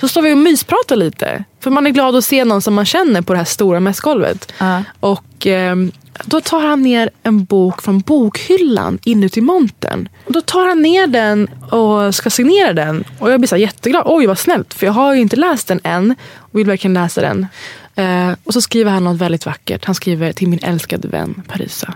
så 0.00 0.08
står 0.08 0.22
vi 0.22 0.32
och 0.32 0.38
myspratar 0.38 0.96
lite. 0.96 1.44
För 1.60 1.70
man 1.70 1.86
är 1.86 1.90
glad 1.90 2.16
att 2.16 2.24
se 2.24 2.44
någon 2.44 2.62
som 2.62 2.74
man 2.74 2.84
känner 2.84 3.22
på 3.22 3.32
det 3.32 3.38
här 3.38 3.44
stora 3.44 3.80
mässgolvet. 3.80 4.52
Och 5.00 5.46
ehm, 5.46 5.92
då 6.24 6.40
tar 6.40 6.60
han 6.60 6.82
ner 6.82 7.10
en 7.22 7.44
bok 7.44 7.82
från 7.82 8.00
bokhyllan 8.00 8.98
inuti 9.04 9.40
montern. 9.40 10.08
Och 10.26 10.32
då 10.32 10.40
tar 10.40 10.68
han 10.68 10.82
ner 10.82 11.06
den 11.06 11.48
och 11.70 12.14
ska 12.14 12.30
signera 12.30 12.72
den. 12.72 13.04
Och 13.18 13.30
jag 13.30 13.40
blir 13.40 13.48
så 13.48 13.56
jätteglad. 13.56 14.02
Oj 14.06 14.26
vad 14.26 14.38
snällt. 14.38 14.74
För 14.74 14.86
jag 14.86 14.92
har 14.92 15.14
ju 15.14 15.20
inte 15.20 15.36
läst 15.36 15.68
den 15.68 15.80
än. 15.82 16.14
Och 16.36 16.58
vill 16.58 16.66
verkligen 16.66 16.94
läsa 16.94 17.20
den. 17.20 17.46
Eh, 17.94 18.36
och 18.44 18.52
så 18.52 18.60
skriver 18.60 18.90
han 18.90 19.04
något 19.04 19.18
väldigt 19.18 19.46
vackert. 19.46 19.84
Han 19.84 19.94
skriver 19.94 20.32
till 20.32 20.48
min 20.48 20.60
älskade 20.62 21.08
vän 21.08 21.42
Parisa. 21.48 21.94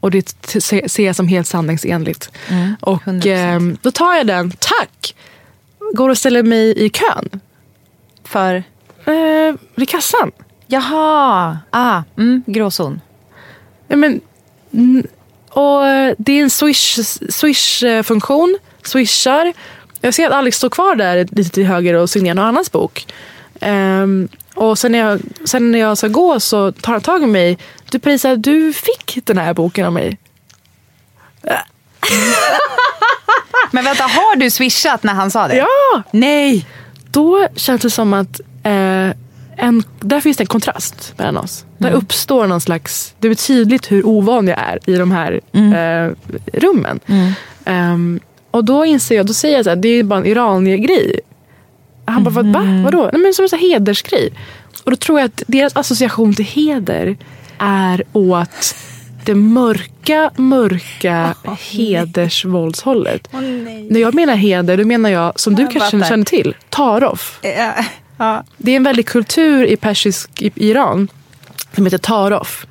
Och 0.00 0.10
det 0.10 0.34
ser 0.90 1.00
jag 1.00 1.16
som 1.16 1.28
helt 1.28 1.46
sanningsenligt. 1.46 2.30
Mm, 2.48 2.76
och 2.80 3.02
100%. 3.02 3.26
ehm, 3.26 3.76
då 3.82 3.90
tar 3.90 4.14
jag 4.14 4.26
den, 4.26 4.50
tack! 4.50 5.14
Går 5.94 6.08
och 6.08 6.18
ställer 6.18 6.42
mig 6.42 6.84
i 6.84 6.90
kön. 6.90 7.40
För? 8.24 8.54
Eh, 9.04 9.54
vid 9.74 9.88
kassan. 9.88 10.32
Jaha, 10.66 11.58
ah, 11.70 12.02
mm, 12.16 12.42
gråzon. 12.46 13.00
Ja, 13.88 13.96
men, 13.96 14.20
och 15.50 15.86
eh, 15.86 16.14
det 16.18 16.32
är 16.32 16.42
en 16.42 16.50
swish, 16.50 16.98
swish-funktion. 17.28 18.58
Swishar. 18.84 19.52
Jag 20.00 20.14
ser 20.14 20.26
att 20.26 20.32
Alex 20.32 20.56
står 20.56 20.68
kvar 20.68 20.94
där 20.94 21.28
lite 21.30 21.50
till 21.50 21.64
höger 21.66 21.94
och 21.94 22.10
signerar 22.10 22.34
någon 22.34 22.44
annans 22.44 22.72
bok. 22.72 23.06
Ehm, 23.60 24.28
och 24.60 24.78
sen 24.78 24.92
när, 24.92 24.98
jag, 24.98 25.20
sen 25.44 25.70
när 25.72 25.78
jag 25.78 25.98
ska 25.98 26.08
gå 26.08 26.40
så 26.40 26.72
tar 26.72 26.92
han 26.92 27.00
tag 27.00 27.22
i 27.22 27.26
mig. 27.26 27.58
Du 27.90 27.98
Parisa, 27.98 28.36
du 28.36 28.72
fick 28.72 29.18
den 29.26 29.38
här 29.38 29.54
boken 29.54 29.86
av 29.86 29.92
mig. 29.92 30.18
Men 33.70 33.84
vänta, 33.84 34.02
har 34.04 34.36
du 34.36 34.50
swishat 34.50 35.02
när 35.02 35.14
han 35.14 35.30
sa 35.30 35.48
det? 35.48 35.56
Ja! 35.56 36.02
Nej! 36.10 36.66
Då 37.10 37.48
känns 37.56 37.82
det 37.82 37.90
som 37.90 38.12
att 38.14 38.40
eh, 38.62 39.10
en, 39.56 39.82
där 40.00 40.20
finns 40.20 40.36
det 40.36 40.42
en 40.42 40.46
kontrast 40.46 41.14
mellan 41.16 41.36
oss. 41.36 41.64
Där 41.78 41.88
Mm. 41.88 41.98
uppstår 42.00 42.46
någon 42.46 42.60
slags... 42.60 43.14
Det 43.18 43.28
är 43.28 43.34
tydligt 43.34 43.92
hur 43.92 44.06
ovan 44.06 44.48
jag 44.48 44.58
är 44.58 44.78
i 44.90 44.96
de 44.96 45.10
här 45.12 45.40
Mm. 45.52 45.72
eh, 45.72 46.12
rummen. 46.52 47.00
Ehm, 47.64 48.20
och 48.50 48.64
då 48.64 48.84
inser 48.84 49.16
jag, 49.16 49.26
då 49.26 49.32
säger 49.34 49.56
jag 49.56 49.64
så 49.64 49.70
här, 49.70 49.76
det 49.76 49.88
är 49.88 50.02
bara 50.02 50.20
en 50.20 50.26
iranier-grej. 50.26 51.20
Han 52.04 52.24
bara, 52.24 52.40
Mm. 52.40 52.52
va? 52.52 52.90
Vadå? 52.90 53.10
Nej, 53.12 53.22
men 53.22 53.34
som 53.34 53.48
en 53.52 53.58
hedersgrej. 53.58 54.32
Och 54.84 54.90
då 54.90 54.96
tror 54.96 55.20
jag 55.20 55.26
att 55.26 55.42
deras 55.46 55.76
association 55.76 56.34
till 56.34 56.44
heder 56.44 57.16
är 57.58 58.04
åt 58.12 58.74
det 59.24 59.34
mörka, 59.34 60.30
mörka 60.36 61.34
hedersvåldshållet. 61.58 63.28
När 63.32 64.00
jag 64.00 64.14
menar 64.14 64.34
heder, 64.34 64.76
då 64.76 64.84
menar 64.84 65.10
jag, 65.10 65.40
som 65.40 65.54
du 65.54 65.62
Jag 65.62 65.72
kanske 65.72 66.04
känner 66.04 66.24
till, 66.24 66.54
tarof. 66.68 67.38
Det 68.56 68.72
är 68.72 68.76
en 68.76 68.82
väldig 68.82 69.06
kultur 69.06 69.64
i 69.64 69.76
persisk 69.76 70.42
i 70.42 70.52
Iran 70.54 71.08
som 71.74 71.86
heter 71.86 71.98
tarof. 71.98 72.66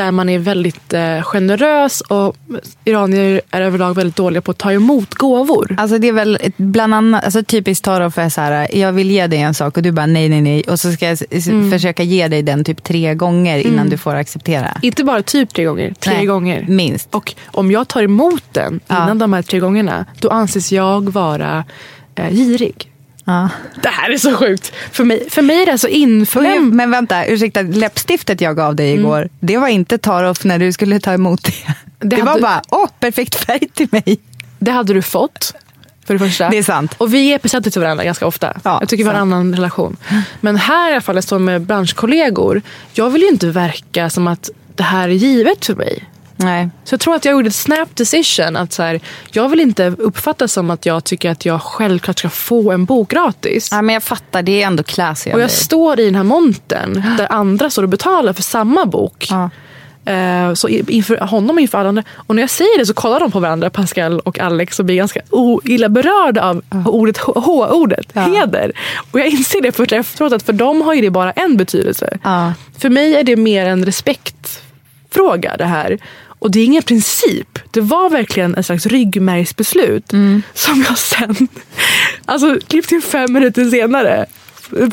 Där 0.00 0.10
man 0.10 0.28
är 0.28 0.38
väldigt 0.38 0.92
eh, 0.92 1.22
generös 1.22 2.00
och 2.00 2.36
iranier 2.84 3.40
är 3.50 3.60
överlag 3.62 3.94
väldigt 3.94 4.16
dåliga 4.16 4.42
på 4.42 4.50
att 4.50 4.58
ta 4.58 4.72
emot 4.72 5.14
gåvor. 5.14 5.74
Alltså 5.78 5.98
det 5.98 6.08
är 6.08 6.12
väl 6.12 6.38
bland 6.56 6.94
annat, 6.94 7.24
alltså 7.24 7.42
typiskt 7.42 7.84
Toroff 7.84 8.18
är 8.18 8.28
så 8.28 8.40
här, 8.40 8.76
jag 8.76 8.92
vill 8.92 9.10
ge 9.10 9.26
dig 9.26 9.38
en 9.38 9.54
sak 9.54 9.76
och 9.76 9.82
du 9.82 9.92
bara 9.92 10.06
nej, 10.06 10.28
nej, 10.28 10.40
nej. 10.40 10.62
Och 10.62 10.80
så 10.80 10.92
ska 10.92 11.06
jag 11.06 11.18
Mm. 11.46 11.70
försöka 11.70 12.02
ge 12.02 12.28
dig 12.28 12.42
den 12.42 12.64
typ 12.64 12.82
tre 12.84 13.14
gånger 13.14 13.58
innan 13.58 13.74
Mm. 13.78 13.90
du 13.90 13.98
får 13.98 14.14
acceptera. 14.14 14.78
Inte 14.82 15.04
bara 15.04 15.22
typ 15.22 15.54
tre 15.54 15.64
gånger, 15.64 15.94
tre 16.00 16.14
Nej, 16.16 16.26
gånger. 16.26 16.64
Minst. 16.68 17.08
Och 17.14 17.34
om 17.46 17.70
jag 17.70 17.88
tar 17.88 18.02
emot 18.02 18.42
den 18.52 18.80
Ja. 18.86 19.02
innan 19.02 19.18
de 19.18 19.32
här 19.32 19.42
tre 19.42 19.58
gångerna, 19.60 20.06
då 20.20 20.28
anses 20.28 20.72
jag 20.72 21.12
vara 21.12 21.64
eh, 22.14 22.30
girig. 22.30 22.89
Ja. 23.30 23.48
Det 23.82 23.88
här 23.88 24.10
är 24.10 24.16
så 24.18 24.36
sjukt. 24.36 24.72
För 24.92 25.04
mig, 25.04 25.30
för 25.30 25.42
mig 25.42 25.62
är 25.62 25.66
det 25.66 25.72
alltså 25.72 25.88
inflämt. 25.88 26.74
Men, 26.74 26.90
vänta, 26.90 27.26
ursäkta, 27.26 27.62
läppstiftet 27.62 28.40
jag 28.40 28.56
gav 28.56 28.76
dig 28.76 28.92
igår, 28.94 29.28
det 29.40 29.58
var 29.58 29.68
inte 29.68 29.98
Toroff 29.98 30.44
när 30.44 30.58
du 30.58 30.72
skulle 30.72 31.00
ta 31.00 31.12
emot 31.12 31.42
det. 31.44 31.74
Det, 31.98 32.16
var 32.16 32.28
hade- 32.28 32.42
bara, 32.42 32.62
åh, 32.68 32.88
perfekt 33.00 33.34
färg 33.34 33.68
till 33.74 33.88
mig. 33.90 34.18
Det 34.58 34.70
hade 34.70 34.94
du 34.94 35.02
fått. 35.02 35.54
För 36.06 36.14
det 36.14 36.18
första. 36.18 36.48
Det 36.50 36.58
är 36.58 36.62
sant. 36.62 36.94
Och 36.98 37.14
vi 37.14 37.18
ger 37.18 37.38
presenter 37.38 37.70
till 37.70 37.80
varandra 37.80 38.04
ganska 38.04 38.26
ofta. 38.26 38.60
jag 38.64 38.88
tycker 38.88 39.04
vi 39.04 39.08
har 39.10 39.16
en 39.16 39.20
annan 39.20 39.54
relation. 39.54 39.96
Men 40.40 40.56
här 40.56 40.90
i 40.90 40.92
alla 40.92 41.00
fall, 41.00 41.14
jag 41.14 41.24
står 41.24 41.38
med 41.38 41.62
branschkollegor. 41.62 42.62
Jag 42.92 43.10
vill 43.10 43.22
ju 43.22 43.28
inte 43.28 43.46
verka 43.46 44.10
som 44.10 44.26
att 44.28 44.50
det 44.74 44.82
här 44.82 45.08
är 45.08 45.12
givet 45.12 45.64
för 45.66 45.74
mig. 45.74 46.04
Nej. 46.42 46.68
Så 46.84 46.92
jag 46.94 47.00
tror 47.00 47.14
att 47.14 47.24
jag 47.24 47.32
gjorde 47.32 47.48
ett 47.48 47.54
snap 47.54 47.96
decision. 47.96 48.56
Att 48.56 48.72
så 48.72 48.82
här, 48.82 49.00
jag 49.30 49.48
vill 49.48 49.60
inte 49.60 49.86
uppfattas 49.98 50.52
som 50.52 50.70
att 50.70 50.86
jag 50.86 51.04
tycker 51.04 51.30
att 51.30 51.44
jag 51.44 51.62
självklart 51.62 52.18
ska 52.18 52.28
få 52.30 52.72
en 52.72 52.84
bok 52.84 53.10
gratis. 53.10 53.68
Ja, 53.70 53.82
men 53.82 53.92
jag 53.92 54.02
fattar, 54.02 54.42
det 54.42 54.62
är 54.62 54.66
ändå 54.66 54.82
classy 54.82 55.32
Och 55.32 55.40
jag 55.40 55.50
står 55.50 56.00
i 56.00 56.04
den 56.04 56.14
här 56.14 56.22
montern 56.22 57.02
där 57.18 57.32
andra 57.32 57.70
står 57.70 57.82
och 57.82 57.88
betalar 57.88 58.32
för 58.32 58.42
samma 58.42 58.86
bok. 58.86 59.28
Eh, 60.04 60.54
Så 60.54 60.68
inför 60.68 61.16
honom 61.16 61.56
och 61.56 61.60
inför 61.60 61.78
alla 61.78 61.88
andra. 61.88 62.02
Och 62.26 62.34
när 62.34 62.42
jag 62.42 62.50
säger 62.50 62.78
det 62.78 62.86
så 62.86 62.94
kollar 62.94 63.20
de 63.20 63.30
på 63.30 63.40
varandra, 63.40 63.70
Pascal 63.70 64.20
och 64.20 64.38
Alex, 64.38 64.78
och 64.78 64.84
blir 64.84 64.96
ganska 64.96 65.20
illa 65.64 65.88
berörda 65.88 66.42
av 66.44 66.62
ordet 66.86 67.18
H-ordet, 67.18 68.06
heder. 68.14 68.72
Och 69.12 69.20
jag 69.20 69.26
inser 69.28 69.60
det 69.60 69.72
först 69.72 69.92
efteråt 69.92 70.32
att 70.32 70.42
för 70.42 70.52
dem 70.52 70.82
har 70.82 70.94
ju 70.94 71.00
det 71.00 71.10
bara 71.10 71.32
en 71.32 71.56
betydelse. 71.56 72.18
För 72.78 72.88
mig 72.90 73.14
är 73.16 73.24
det 73.24 73.36
mer 73.36 73.66
en 73.66 73.84
respektfråga 73.84 75.56
det 75.58 75.64
här. 75.64 75.98
Och 76.40 76.50
det 76.50 76.60
är 76.60 76.64
ingen 76.64 76.82
princip. 76.82 77.58
Det 77.70 77.80
var 77.80 78.10
verkligen 78.10 78.54
en 78.54 78.64
slags 78.64 78.86
ryggmärgsbeslut 78.86 80.10
som 80.54 80.84
jag 80.88 80.98
sen, 80.98 81.48
alltså 82.24 82.58
klipp 82.68 82.86
till 82.86 83.02
fem 83.02 83.32
minuter 83.32 83.70
senare, 83.70 84.26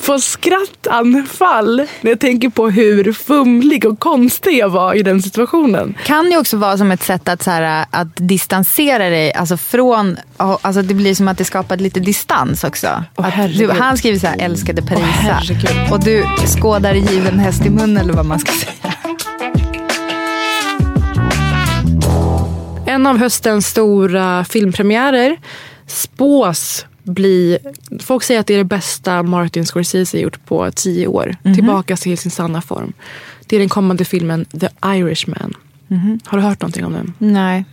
får 0.02 0.18
skrattanfall 0.18 1.78
när 2.02 2.12
jag 2.12 2.20
tänker 2.20 2.50
på 2.50 2.70
hur 2.70 3.14
fumlig 3.14 3.86
och 3.86 4.00
konstig 4.00 4.58
jag 4.58 4.70
var 4.70 4.94
i 4.94 5.04
den 5.04 5.22
situationen. 5.22 5.98
kan 6.06 6.32
ju 6.32 6.38
också 6.38 6.58
vara 6.58 6.78
som 6.78 6.92
ett 6.92 7.04
sätt 7.04 7.28
att, 7.28 7.44
så 7.44 7.52
här, 7.52 7.86
att 7.92 8.08
distansera 8.16 9.10
dig 9.10 9.34
alltså 9.34 9.58
från, 9.58 10.18
alltså 10.38 10.82
det 10.82 10.94
blir 10.94 11.16
som 11.16 11.28
att 11.28 11.38
det 11.38 11.46
skapar 11.46 11.78
lite 11.78 12.00
distans 12.00 12.64
också. 12.64 12.88
att 13.16 13.58
du, 13.58 13.70
han 13.70 13.98
skriver 13.98 14.20
så 14.20 14.28
här, 14.28 14.38
älskade 14.40 14.82
Parisa. 14.82 15.06
herregud. 15.06 15.92
och 15.92 16.04
du 16.04 16.26
skådar 16.60 16.94
given 16.94 17.40
häst 17.40 17.66
i 17.66 17.70
mun 17.70 17.98
eller 17.98 18.14
vad 18.14 18.26
man 18.26 18.40
ska 18.40 18.52
säga. 18.52 18.94
En 22.98 23.08
av 23.08 23.18
höstens 23.18 23.68
stora 23.68 24.46
filmpremiärer 24.46 25.38
spås 25.88 26.86
bli... 27.04 27.58
Folk 28.00 28.24
säger 28.24 28.40
att 28.40 28.48
det 28.48 28.54
är 28.54 28.58
det 28.58 28.64
bästa 28.64 29.24
Martin 29.24 29.66
Scorsese 29.66 30.20
gjort 30.20 30.46
på 30.46 30.72
tio 30.76 31.08
år. 31.08 31.36
Mhm. 31.44 31.56
Tillbaka 31.56 31.98
till 31.98 32.18
sin 32.18 32.32
sanna 32.32 32.62
form. 32.62 32.94
Det 33.48 33.56
är 33.56 33.60
den 33.60 33.70
kommande 33.70 34.06
filmen 34.06 34.46
The 34.46 34.70
Irishman. 34.86 35.54
Mhm. 35.88 36.20
Har 36.26 36.38
du 36.38 36.44
hört 36.44 36.62
någonting 36.62 36.86
om 36.86 36.94
den? 36.94 37.14
Nej. 37.18 37.66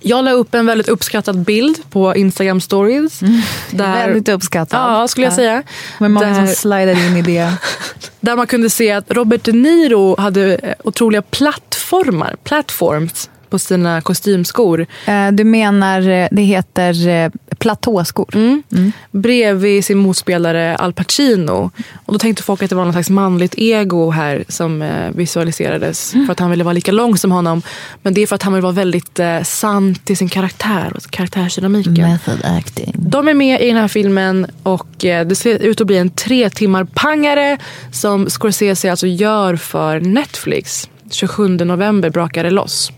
Jag 0.00 0.24
la 0.24 0.30
upp 0.30 0.54
en 0.54 0.66
väldigt 0.66 0.88
uppskattad 0.88 1.38
bild 1.44 1.78
på 1.90 2.16
Instagram 2.16 2.60
stories. 2.60 3.18
Där, 3.18 3.84
Mm. 3.84 3.92
Väldigt 4.08 4.28
uppskattad. 4.28 4.80
Ja, 4.80 5.08
skulle 5.08 5.26
jag 5.26 5.32
Ja. 5.32 5.36
säga. 5.36 5.62
Men 5.98 6.12
många 6.12 6.34
som 6.34 6.44
Där- 6.44 6.52
slidade 6.52 7.06
in 7.06 7.16
i 7.16 7.22
det. 7.22 7.52
Där 8.20 8.36
man 8.36 8.46
kunde 8.46 8.70
se 8.70 8.90
att 8.92 9.10
Robert 9.10 9.44
De 9.44 9.52
Niro 9.52 10.20
hade 10.20 10.54
eh, 10.54 10.74
otroliga 10.84 11.22
plattformar, 11.22 12.36
platforms 12.44 13.30
på 13.52 13.58
sina 13.58 14.00
kostymskor. 14.00 14.86
Eh, 15.06 15.28
Du 15.32 15.44
menar, 15.44 16.08
eh, 16.08 16.28
det 16.30 16.42
heter 16.42 17.08
eh, 17.08 17.30
platåskor? 17.58 18.30
Mm. 18.34 18.92
Bredvid 19.10 19.84
sin 19.84 19.98
motspelare 19.98 20.76
Al 20.76 20.92
Pacino. 20.92 21.70
Och 22.06 22.12
då 22.12 22.18
tänkte 22.18 22.42
folk 22.42 22.62
att 22.62 22.70
det 22.70 22.76
var 22.76 22.84
någon 22.84 22.92
slags 22.92 23.10
manligt 23.10 23.54
ego 23.56 24.10
här 24.10 24.44
som 24.48 24.84
visualiserades. 25.14 26.12
För 26.26 26.32
att 26.32 26.40
han 26.40 26.50
ville 26.50 26.64
vara 26.64 26.72
lika 26.72 26.92
lång 26.92 27.16
som 27.16 27.32
honom. 27.32 27.62
Men 28.02 28.14
det 28.14 28.22
är 28.22 28.26
för 28.26 28.34
att 28.34 28.42
han 28.42 28.52
vill 28.52 28.62
vara 28.62 28.72
väldigt 28.72 29.20
sann 29.42 29.94
till 29.94 30.16
sin 30.16 30.28
karaktär 30.28 30.92
och 30.94 31.10
karaktärsdynamiken. 31.10 31.94
Method 31.94 32.40
acting. 32.44 32.94
De 32.98 33.28
är 33.28 33.34
med 33.34 33.60
i 33.60 33.66
den 33.66 33.76
här 33.76 33.88
filmen 33.88 34.46
och 34.62 34.86
det 34.98 35.38
ser 35.38 35.58
ut 35.58 35.80
att 35.80 35.86
bli 35.86 35.98
en 35.98 36.10
tre 36.10 36.50
timmar 36.50 36.84
pangare 36.84 37.58
som 37.92 38.30
Scorsese 38.30 38.90
alltså 38.90 39.06
gör 39.06 39.56
för 39.56 40.00
Netflix. 40.00 40.88
27 41.14 41.48
november 41.48 42.10
brakar 42.10 42.44
det 42.44 42.50
loss. 42.50 42.92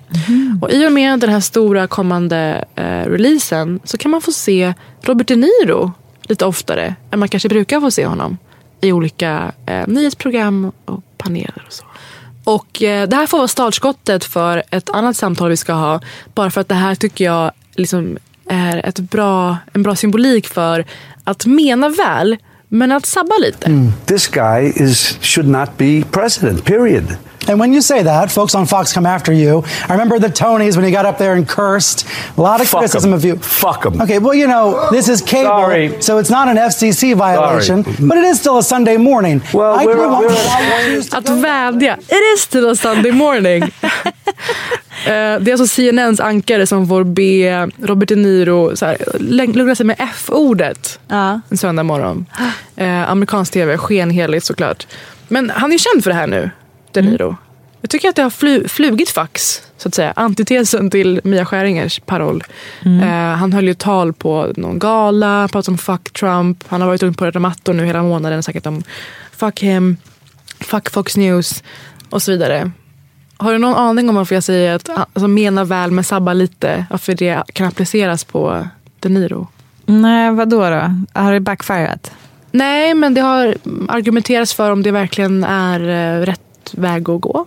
Och 0.62 0.70
I 0.70 0.86
och 0.86 0.92
med 0.92 1.20
den 1.20 1.30
här 1.30 1.40
stora 1.40 1.86
kommande 1.86 2.64
eh, 2.74 2.84
releasen 2.84 3.80
så 3.84 3.98
kan 3.98 4.10
man 4.10 4.20
få 4.20 4.32
se 4.32 4.74
Robert 5.02 5.28
De 5.28 5.36
Niro 5.36 5.92
lite 6.22 6.44
oftare 6.46 6.94
än 7.10 7.18
man 7.18 7.28
kanske 7.28 7.48
brukar 7.48 7.80
få 7.80 7.90
se 7.90 8.06
honom 8.06 8.38
i 8.80 8.92
olika 8.92 9.52
eh, 9.66 9.86
nyhetsprogram 9.86 10.72
och 10.84 11.02
paneler 11.18 11.64
och 11.66 11.72
så. 11.72 11.84
Och 12.44 12.82
eh, 12.82 13.08
det 13.08 13.16
här 13.16 13.26
får 13.26 13.38
vara 13.38 13.48
startskottet 13.48 14.24
för 14.24 14.62
ett 14.70 14.90
annat 14.90 15.16
samtal 15.16 15.50
vi 15.50 15.56
ska 15.56 15.72
ha. 15.72 16.00
Bara 16.34 16.50
för 16.50 16.60
att 16.60 16.68
det 16.68 16.74
här 16.74 16.94
tycker 16.94 17.24
jag 17.24 17.52
liksom 17.74 18.18
är 18.48 18.86
ett 18.86 18.98
bra, 18.98 19.56
en 19.72 19.82
bra 19.82 19.96
symbolik 19.96 20.48
för 20.48 20.84
att 21.24 21.46
mena 21.46 21.88
väl, 21.88 22.36
men 22.68 22.92
att 22.92 23.06
sabba 23.06 23.34
lite. 23.40 23.90
This 24.06 24.28
guy 24.28 24.72
is 24.76 25.18
should 25.20 25.48
not 25.48 25.68
be 25.76 26.02
president. 26.10 26.64
Period. 26.64 27.16
And 27.49 27.61
when 27.61 27.72
you 27.72 27.80
say 27.82 28.03
that, 28.03 28.32
folks 28.32 28.55
on 28.55 28.66
Fox 28.66 28.92
come 28.92 29.07
after 29.07 29.32
you. 29.32 29.64
I 29.88 29.92
remember 29.92 30.18
the 30.18 30.28
Tonys 30.28 30.76
when 30.76 30.84
you 30.84 30.90
got 30.90 31.07
up 31.07 31.18
there 31.18 31.32
and 31.34 31.49
cursed. 31.49 32.07
A 32.36 32.40
lot 32.40 32.61
of 32.61 32.68
Fuck 32.68 32.80
criticism 32.80 33.11
'em. 33.12 33.16
of 33.18 33.24
you. 33.24 33.36
Fuck 33.38 33.86
'em. 33.86 34.01
Okay, 34.03 34.18
well, 34.18 34.34
you 34.34 34.47
know, 34.47 34.90
this 34.90 35.09
is 35.09 35.22
cable, 35.22 35.51
Sorry. 35.51 35.92
so 36.01 36.18
it's 36.20 36.30
not 36.30 36.49
an 36.49 36.59
FCC 36.59 37.14
violation, 37.14 37.82
but 37.99 38.16
it 38.18 38.24
is 38.24 38.38
still 38.38 38.59
a 38.59 38.62
Sunday 38.62 38.99
morning. 38.99 39.40
Well, 39.53 39.74
I 39.82 39.86
we're- 39.86 40.07
want- 40.07 40.26
we're- 40.26 41.16
Att 41.18 41.28
vädja. 41.28 41.97
It 42.09 42.22
is 42.36 42.40
still 42.42 42.70
a 42.70 42.74
Sunday 42.76 43.12
morning. 43.12 43.62
Eh, 45.07 45.11
Det 45.40 45.51
är 45.51 45.53
alltså 45.53 45.66
CNNs 45.66 46.20
ankare 46.20 46.66
som 46.66 46.88
får 46.88 47.05
be 47.05 47.68
Robert 47.82 48.09
De 48.09 48.16
Niro 48.16 48.76
så 48.76 48.86
här, 48.86 48.97
läng- 49.20 49.53
lugna 49.57 49.74
sig 49.74 49.86
med 49.86 49.97
F-ordet 49.99 50.99
en 51.51 51.57
söndag 51.59 51.82
morgon. 51.82 52.26
Eh, 52.76 53.11
amerikansk 53.11 53.53
tv, 53.53 53.76
skenheligt 53.78 54.47
såklart. 54.47 54.86
Men 55.28 55.51
han 55.51 55.70
är 55.70 55.74
ju 55.74 55.78
känd 55.78 56.03
för 56.05 56.11
det 56.11 56.16
här 56.16 56.26
nu, 56.26 56.51
De 56.95 57.03
Niro. 57.03 57.36
Jag 57.80 57.90
tycker 57.90 58.09
att 58.09 58.16
det 58.16 58.22
har 58.22 58.30
fly, 58.30 58.68
flugit 58.68 59.11
fax, 59.11 59.62
så 59.76 59.88
att 59.88 59.95
säga. 59.95 60.12
Antitesen 60.16 60.90
till 60.90 61.20
Mia 61.24 61.45
Skäringers 61.45 62.01
paroll. 62.01 62.45
Eh, 62.84 63.09
han 63.11 63.53
höll 63.53 63.64
ju 63.64 63.74
tal 63.74 64.12
på 64.12 64.53
någon 64.57 64.78
gala, 64.78 65.49
pratade 65.53 65.72
om 65.72 65.78
fuck 65.78 66.12
Trump. 66.12 66.64
Han 66.68 66.80
har 66.80 66.88
varit 66.88 67.03
runt 67.03 67.18
på 67.18 67.24
röda 67.24 67.40
mattor 67.40 67.72
nu 67.72 67.84
hela 67.84 68.03
månaden 68.03 68.38
och 68.38 68.45
sagt 68.45 68.66
om 68.66 68.82
fuck 69.32 69.62
him, 69.62 69.97
fuck 70.61 70.90
Fox 70.90 71.16
News 71.16 71.62
och 72.11 72.22
så 72.22 72.32
vidare. 72.32 72.70
Har 73.36 73.53
du 73.53 73.59
någon 73.59 73.74
aning 73.74 74.09
om 74.09 74.14
varför 74.14 74.34
jag 74.34 74.45
säger 74.45 74.74
att 74.74 74.88
alltså, 74.88 75.28
mena 75.28 75.64
väl 75.64 75.90
men 75.90 76.05
sabba 76.05 76.32
lite? 76.32 76.86
Varför 76.90 77.14
det 77.14 77.42
kan 77.53 77.66
appliceras 77.66 78.24
på 78.24 78.68
De 79.01 79.09
Niro? 79.09 79.49
Nej, 79.86 80.32
vad 80.32 80.49
då, 80.49 80.70
då? 80.70 81.05
Har 81.12 81.32
det 81.32 81.40
backfirat? 81.40 82.12
Nej, 82.51 82.95
men 82.95 83.14
det 83.14 83.20
har 83.20 83.57
argumenterats 83.88 84.55
för 84.55 84.70
om 84.70 84.82
det 84.82 84.90
verkligen 84.90 85.45
är 85.45 85.80
eh, 86.20 86.24
rätt 86.74 86.84
väg 86.84 87.10
att 87.10 87.20
gå. 87.20 87.46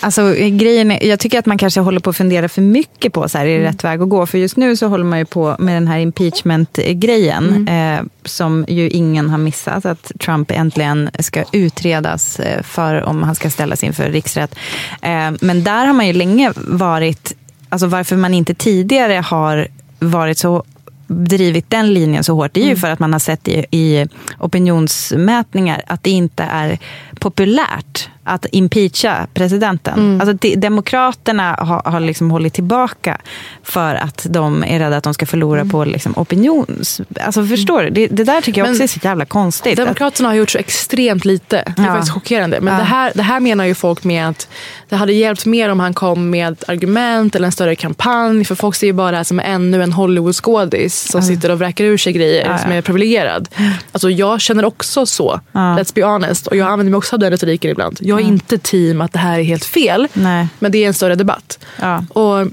Alltså, 0.00 0.34
grejen 0.38 0.90
är, 0.90 1.06
jag 1.06 1.20
tycker 1.20 1.38
att 1.38 1.46
man 1.46 1.58
kanske 1.58 1.80
håller 1.80 2.00
på 2.00 2.10
att 2.10 2.16
fundera 2.16 2.48
för 2.48 2.62
mycket 2.62 3.12
på 3.12 3.28
så 3.28 3.38
här, 3.38 3.46
är 3.46 3.50
Mm. 3.50 3.62
det 3.62 3.68
rätt 3.68 3.84
väg 3.84 4.02
att 4.02 4.08
gå? 4.08 4.26
För 4.26 4.38
just 4.38 4.56
nu 4.56 4.76
så 4.76 4.86
håller 4.88 5.04
man 5.04 5.18
ju 5.18 5.24
på 5.24 5.56
med 5.58 5.76
den 5.76 5.86
här 5.88 5.98
impeachment-grejen 5.98 7.48
Mm. 7.68 7.98
eh, 7.98 8.04
som 8.24 8.64
ju 8.68 8.88
ingen 8.90 9.30
har 9.30 9.38
missat. 9.38 9.86
Att 9.86 10.12
Trump 10.20 10.50
äntligen 10.50 11.10
ska 11.18 11.44
utredas 11.52 12.40
eh, 12.40 12.62
för 12.62 13.02
om 13.02 13.22
han 13.22 13.34
ska 13.34 13.50
ställas 13.50 13.84
inför 13.84 14.10
riksrätt. 14.10 14.54
Eh, 15.02 15.30
men 15.40 15.64
där 15.64 15.86
har 15.86 15.94
man 15.94 16.06
ju 16.06 16.12
länge 16.12 16.52
varit, 16.56 17.32
alltså 17.68 17.86
varför 17.86 18.16
man 18.16 18.34
inte 18.34 18.54
tidigare 18.54 19.14
har 19.14 19.68
varit 19.98 20.38
så 20.38 20.64
drivit 21.10 21.70
den 21.70 21.94
linjen 21.94 22.24
så 22.24 22.34
hårt, 22.34 22.54
det 22.54 22.60
är 22.60 22.64
ju 22.64 22.70
Mm. 22.70 22.80
för 22.80 22.90
att 22.90 22.98
man 22.98 23.12
har 23.12 23.20
sett 23.20 23.48
i, 23.48 23.64
i 23.70 24.06
opinionsmätningar 24.38 25.82
att 25.86 26.02
det 26.02 26.10
inte 26.10 26.42
är 26.42 26.78
populärt 27.18 28.08
att 28.24 28.46
impeacha 28.52 29.26
presidenten. 29.34 29.98
Mm. 29.98 30.20
Alltså, 30.20 30.56
demokraterna 30.56 31.54
har, 31.58 31.90
har 31.90 32.00
liksom 32.00 32.30
hållit 32.30 32.54
tillbaka 32.54 33.18
för 33.62 33.94
att 33.94 34.26
de 34.30 34.64
är 34.64 34.78
rädda 34.78 34.96
att 34.96 35.04
de 35.04 35.14
ska 35.14 35.26
förlora 35.26 35.60
mm. 35.60 35.70
på 35.70 35.84
liksom, 35.84 36.12
opinions... 36.16 37.00
Alltså, 37.20 37.46
förstår 37.46 37.82
du? 37.82 37.90
Det, 37.90 38.06
det 38.06 38.24
där 38.24 38.40
tycker 38.40 38.60
jag 38.60 38.66
men 38.66 38.72
också 38.72 38.82
är 38.82 38.86
så 38.86 39.00
jävla 39.02 39.24
konstigt. 39.24 39.76
Demokraterna 39.76 40.28
har 40.28 40.34
gjort 40.34 40.50
så 40.50 40.58
extremt 40.58 41.24
lite. 41.24 41.72
Det 41.76 41.82
är 41.82 41.86
ja. 41.86 41.92
faktiskt 41.92 42.12
chockerande. 42.12 42.60
Men 42.60 42.72
ja. 42.72 42.78
det, 42.78 42.84
här, 42.84 43.12
det 43.14 43.22
här 43.22 43.40
menar 43.40 43.64
ju 43.64 43.74
folk 43.74 44.04
med 44.04 44.28
att 44.28 44.48
det 44.88 44.96
hade 44.96 45.12
hjälpt 45.12 45.46
mer 45.46 45.68
om 45.68 45.80
han 45.80 45.94
kom 45.94 46.30
med 46.30 46.64
argument 46.68 47.36
eller 47.36 47.46
en 47.46 47.52
större 47.52 47.76
kampanj. 47.76 48.44
För 48.44 48.54
folk 48.54 48.74
ser 48.74 48.86
ju 48.86 48.92
bara 48.92 49.10
det 49.10 49.16
här 49.16 49.24
som 49.24 49.40
ännu 49.40 49.82
en 49.82 49.92
Hollywoodskådis 49.92 51.10
som 51.10 51.20
ja. 51.20 51.26
sitter 51.26 51.50
och 51.50 51.58
vräker 51.58 51.84
ur 51.84 51.98
sig 51.98 52.12
grejer 52.12 52.58
som 52.58 52.72
är 52.72 52.82
privilegierad. 52.82 53.48
Alltså, 53.92 54.10
jag 54.10 54.40
känner 54.40 54.64
också 54.64 55.06
så. 55.06 55.40
Let's 55.52 55.94
be 55.94 56.04
honest. 56.04 56.46
Och 56.46 56.56
jag 56.56 56.68
använder 56.68 56.90
mig 56.90 56.98
också 56.98 57.07
också 57.08 57.14
ha 57.14 57.18
den 57.18 57.30
retoriken 57.30 57.70
ibland. 57.70 57.98
Jag 58.00 58.18
är 58.18 58.22
mm. 58.22 58.34
inte 58.34 58.58
team 58.58 59.00
att 59.00 59.12
det 59.12 59.18
här 59.18 59.38
är 59.38 59.42
helt 59.42 59.64
fel. 59.64 60.08
Nej. 60.12 60.48
Men 60.58 60.72
det 60.72 60.84
är 60.84 60.86
en 60.86 60.94
större 60.94 61.14
debatt. 61.14 61.58
Ja. 61.80 62.04
Och 62.08 62.52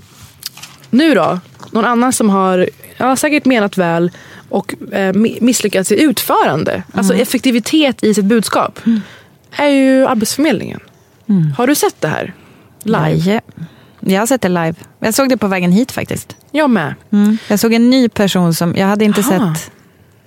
nu 0.90 1.14
då? 1.14 1.40
Någon 1.72 1.86
annan 1.86 2.14
som 2.14 2.30
har 2.30 2.70
ja, 2.98 3.16
säkert 3.16 3.46
menat 3.46 3.78
väl 3.78 4.12
och 4.50 4.76
eh, 4.94 5.14
misslyckats 5.42 5.92
i 5.92 6.02
utförande. 6.04 6.74
Alltså 6.74 6.94
mm. 6.94 7.00
Alltså 7.00 7.14
effektivitet 7.14 8.04
i 8.04 8.14
sitt 8.14 8.26
budskap. 8.26 8.80
Mm. 8.86 9.02
är 9.52 9.68
ju 9.68 10.08
Arbetsförmedlingen. 10.08 10.80
Mm. 11.30 11.52
Har 11.58 11.68
du 11.68 11.76
sett 11.76 12.02
det 12.02 12.08
här? 12.08 12.34
Live? 12.84 13.22
Nej. 13.26 13.42
Jag 14.00 14.22
har 14.22 14.28
sett 14.28 14.42
det 14.42 14.50
live. 14.50 14.76
Jag 15.00 15.14
såg 15.14 15.30
det 15.30 15.38
på 15.38 15.48
vägen 15.48 15.72
hit 15.72 15.92
faktiskt. 15.92 16.36
Jag 16.52 16.70
med. 16.70 16.96
Mm. 17.12 17.38
Jag 17.48 17.60
såg 17.60 17.74
en 17.74 17.90
ny 17.90 18.10
person 18.10 18.54
som, 18.54 18.76
jag 18.78 18.88
hade 18.88 19.06
inte 19.06 19.22
Aha. 19.22 19.56
sett 19.56 19.72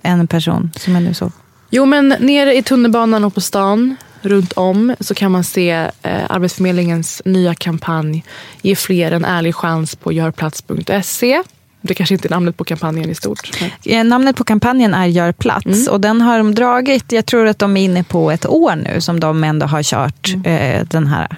en 0.01 0.27
person 0.27 0.71
som 0.75 0.93
jag 0.93 1.03
nu 1.03 1.13
såg. 1.13 1.31
Jo 1.69 1.85
men 1.85 2.15
nere 2.19 2.55
i 2.55 2.63
tunnelbanan 2.63 3.23
och 3.23 3.33
på 3.33 3.41
stan 3.41 3.95
runt 4.21 4.53
om 4.53 4.95
så 4.99 5.13
kan 5.13 5.31
man 5.31 5.43
se 5.43 5.69
eh, 6.01 6.21
Arbetsförmedlingens 6.29 7.21
nya 7.25 7.55
kampanj 7.55 8.23
Ge 8.61 8.75
fler 8.75 9.11
en 9.11 9.25
ärlig 9.25 9.55
chans 9.55 9.95
på 9.95 10.13
görplats.se. 10.13 11.43
Det 11.81 11.93
kanske 11.93 12.15
inte 12.15 12.27
är 12.27 12.29
namnet 12.29 12.57
på 12.57 12.63
kampanjen 12.63 13.09
i 13.09 13.15
stort. 13.15 13.49
Men... 13.85 14.09
Namnet 14.09 14.35
på 14.35 14.43
kampanjen 14.43 14.93
är 14.93 15.05
Gör 15.05 15.31
plats 15.31 15.65
mm. 15.65 15.93
och 15.93 16.01
den 16.01 16.21
har 16.21 16.37
de 16.37 16.55
dragit, 16.55 17.11
jag 17.11 17.25
tror 17.25 17.47
att 17.47 17.59
de 17.59 17.77
är 17.77 17.81
inne 17.81 18.03
på 18.03 18.31
ett 18.31 18.45
år 18.45 18.75
nu 18.75 19.01
som 19.01 19.19
de 19.19 19.43
ändå 19.43 19.65
har 19.65 19.83
kört 19.83 20.33
mm. 20.33 20.45
eh, 20.45 20.87
den 20.87 21.07
här. 21.07 21.37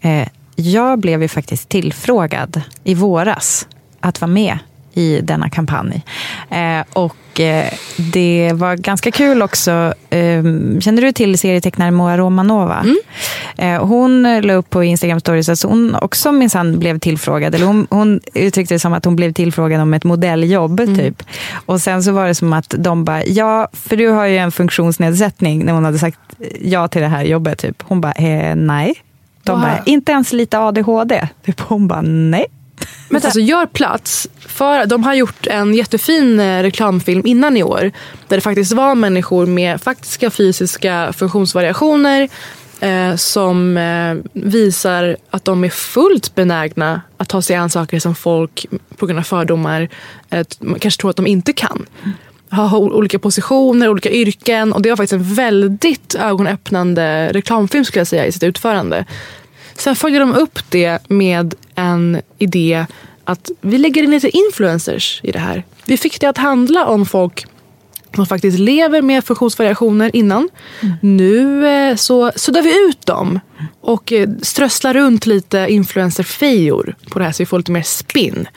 Eh, 0.00 0.28
jag 0.56 0.98
blev 0.98 1.22
ju 1.22 1.28
faktiskt 1.28 1.68
tillfrågad 1.68 2.60
i 2.84 2.94
våras 2.94 3.68
att 4.00 4.20
vara 4.20 4.30
med 4.30 4.58
i 4.94 5.20
denna 5.20 5.50
kampanj. 5.50 6.02
Eh, 6.50 6.84
och 6.92 7.40
eh, 7.40 7.72
det 7.96 8.52
var 8.54 8.76
ganska 8.76 9.10
kul 9.10 9.42
också. 9.42 9.94
Ehm, 10.10 10.80
känner 10.80 11.02
du 11.02 11.12
till 11.12 11.38
serietecknaren 11.38 11.94
Moa 11.94 12.16
Romanova? 12.16 12.80
Mm. 12.80 12.96
Eh, 13.56 13.86
hon 13.86 14.40
la 14.40 14.52
upp 14.52 14.70
på 14.70 14.84
Instagram 14.84 15.20
stories 15.20 15.48
att 15.48 15.62
hon 15.62 15.94
också 15.94 16.32
minsann 16.32 16.78
blev 16.78 16.98
tillfrågad. 16.98 17.54
Eller 17.54 17.66
hon, 17.66 17.86
hon, 17.90 18.20
uttryckte 18.34 18.74
det 18.74 18.78
som 18.78 18.92
att 18.92 19.04
hon 19.04 19.16
blev 19.16 19.32
tillfrågad 19.32 19.80
om 19.80 19.94
ett 19.94 20.04
modelljobb. 20.04 20.80
Mm. 20.80 20.96
typ. 20.96 21.22
Och 21.66 21.80
sen 21.80 22.02
så 22.02 22.12
var 22.12 22.26
det 22.26 22.34
som 22.34 22.52
att 22.52 22.74
de 22.78 23.04
bara, 23.04 23.24
ja, 23.24 23.68
för 23.72 23.96
du 23.96 24.08
har 24.08 24.26
ju 24.26 24.36
en 24.36 24.52
funktionsnedsättning 24.52 25.64
när 25.64 25.72
hon 25.72 25.84
hade 25.84 25.98
sagt 25.98 26.18
ja 26.60 26.88
till 26.88 27.02
det 27.02 27.08
här 27.08 27.24
jobbet. 27.24 27.58
Typ. 27.58 27.82
Hon 27.82 28.00
bara, 28.00 28.14
nej. 28.54 28.94
De 29.42 29.60
bara, 29.60 29.78
inte 29.86 30.12
ens 30.12 30.32
lite 30.32 30.58
ADHD. 30.58 31.28
Typ, 31.44 31.60
hon 31.60 31.88
bara, 31.88 32.02
nej. 32.02 32.46
Men 33.08 33.22
alltså 33.24 33.40
gör 33.40 33.66
plats. 33.66 34.28
För, 34.38 34.86
de 34.86 35.04
har 35.04 35.14
gjort 35.14 35.46
en 35.46 35.74
jättefin 35.74 36.40
eh, 36.40 36.62
reklamfilm 36.62 37.26
innan 37.26 37.56
i 37.56 37.62
år. 37.62 37.92
Där 38.28 38.36
det 38.36 38.40
faktiskt 38.40 38.72
var 38.72 38.94
människor 38.94 39.46
med 39.46 39.82
faktiska 39.82 40.30
fysiska 40.30 41.12
funktionsvariationer. 41.12 42.28
Eh, 42.80 43.16
som 43.16 43.76
eh, 43.76 44.16
visar 44.32 45.16
att 45.30 45.44
de 45.44 45.64
är 45.64 45.68
fullt 45.68 46.34
benägna 46.34 47.02
att 47.16 47.28
ta 47.28 47.42
sig 47.42 47.56
an 47.56 47.70
saker 47.70 47.98
som 47.98 48.14
folk 48.14 48.66
på 48.96 49.06
grund 49.06 49.18
av 49.18 49.22
fördomar 49.22 49.88
eh, 50.30 50.46
kanske 50.80 51.00
tror 51.00 51.10
att 51.10 51.16
de 51.16 51.26
inte 51.26 51.52
kan. 51.52 51.86
Ha 52.50 52.78
olika 52.78 53.18
positioner, 53.18 53.88
olika 53.88 54.10
yrken. 54.10 54.72
Och 54.72 54.82
det 54.82 54.88
var 54.88 54.96
faktiskt 54.96 55.12
en 55.12 55.34
väldigt 55.34 56.14
ögonöppnande 56.14 57.32
reklamfilm 57.32 57.84
skulle 57.84 58.00
jag 58.00 58.06
säga 58.06 58.26
i 58.26 58.32
sitt 58.32 58.42
utförande. 58.42 59.04
Sen 59.78 59.96
följer 59.96 60.20
de 60.20 60.34
upp 60.34 60.58
det 60.68 61.08
med 61.08 61.54
en 61.74 62.22
idé 62.38 62.86
att 63.24 63.50
vi 63.60 63.78
lägger 63.78 64.02
in 64.02 64.10
lite 64.10 64.36
influencers 64.36 65.20
i 65.22 65.32
det 65.32 65.38
här. 65.38 65.64
Vi 65.84 65.96
fick 65.96 66.20
det 66.20 66.26
att 66.26 66.38
handla 66.38 66.86
om 66.86 67.06
folk 67.06 67.46
som 68.14 68.26
faktiskt 68.26 68.58
lever 68.58 69.02
med 69.02 69.24
funktionsvariationer 69.24 70.16
innan. 70.16 70.48
Mm. 70.80 70.94
Nu 71.00 71.66
eh, 71.68 71.96
så 71.96 72.32
suddar 72.36 72.62
vi 72.62 72.88
ut 72.88 73.06
dem 73.06 73.40
och 73.80 74.12
eh, 74.12 74.28
strösslar 74.42 74.94
runt 74.94 75.26
lite 75.26 75.66
influencerfejor 75.68 76.96
på 77.10 77.18
det 77.18 77.24
här 77.24 77.32
så 77.32 77.42
vi 77.42 77.46
får 77.46 77.58
lite 77.58 77.72
mer 77.72 77.82
spinn. 77.82 78.48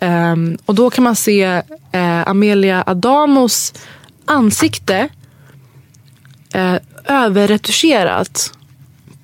Um, 0.00 0.58
och 0.66 0.74
då 0.74 0.90
kan 0.90 1.04
man 1.04 1.16
se 1.16 1.62
uh, 1.94 2.28
Amelia 2.28 2.84
Adamos 2.86 3.74
ansikte 4.24 5.08
uh, 6.56 6.76
överretuscherat 7.04 8.52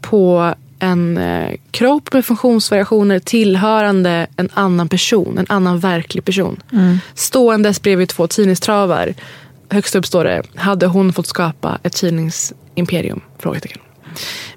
på 0.01 0.55
en 0.81 1.19
eh, 1.19 1.57
kropp 1.71 2.13
med 2.13 2.27
funktionsvariationer 2.27 3.19
tillhörande 3.19 4.27
en 4.37 4.49
annan 4.55 4.89
person, 4.89 5.39
en 5.39 5.47
annan 5.49 5.79
verklig 5.79 6.25
person. 6.25 6.63
Mm. 6.73 6.99
Ståendes 7.15 7.83
bredvid 7.83 8.09
två 8.09 8.27
tidningstravar. 8.27 9.15
Högst 9.71 9.95
upp 9.95 10.07
står 10.07 10.25
det, 10.25 10.43
hade 10.55 10.87
hon 10.87 11.13
fått 11.13 11.27
skapa 11.27 11.79
ett 11.83 11.93
tidningsimperium? 11.93 13.21
Frågetecken. 13.39 13.81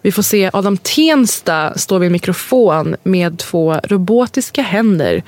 Vi 0.01 0.11
får 0.11 0.23
se 0.23 0.49
Adam 0.53 0.77
Tensta 0.77 1.77
stå 1.77 1.97
vid 1.97 2.07
en 2.07 2.13
mikrofon 2.13 2.95
med 3.03 3.39
två 3.39 3.73
robotiska 3.73 4.61
händer. 4.61 5.23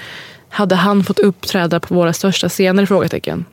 Hade 0.50 0.76
han 0.76 1.04
fått 1.04 1.20
uppträda 1.20 1.80
på 1.80 1.96
våra 1.96 2.14
största 2.14 2.50
scener? 2.50 2.86
Frågetecken. 2.86 3.46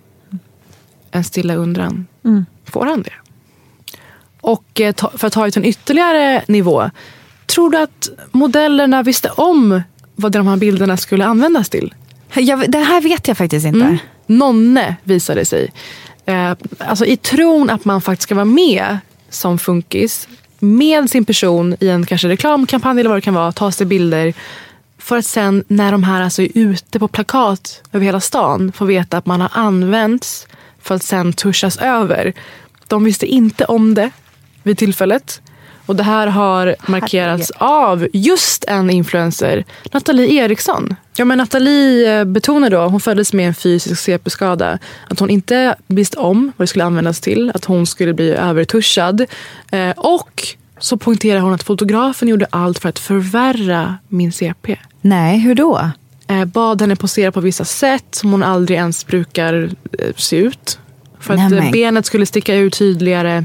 En 1.11 1.24
stilla 1.24 1.55
undran. 1.55 2.07
Mm. 2.24 2.47
Får 2.64 2.86
han 2.86 3.03
det? 3.03 3.12
Och 4.40 4.80
eh, 4.80 4.95
för 5.14 5.26
att 5.26 5.32
ta 5.32 5.45
det 5.45 5.51
till 5.51 5.62
en 5.62 5.68
ytterligare 5.68 6.45
nivå 6.49 6.90
Tror 7.47 7.70
du 7.70 7.78
att 7.78 8.09
modellerna 8.32 9.03
visste 9.03 9.30
om 9.30 9.82
vad 10.16 10.32
de 10.32 10.47
här 10.47 10.57
bilderna 10.57 10.97
skulle 10.97 11.24
användas 11.24 11.68
till? 11.68 11.95
Jag, 12.34 12.70
det 12.70 12.78
här 12.78 13.01
vet 13.01 13.28
jag 13.28 13.36
faktiskt 13.36 13.66
inte. 13.66 13.84
Mm. 13.84 13.99
Nonne 14.26 14.97
visade 15.05 15.45
sig. 15.45 15.72
Eh, 16.26 16.53
alltså 16.78 17.07
I 17.07 17.16
tron 17.16 17.70
att 17.70 17.84
man 17.84 18.01
faktiskt 18.01 18.22
ska 18.22 18.34
vara 18.34 18.45
med 18.45 18.99
som 19.30 19.59
funkis 19.59 20.28
med 20.59 21.11
sin 21.11 21.24
person 21.24 21.76
i 21.80 21.88
en 21.88 22.07
kanske 22.07 22.28
reklamkampanj 22.28 23.01
eller 23.01 23.11
vad 23.11 23.16
det 23.16 23.22
kan 23.22 23.34
vara, 23.34 23.53
ta 23.53 23.72
sig 23.72 23.86
bilder 23.86 24.34
för 24.99 25.16
att 25.16 25.26
sen 25.26 25.64
när 25.68 25.93
de 25.93 26.03
här 26.03 26.22
alltså 26.22 26.43
är 26.43 26.51
ute 26.55 26.99
på 26.99 27.09
plakat 27.09 27.82
över 27.93 28.05
hela 28.05 28.20
stan 28.20 28.72
få 28.72 28.84
veta 28.84 29.18
att 29.18 29.26
man 29.26 29.40
har 29.40 29.51
använts 29.53 30.47
för 30.82 30.95
att 30.95 31.03
sen 31.03 31.32
tuschas 31.32 31.76
över. 31.76 32.32
De 32.88 33.05
visste 33.05 33.26
inte 33.26 33.64
om 33.64 33.95
det 33.95 34.11
vid 34.62 34.78
tillfället. 34.78 35.41
Och 35.93 35.97
det 35.97 36.03
här 36.03 36.26
har 36.26 36.76
markerats 36.86 37.53
Herregud. 37.55 38.03
av 38.03 38.09
just 38.12 38.64
en 38.64 38.90
influencer, 38.90 39.64
Nathalie 39.93 40.45
Eriksson. 40.45 40.95
Ja, 41.16 41.24
men 41.24 41.38
Nathalie 41.38 42.18
eh, 42.18 42.24
betonar 42.24 42.70
då, 42.70 42.80
hon 42.80 43.01
föddes 43.01 43.32
med 43.32 43.47
en 43.47 43.55
fysisk 43.55 44.03
CP-skada, 44.03 44.78
att 45.11 45.20
hon 45.20 45.30
inte 45.30 45.76
visste 45.86 46.18
om 46.18 46.53
vad 46.57 46.64
det 46.64 46.66
skulle 46.66 46.84
användas 46.84 47.20
till, 47.20 47.53
att 47.55 47.64
hon 47.64 47.86
skulle 47.86 48.14
bli 48.14 48.30
övertuschad. 48.30 49.26
Eh, 49.72 49.90
och 49.90 50.43
så 50.78 50.97
poängterar 50.97 51.40
hon 51.40 51.53
att 51.53 51.62
fotografen 51.62 52.28
gjorde 52.28 52.47
allt 52.51 52.78
för 52.78 52.88
att 52.88 52.99
förvärra 52.99 53.97
min 54.09 54.32
CP. 54.32 54.76
Nej, 55.01 55.38
hur 55.38 55.55
då? 55.55 55.90
Eh, 56.26 56.45
bad 56.45 56.80
henne 56.80 56.97
posera 56.97 57.32
på 57.32 57.40
vissa 57.40 57.64
sätt 57.64 58.14
som 58.14 58.32
hon 58.32 58.43
aldrig 58.43 58.78
ens 58.78 59.07
brukar 59.07 59.70
eh, 59.99 60.14
se 60.16 60.36
ut. 60.36 60.78
För 61.20 61.36
Nej, 61.36 61.59
att 61.59 61.72
benet 61.72 62.07
skulle 62.07 62.26
sticka 62.26 62.55
ut 62.55 62.78
tydligare 62.78 63.45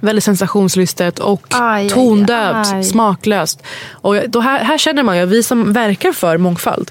väldigt 0.00 0.24
sensationslystet 0.24 1.18
och 1.18 1.46
aj, 1.50 1.88
tondövt, 1.88 2.72
aj, 2.72 2.84
smaklöst. 2.84 3.62
Och 3.90 4.16
då 4.28 4.40
här, 4.40 4.64
här 4.64 4.78
känner 4.78 5.02
man 5.02 5.18
ju, 5.18 5.26
vi 5.26 5.42
som 5.42 5.72
verkar 5.72 6.12
för 6.12 6.38
mångfald. 6.38 6.90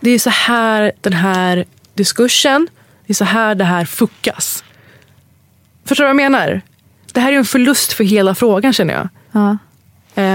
Det 0.00 0.10
är 0.10 0.18
så 0.18 0.30
här 0.30 0.92
den 1.00 1.12
här 1.12 1.64
diskursen, 1.94 2.68
det 3.06 3.12
är 3.12 3.14
så 3.14 3.24
här 3.24 3.54
det 3.54 3.64
här 3.64 3.84
fuckas. 3.84 4.64
Förstår 5.84 6.04
du 6.04 6.06
vad 6.06 6.22
jag 6.22 6.30
menar? 6.30 6.60
Det 7.12 7.20
här 7.20 7.32
är 7.32 7.36
en 7.36 7.44
förlust 7.44 7.92
för 7.92 8.04
hela 8.04 8.34
frågan 8.34 8.72
känner 8.72 8.94
jag. 8.94 9.08
Ja. 9.32 9.58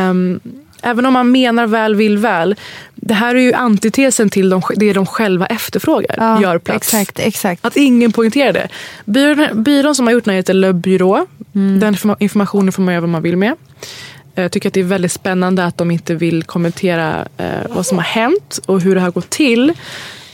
Um, 0.09 0.39
Även 0.82 1.05
om 1.05 1.13
man 1.13 1.32
menar 1.32 1.67
väl, 1.67 1.95
vill 1.95 2.17
väl. 2.17 2.55
Det 2.95 3.13
här 3.13 3.36
är 3.36 3.39
ju 3.39 3.53
antitesen 3.53 4.30
till 4.30 4.49
de, 4.49 4.61
det 4.75 4.93
de 4.93 5.05
själva 5.05 5.45
efterfrågar. 5.45 6.15
Ja, 6.17 6.41
gör 6.41 6.57
plats. 6.57 6.93
Exakt, 6.93 7.19
exakt. 7.19 7.65
Att 7.65 7.78
ingen 7.78 8.11
poängterar 8.11 8.53
det. 8.53 8.67
Byrån, 9.05 9.63
byrån 9.63 9.95
som 9.95 10.07
har 10.07 10.13
gjort 10.13 10.23
den 10.23 10.32
här 10.32 10.38
heter 10.38 10.53
Le 10.53 10.73
Bureau. 10.73 11.25
Mm. 11.55 11.80
Den 11.80 12.15
informationen 12.19 12.71
får 12.71 12.84
man 12.84 12.93
göra 12.93 13.01
vad 13.01 13.09
man 13.09 13.21
vill 13.21 13.38
med. 13.38 13.55
Jag 14.36 14.51
tycker 14.51 14.69
att 14.69 14.73
det 14.73 14.80
är 14.80 14.84
väldigt 14.84 15.11
spännande 15.11 15.65
att 15.65 15.78
de 15.78 15.91
inte 15.91 16.15
vill 16.15 16.43
kommentera 16.43 17.28
eh, 17.38 17.47
vad 17.69 17.86
som 17.86 17.97
har 17.97 18.05
hänt 18.05 18.59
och 18.65 18.82
hur 18.82 18.95
det 18.95 19.01
har 19.01 19.11
gått 19.11 19.30
till. 19.30 19.73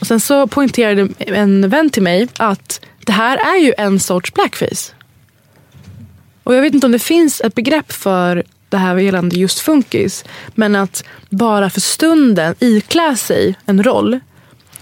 Och 0.00 0.06
sen 0.06 0.20
så 0.20 0.46
poängterade 0.46 1.08
en 1.18 1.68
vän 1.70 1.90
till 1.90 2.02
mig 2.02 2.28
att 2.36 2.80
det 3.06 3.12
här 3.12 3.36
är 3.36 3.60
ju 3.60 3.72
en 3.78 4.00
sorts 4.00 4.34
blackface. 4.34 4.92
Och 6.44 6.54
jag 6.54 6.62
vet 6.62 6.74
inte 6.74 6.86
om 6.86 6.92
det 6.92 6.98
finns 6.98 7.40
ett 7.40 7.54
begrepp 7.54 7.92
för 7.92 8.44
det 8.74 8.78
här 8.78 8.96
gällande 8.96 9.36
just 9.36 9.58
funkis. 9.58 10.24
Men 10.54 10.76
att 10.76 11.04
bara 11.30 11.70
för 11.70 11.80
stunden 11.80 12.54
iklä 12.58 13.16
sig 13.16 13.54
en 13.66 13.82
roll 13.82 14.20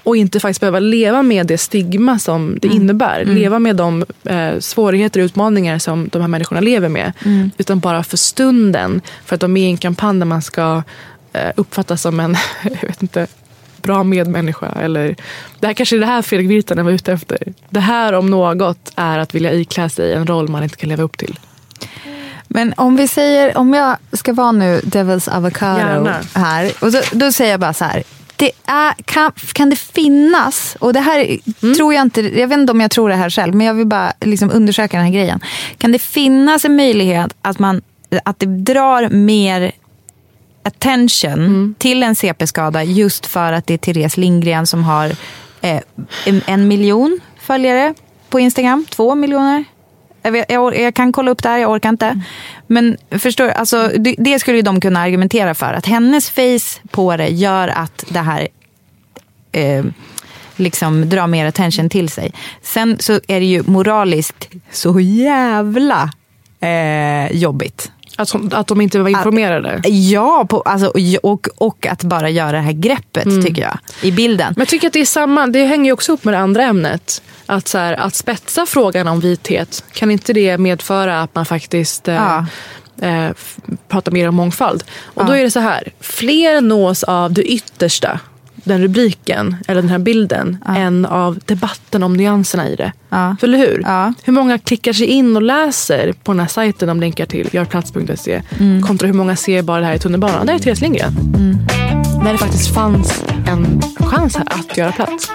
och 0.02 0.16
inte 0.16 0.40
faktiskt 0.40 0.60
behöva 0.60 0.78
leva 0.78 1.22
med 1.22 1.46
det 1.46 1.58
stigma 1.58 2.18
som 2.18 2.58
det 2.62 2.68
innebär. 2.68 3.24
Leva 3.24 3.58
med 3.58 3.76
de 3.76 4.04
eh, 4.24 4.58
svårigheter 4.58 5.20
och 5.20 5.24
utmaningar 5.24 5.78
som 5.78 6.08
de 6.08 6.20
här 6.20 6.28
människorna 6.28 6.60
lever 6.60 6.88
med. 6.88 7.12
Mm. 7.24 7.50
Utan 7.58 7.80
bara 7.80 8.04
för 8.04 8.16
stunden. 8.16 9.00
För 9.24 9.34
att 9.34 9.40
de 9.40 9.56
är 9.56 9.66
i 9.66 9.70
en 9.70 9.76
kampanj 9.76 10.18
där 10.18 10.26
man 10.26 10.42
ska 10.42 10.82
eh, 11.32 11.50
uppfattas 11.56 12.02
som 12.02 12.20
en 12.20 12.36
jag 12.80 12.88
vet 12.88 13.02
inte, 13.02 13.26
bra 13.82 14.04
medmänniska. 14.04 14.66
Eller, 14.66 15.16
det 15.60 15.66
här 15.66 15.74
kanske 15.74 15.96
är 15.96 16.00
det 16.00 16.06
här 16.06 16.22
Fredrik 16.22 16.50
Virtanen 16.50 16.84
var 16.84 16.92
ute 16.92 17.12
efter. 17.12 17.38
Det 17.70 17.80
här 17.80 18.12
om 18.12 18.30
något 18.30 18.92
är 18.96 19.18
att 19.18 19.34
vilja 19.34 19.52
iklä 19.52 19.88
sig 19.88 20.12
en 20.12 20.26
roll 20.26 20.48
man 20.48 20.62
inte 20.62 20.76
kan 20.76 20.88
leva 20.88 21.02
upp 21.02 21.18
till. 21.18 21.38
Men 22.54 22.74
om 22.76 22.96
vi 22.96 23.08
säger, 23.08 23.56
om 23.56 23.74
jag 23.74 23.96
ska 24.12 24.32
vara 24.32 24.52
nu 24.52 24.80
Devil's 24.84 25.36
Avocado 25.36 25.78
Gärna. 25.78 26.16
här. 26.34 26.72
Och 26.80 26.92
då, 26.92 27.00
då 27.12 27.32
säger 27.32 27.50
jag 27.50 27.60
bara 27.60 27.72
så 27.74 27.84
här. 27.84 28.02
Det 28.36 28.50
är, 28.66 28.94
kan, 29.04 29.32
kan 29.52 29.70
det 29.70 29.76
finnas, 29.76 30.76
och 30.80 30.92
det 30.92 31.00
här 31.00 31.38
Mm. 31.62 31.74
tror 31.74 31.94
jag 31.94 32.02
inte, 32.02 32.20
jag 32.20 32.48
vet 32.48 32.58
inte 32.58 32.72
om 32.72 32.80
jag 32.80 32.90
tror 32.90 33.08
det 33.08 33.14
här 33.14 33.30
själv, 33.30 33.54
men 33.54 33.66
jag 33.66 33.74
vill 33.74 33.86
bara 33.86 34.12
liksom 34.20 34.50
undersöka 34.50 34.96
den 34.96 35.06
här 35.06 35.12
grejen. 35.12 35.40
Kan 35.78 35.92
det 35.92 35.98
finnas 35.98 36.64
en 36.64 36.76
möjlighet 36.76 37.34
att, 37.42 37.58
man, 37.58 37.82
att 38.24 38.38
det 38.38 38.46
drar 38.46 39.08
mer 39.08 39.72
attention 40.64 41.32
Mm. 41.32 41.74
till 41.78 42.02
en 42.02 42.14
CP-skada 42.14 42.84
just 42.84 43.26
för 43.26 43.52
att 43.52 43.66
det 43.66 43.74
är 43.74 43.78
Therese 43.78 44.16
Lindgren 44.16 44.66
som 44.66 44.84
har 44.84 45.06
eh, 45.60 45.80
en, 46.26 46.40
en 46.46 46.68
miljon 46.68 47.20
följare 47.40 47.94
på 48.30 48.40
Instagram, 48.40 48.86
två 48.90 49.14
miljoner. 49.14 49.64
Jag, 50.22 50.44
jag, 50.48 50.78
jag 50.78 50.94
kan 50.94 51.12
kolla 51.12 51.30
upp 51.30 51.42
det 51.42 51.48
här, 51.48 51.58
jag 51.58 51.70
orkar 51.70 51.88
inte. 51.88 52.20
Men 52.66 52.96
förstår, 53.10 53.48
alltså, 53.48 53.90
det, 53.98 54.14
det 54.18 54.38
skulle 54.38 54.56
ju 54.56 54.62
de 54.62 54.80
kunna 54.80 55.00
argumentera 55.00 55.54
för. 55.54 55.72
Att 55.72 55.86
hennes 55.86 56.30
face 56.30 56.80
på 56.90 57.16
det 57.16 57.28
gör 57.28 57.68
att 57.68 58.04
det 58.08 58.20
här 58.20 58.48
eh, 59.52 59.84
liksom 60.56 61.08
drar 61.08 61.26
mer 61.26 61.46
attention 61.46 61.88
till 61.88 62.08
sig. 62.08 62.32
Sen 62.62 62.96
så 62.98 63.12
är 63.12 63.40
det 63.40 63.46
ju 63.46 63.62
moraliskt 63.62 64.48
så 64.70 65.00
jävla 65.00 66.10
eh, 66.60 67.36
jobbigt. 67.36 67.92
Att, 68.16 68.52
att 68.54 68.66
de 68.66 68.80
inte 68.80 68.98
var 68.98 69.08
informerade? 69.08 69.80
Ja, 69.88 70.46
på, 70.48 70.60
alltså, 70.60 70.92
och, 71.22 71.48
och 71.56 71.86
att 71.86 72.02
bara 72.04 72.30
göra 72.30 72.52
det 72.52 72.58
här 72.58 72.72
greppet 72.72 73.24
Mm. 73.26 73.44
tycker 73.44 73.62
jag. 73.62 73.78
I 74.02 74.12
bilden. 74.12 74.52
Men 74.56 74.60
jag 74.60 74.68
tycker 74.68 74.86
att 74.86 74.92
det 74.92 75.00
är 75.00 75.04
samma, 75.04 75.46
det 75.46 75.64
hänger 75.64 75.84
ju 75.84 75.92
också 75.92 76.12
upp 76.12 76.24
med 76.24 76.34
det 76.34 76.38
andra 76.38 76.62
ämnet. 76.62 77.22
Att, 77.46 77.68
så 77.68 77.78
här, 77.78 77.92
att 77.92 78.14
spetsa 78.14 78.66
frågan 78.66 79.08
om 79.08 79.20
vithet, 79.20 79.84
kan 79.92 80.10
inte 80.10 80.32
det 80.32 80.58
medföra 80.58 81.22
att 81.22 81.34
man 81.34 81.46
faktiskt 81.46 82.08
eh, 82.08 82.14
Ja. 82.14 82.46
eh, 83.08 83.30
pratar 83.88 84.12
mer 84.12 84.28
om 84.28 84.34
mångfald? 84.34 84.84
Och 85.04 85.22
Ja. 85.22 85.26
då 85.26 85.32
är 85.32 85.42
det 85.42 85.50
så 85.50 85.60
här, 85.60 85.92
fler 86.00 86.60
nås 86.60 87.02
av 87.02 87.32
det 87.32 87.42
yttersta, 87.52 88.20
den 88.64 88.82
rubriken 88.82 89.56
eller 89.68 89.82
den 89.82 89.90
här 89.90 89.98
bilden, 89.98 90.58
än 90.76 91.06
av 91.06 91.38
debatten 91.46 92.02
om 92.02 92.14
nyanserna 92.16 92.68
i 92.68 92.76
det. 92.76 92.92
För, 93.40 93.46
eller 93.46 93.58
hur? 93.58 93.82
Hur 94.24 94.32
många 94.32 94.58
klickar 94.58 94.92
sig 94.92 95.06
in 95.06 95.36
och 95.36 95.42
läser 95.42 96.12
på 96.12 96.32
den 96.32 96.40
här 96.40 96.46
sajten 96.46 96.88
de 96.88 97.00
länkar 97.00 97.26
till, 97.26 97.48
görplats.se, 97.52 98.42
Mm. 98.58 98.82
kontra 98.82 99.06
hur 99.06 99.14
många 99.14 99.36
ser 99.36 99.62
bara 99.62 99.80
det 99.80 99.86
här 99.86 99.94
i 99.94 99.98
tunnelbanan. 99.98 100.46
Där 100.46 100.54
är 100.54 100.58
Therese 100.58 100.80
Lindgren. 100.80 101.12
När 102.24 102.32
det 102.32 102.38
faktiskt 102.38 102.74
fanns 102.74 103.24
en 103.48 103.82
chans 103.98 104.36
här 104.36 104.46
att 104.50 104.76
göra 104.76 104.92
plats. 104.92 105.30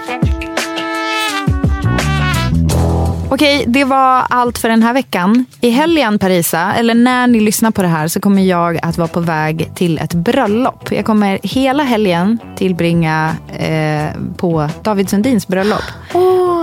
Okej, 3.37 3.63
det 3.67 3.83
var 3.83 4.25
allt 4.29 4.57
för 4.57 4.69
den 4.69 4.83
här 4.83 4.93
veckan. 4.93 5.45
I 5.61 5.69
helgen, 5.69 6.19
Parisa, 6.19 6.73
eller 6.73 6.93
när 6.93 7.27
ni 7.27 7.39
lyssnar 7.39 7.71
på 7.71 7.81
det 7.81 7.87
här 7.87 8.07
så 8.07 8.19
kommer 8.19 8.43
jag 8.43 8.79
att 8.81 8.97
vara 8.97 9.07
på 9.07 9.19
väg 9.19 9.71
till 9.75 9.97
ett 9.97 10.13
bröllop. 10.13 10.91
Jag 10.91 11.05
kommer 11.05 11.39
hela 11.43 11.83
helgen 11.83 12.39
tillbringa 12.55 13.35
eh, 13.57 14.21
på 14.37 14.69
David 14.83 15.09
Sundins 15.09 15.47
bröllop. 15.47 15.83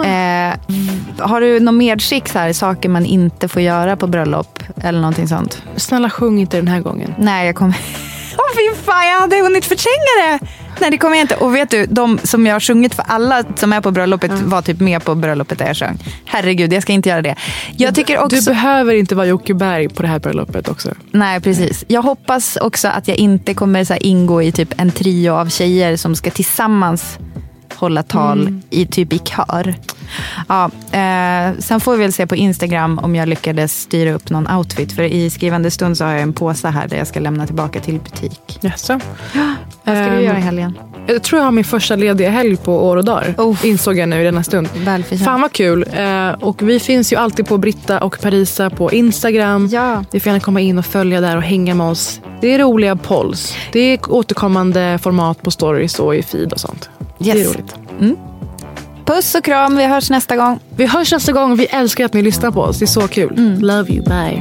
Eh, 0.05 0.59
har 1.19 1.41
du 1.41 1.61
något 1.61 1.75
medskick, 1.75 2.29
så 2.29 2.39
här, 2.39 2.53
saker 2.53 2.89
man 2.89 3.07
inte 3.07 3.49
får 3.49 3.63
göra 3.63 3.97
på 3.97 4.07
bröllop 4.07 4.63
eller 4.83 5.01
någonting 5.01 5.29
sånt? 5.29 5.63
Snälla 5.77 6.11
sjung 6.11 6.41
inte 6.41 6.57
den 6.57 6.69
här 6.69 6.81
gången. 6.81 7.15
Nej, 7.19 7.47
jag 7.47 7.55
kommer... 7.55 7.77
Åh 8.39 8.57
fy 8.57 8.83
fan, 8.83 9.07
jag 9.07 9.21
hade 9.21 9.43
hunnit 9.43 9.65
förtränga 9.65 10.39
det! 10.39 10.64
Nej, 10.81 10.91
det 10.91 10.99
kommer 10.99 11.17
jag 11.17 11.25
inte. 11.25 11.37
Och 11.37 11.57
vet 11.57 11.71
du, 11.71 11.87
de 11.87 12.19
som 12.23 12.47
jag 12.47 12.55
har 12.55 12.61
sjungit 12.61 12.95
för, 12.95 13.05
alla 13.09 13.45
som 13.57 13.73
är 13.73 13.81
på 13.81 13.91
bröllopet 13.91 14.31
var 14.31 14.63
typ 14.63 14.81
med 14.81 15.05
på 15.05 15.15
bröllopet 15.15 15.59
där 15.59 15.67
jag 15.67 15.77
sjöng. 15.77 15.99
Herregud, 16.25 16.73
jag 16.73 16.83
ska 16.83 16.93
inte 16.93 17.09
göra 17.09 17.23
det. 17.23 17.37
Jag 17.77 17.95
tycker 17.95 18.19
också... 18.19 18.37
Du 18.37 18.45
behöver 18.45 18.95
inte 18.95 19.15
vara 19.15 19.27
Jocke 19.27 19.55
Berg 19.55 19.89
på 19.89 20.03
det 20.03 20.09
här 20.09 20.19
bröllopet 20.19 20.69
också. 20.69 20.91
Nej, 21.11 21.41
precis. 21.41 21.85
Jag 21.89 22.03
hoppas 22.03 22.57
också 22.57 22.89
att 22.89 23.09
jag 23.09 23.17
inte 23.17 23.55
kommer 23.55 23.85
så 23.85 23.95
ingå 23.95 24.43
i 24.43 24.53
typ 24.53 24.81
en 24.81 24.91
trio 24.91 25.31
av 25.31 25.49
tjejer 25.49 25.97
som 25.97 26.17
ska 26.17 26.31
tillsammans 26.31 27.19
hålla 27.85 28.03
tal 28.03 28.41
Mm. 28.41 28.63
i 28.71 28.87
typ 28.87 29.13
i 29.13 29.19
kör. 29.19 29.75
Ja, 30.49 30.65
eh, 30.93 31.59
sen 31.59 31.81
får 31.81 31.93
vi 31.97 32.03
väl 32.03 32.13
se 32.13 32.27
på 32.27 32.37
Instagram 32.37 32.99
om 32.99 33.15
jag 33.17 33.29
lyckades 33.29 33.81
styra 33.81 34.13
upp 34.15 34.31
någon 34.31 34.51
outfit. 34.51 34.93
För 34.93 35.03
i 35.03 35.31
skrivande 35.31 35.71
stund 35.71 35.97
så 35.99 36.05
har 36.05 36.13
jag 36.13 36.21
en 36.23 36.33
påse 36.33 36.69
här 36.69 36.89
där 36.89 36.97
jag 36.97 37.07
ska 37.07 37.21
lämna 37.21 37.47
tillbaka 37.47 37.81
till 37.81 38.01
butik. 38.01 38.59
Jaså? 38.61 39.01
Vad 39.85 39.97
ska 39.97 40.07
du 40.07 40.17
Ehm, 40.17 40.23
göra 40.25 40.39
i 40.39 40.41
helgen? 40.41 40.79
Jag 41.07 41.23
tror 41.23 41.39
jag 41.41 41.45
har 41.45 41.53
min 41.53 41.65
första 41.65 41.97
lediga 41.97 42.31
helg 42.31 42.57
på 42.57 42.87
år 42.87 42.97
och 42.97 43.05
dagar. 43.05 43.35
Insåg 43.67 43.99
jag 43.99 44.09
nu 44.09 44.21
i 44.21 44.25
denna 44.25 44.43
stund. 44.43 44.69
Fan 45.25 45.41
vad 45.41 45.53
kul. 45.53 45.85
Eh, 45.93 46.29
och 46.29 46.63
vi 46.69 46.81
finns 46.81 47.13
ju 47.13 47.17
alltid 47.17 47.47
på 47.47 47.59
Britta 47.59 48.01
och 48.01 48.19
Parisa 48.23 48.71
på 48.71 48.93
Instagram. 48.93 49.69
Ja. 49.73 50.05
Ni 50.13 50.21
får 50.21 50.31
gärna 50.31 50.41
komma 50.41 50.61
in 50.61 50.79
och 50.79 50.87
följa 50.87 51.21
där 51.21 51.37
och 51.37 51.43
hänga 51.43 51.75
med 51.75 51.87
oss. 51.87 52.21
Det 52.41 52.55
är 52.55 52.59
roliga 52.59 52.97
polls. 52.97 53.57
Det 53.73 53.81
är 53.81 54.13
återkommande 54.13 54.99
format 55.03 55.43
på 55.43 55.51
stories 55.51 55.99
och 55.99 56.15
i 56.17 56.23
feed 56.23 56.53
och 56.53 56.61
sånt. 56.61 56.89
Det 57.25 57.31
är 57.31 57.37
Yes. 57.37 57.47
roligt. 57.49 57.75
Mm. 58.01 58.17
Puss 59.05 59.35
och 59.35 59.45
kram, 59.45 59.77
vi 59.77 59.85
hörs 59.87 60.11
nästa 60.11 60.37
gång. 60.37 60.59
Vi 60.77 60.87
hörs 60.87 61.13
nästa 61.13 61.33
gång. 61.33 61.57
Vi 61.57 61.67
älskar 61.67 62.05
att 62.05 62.13
ni 62.13 62.23
lyssnar 62.23 62.51
på 62.51 62.61
oss. 62.61 62.79
Det 62.79 62.85
är 62.85 62.87
så 62.87 63.09
kul. 63.09 63.35
Mm. 63.39 63.61
Love 63.61 63.93
you. 63.93 64.05
Bye. 64.05 64.41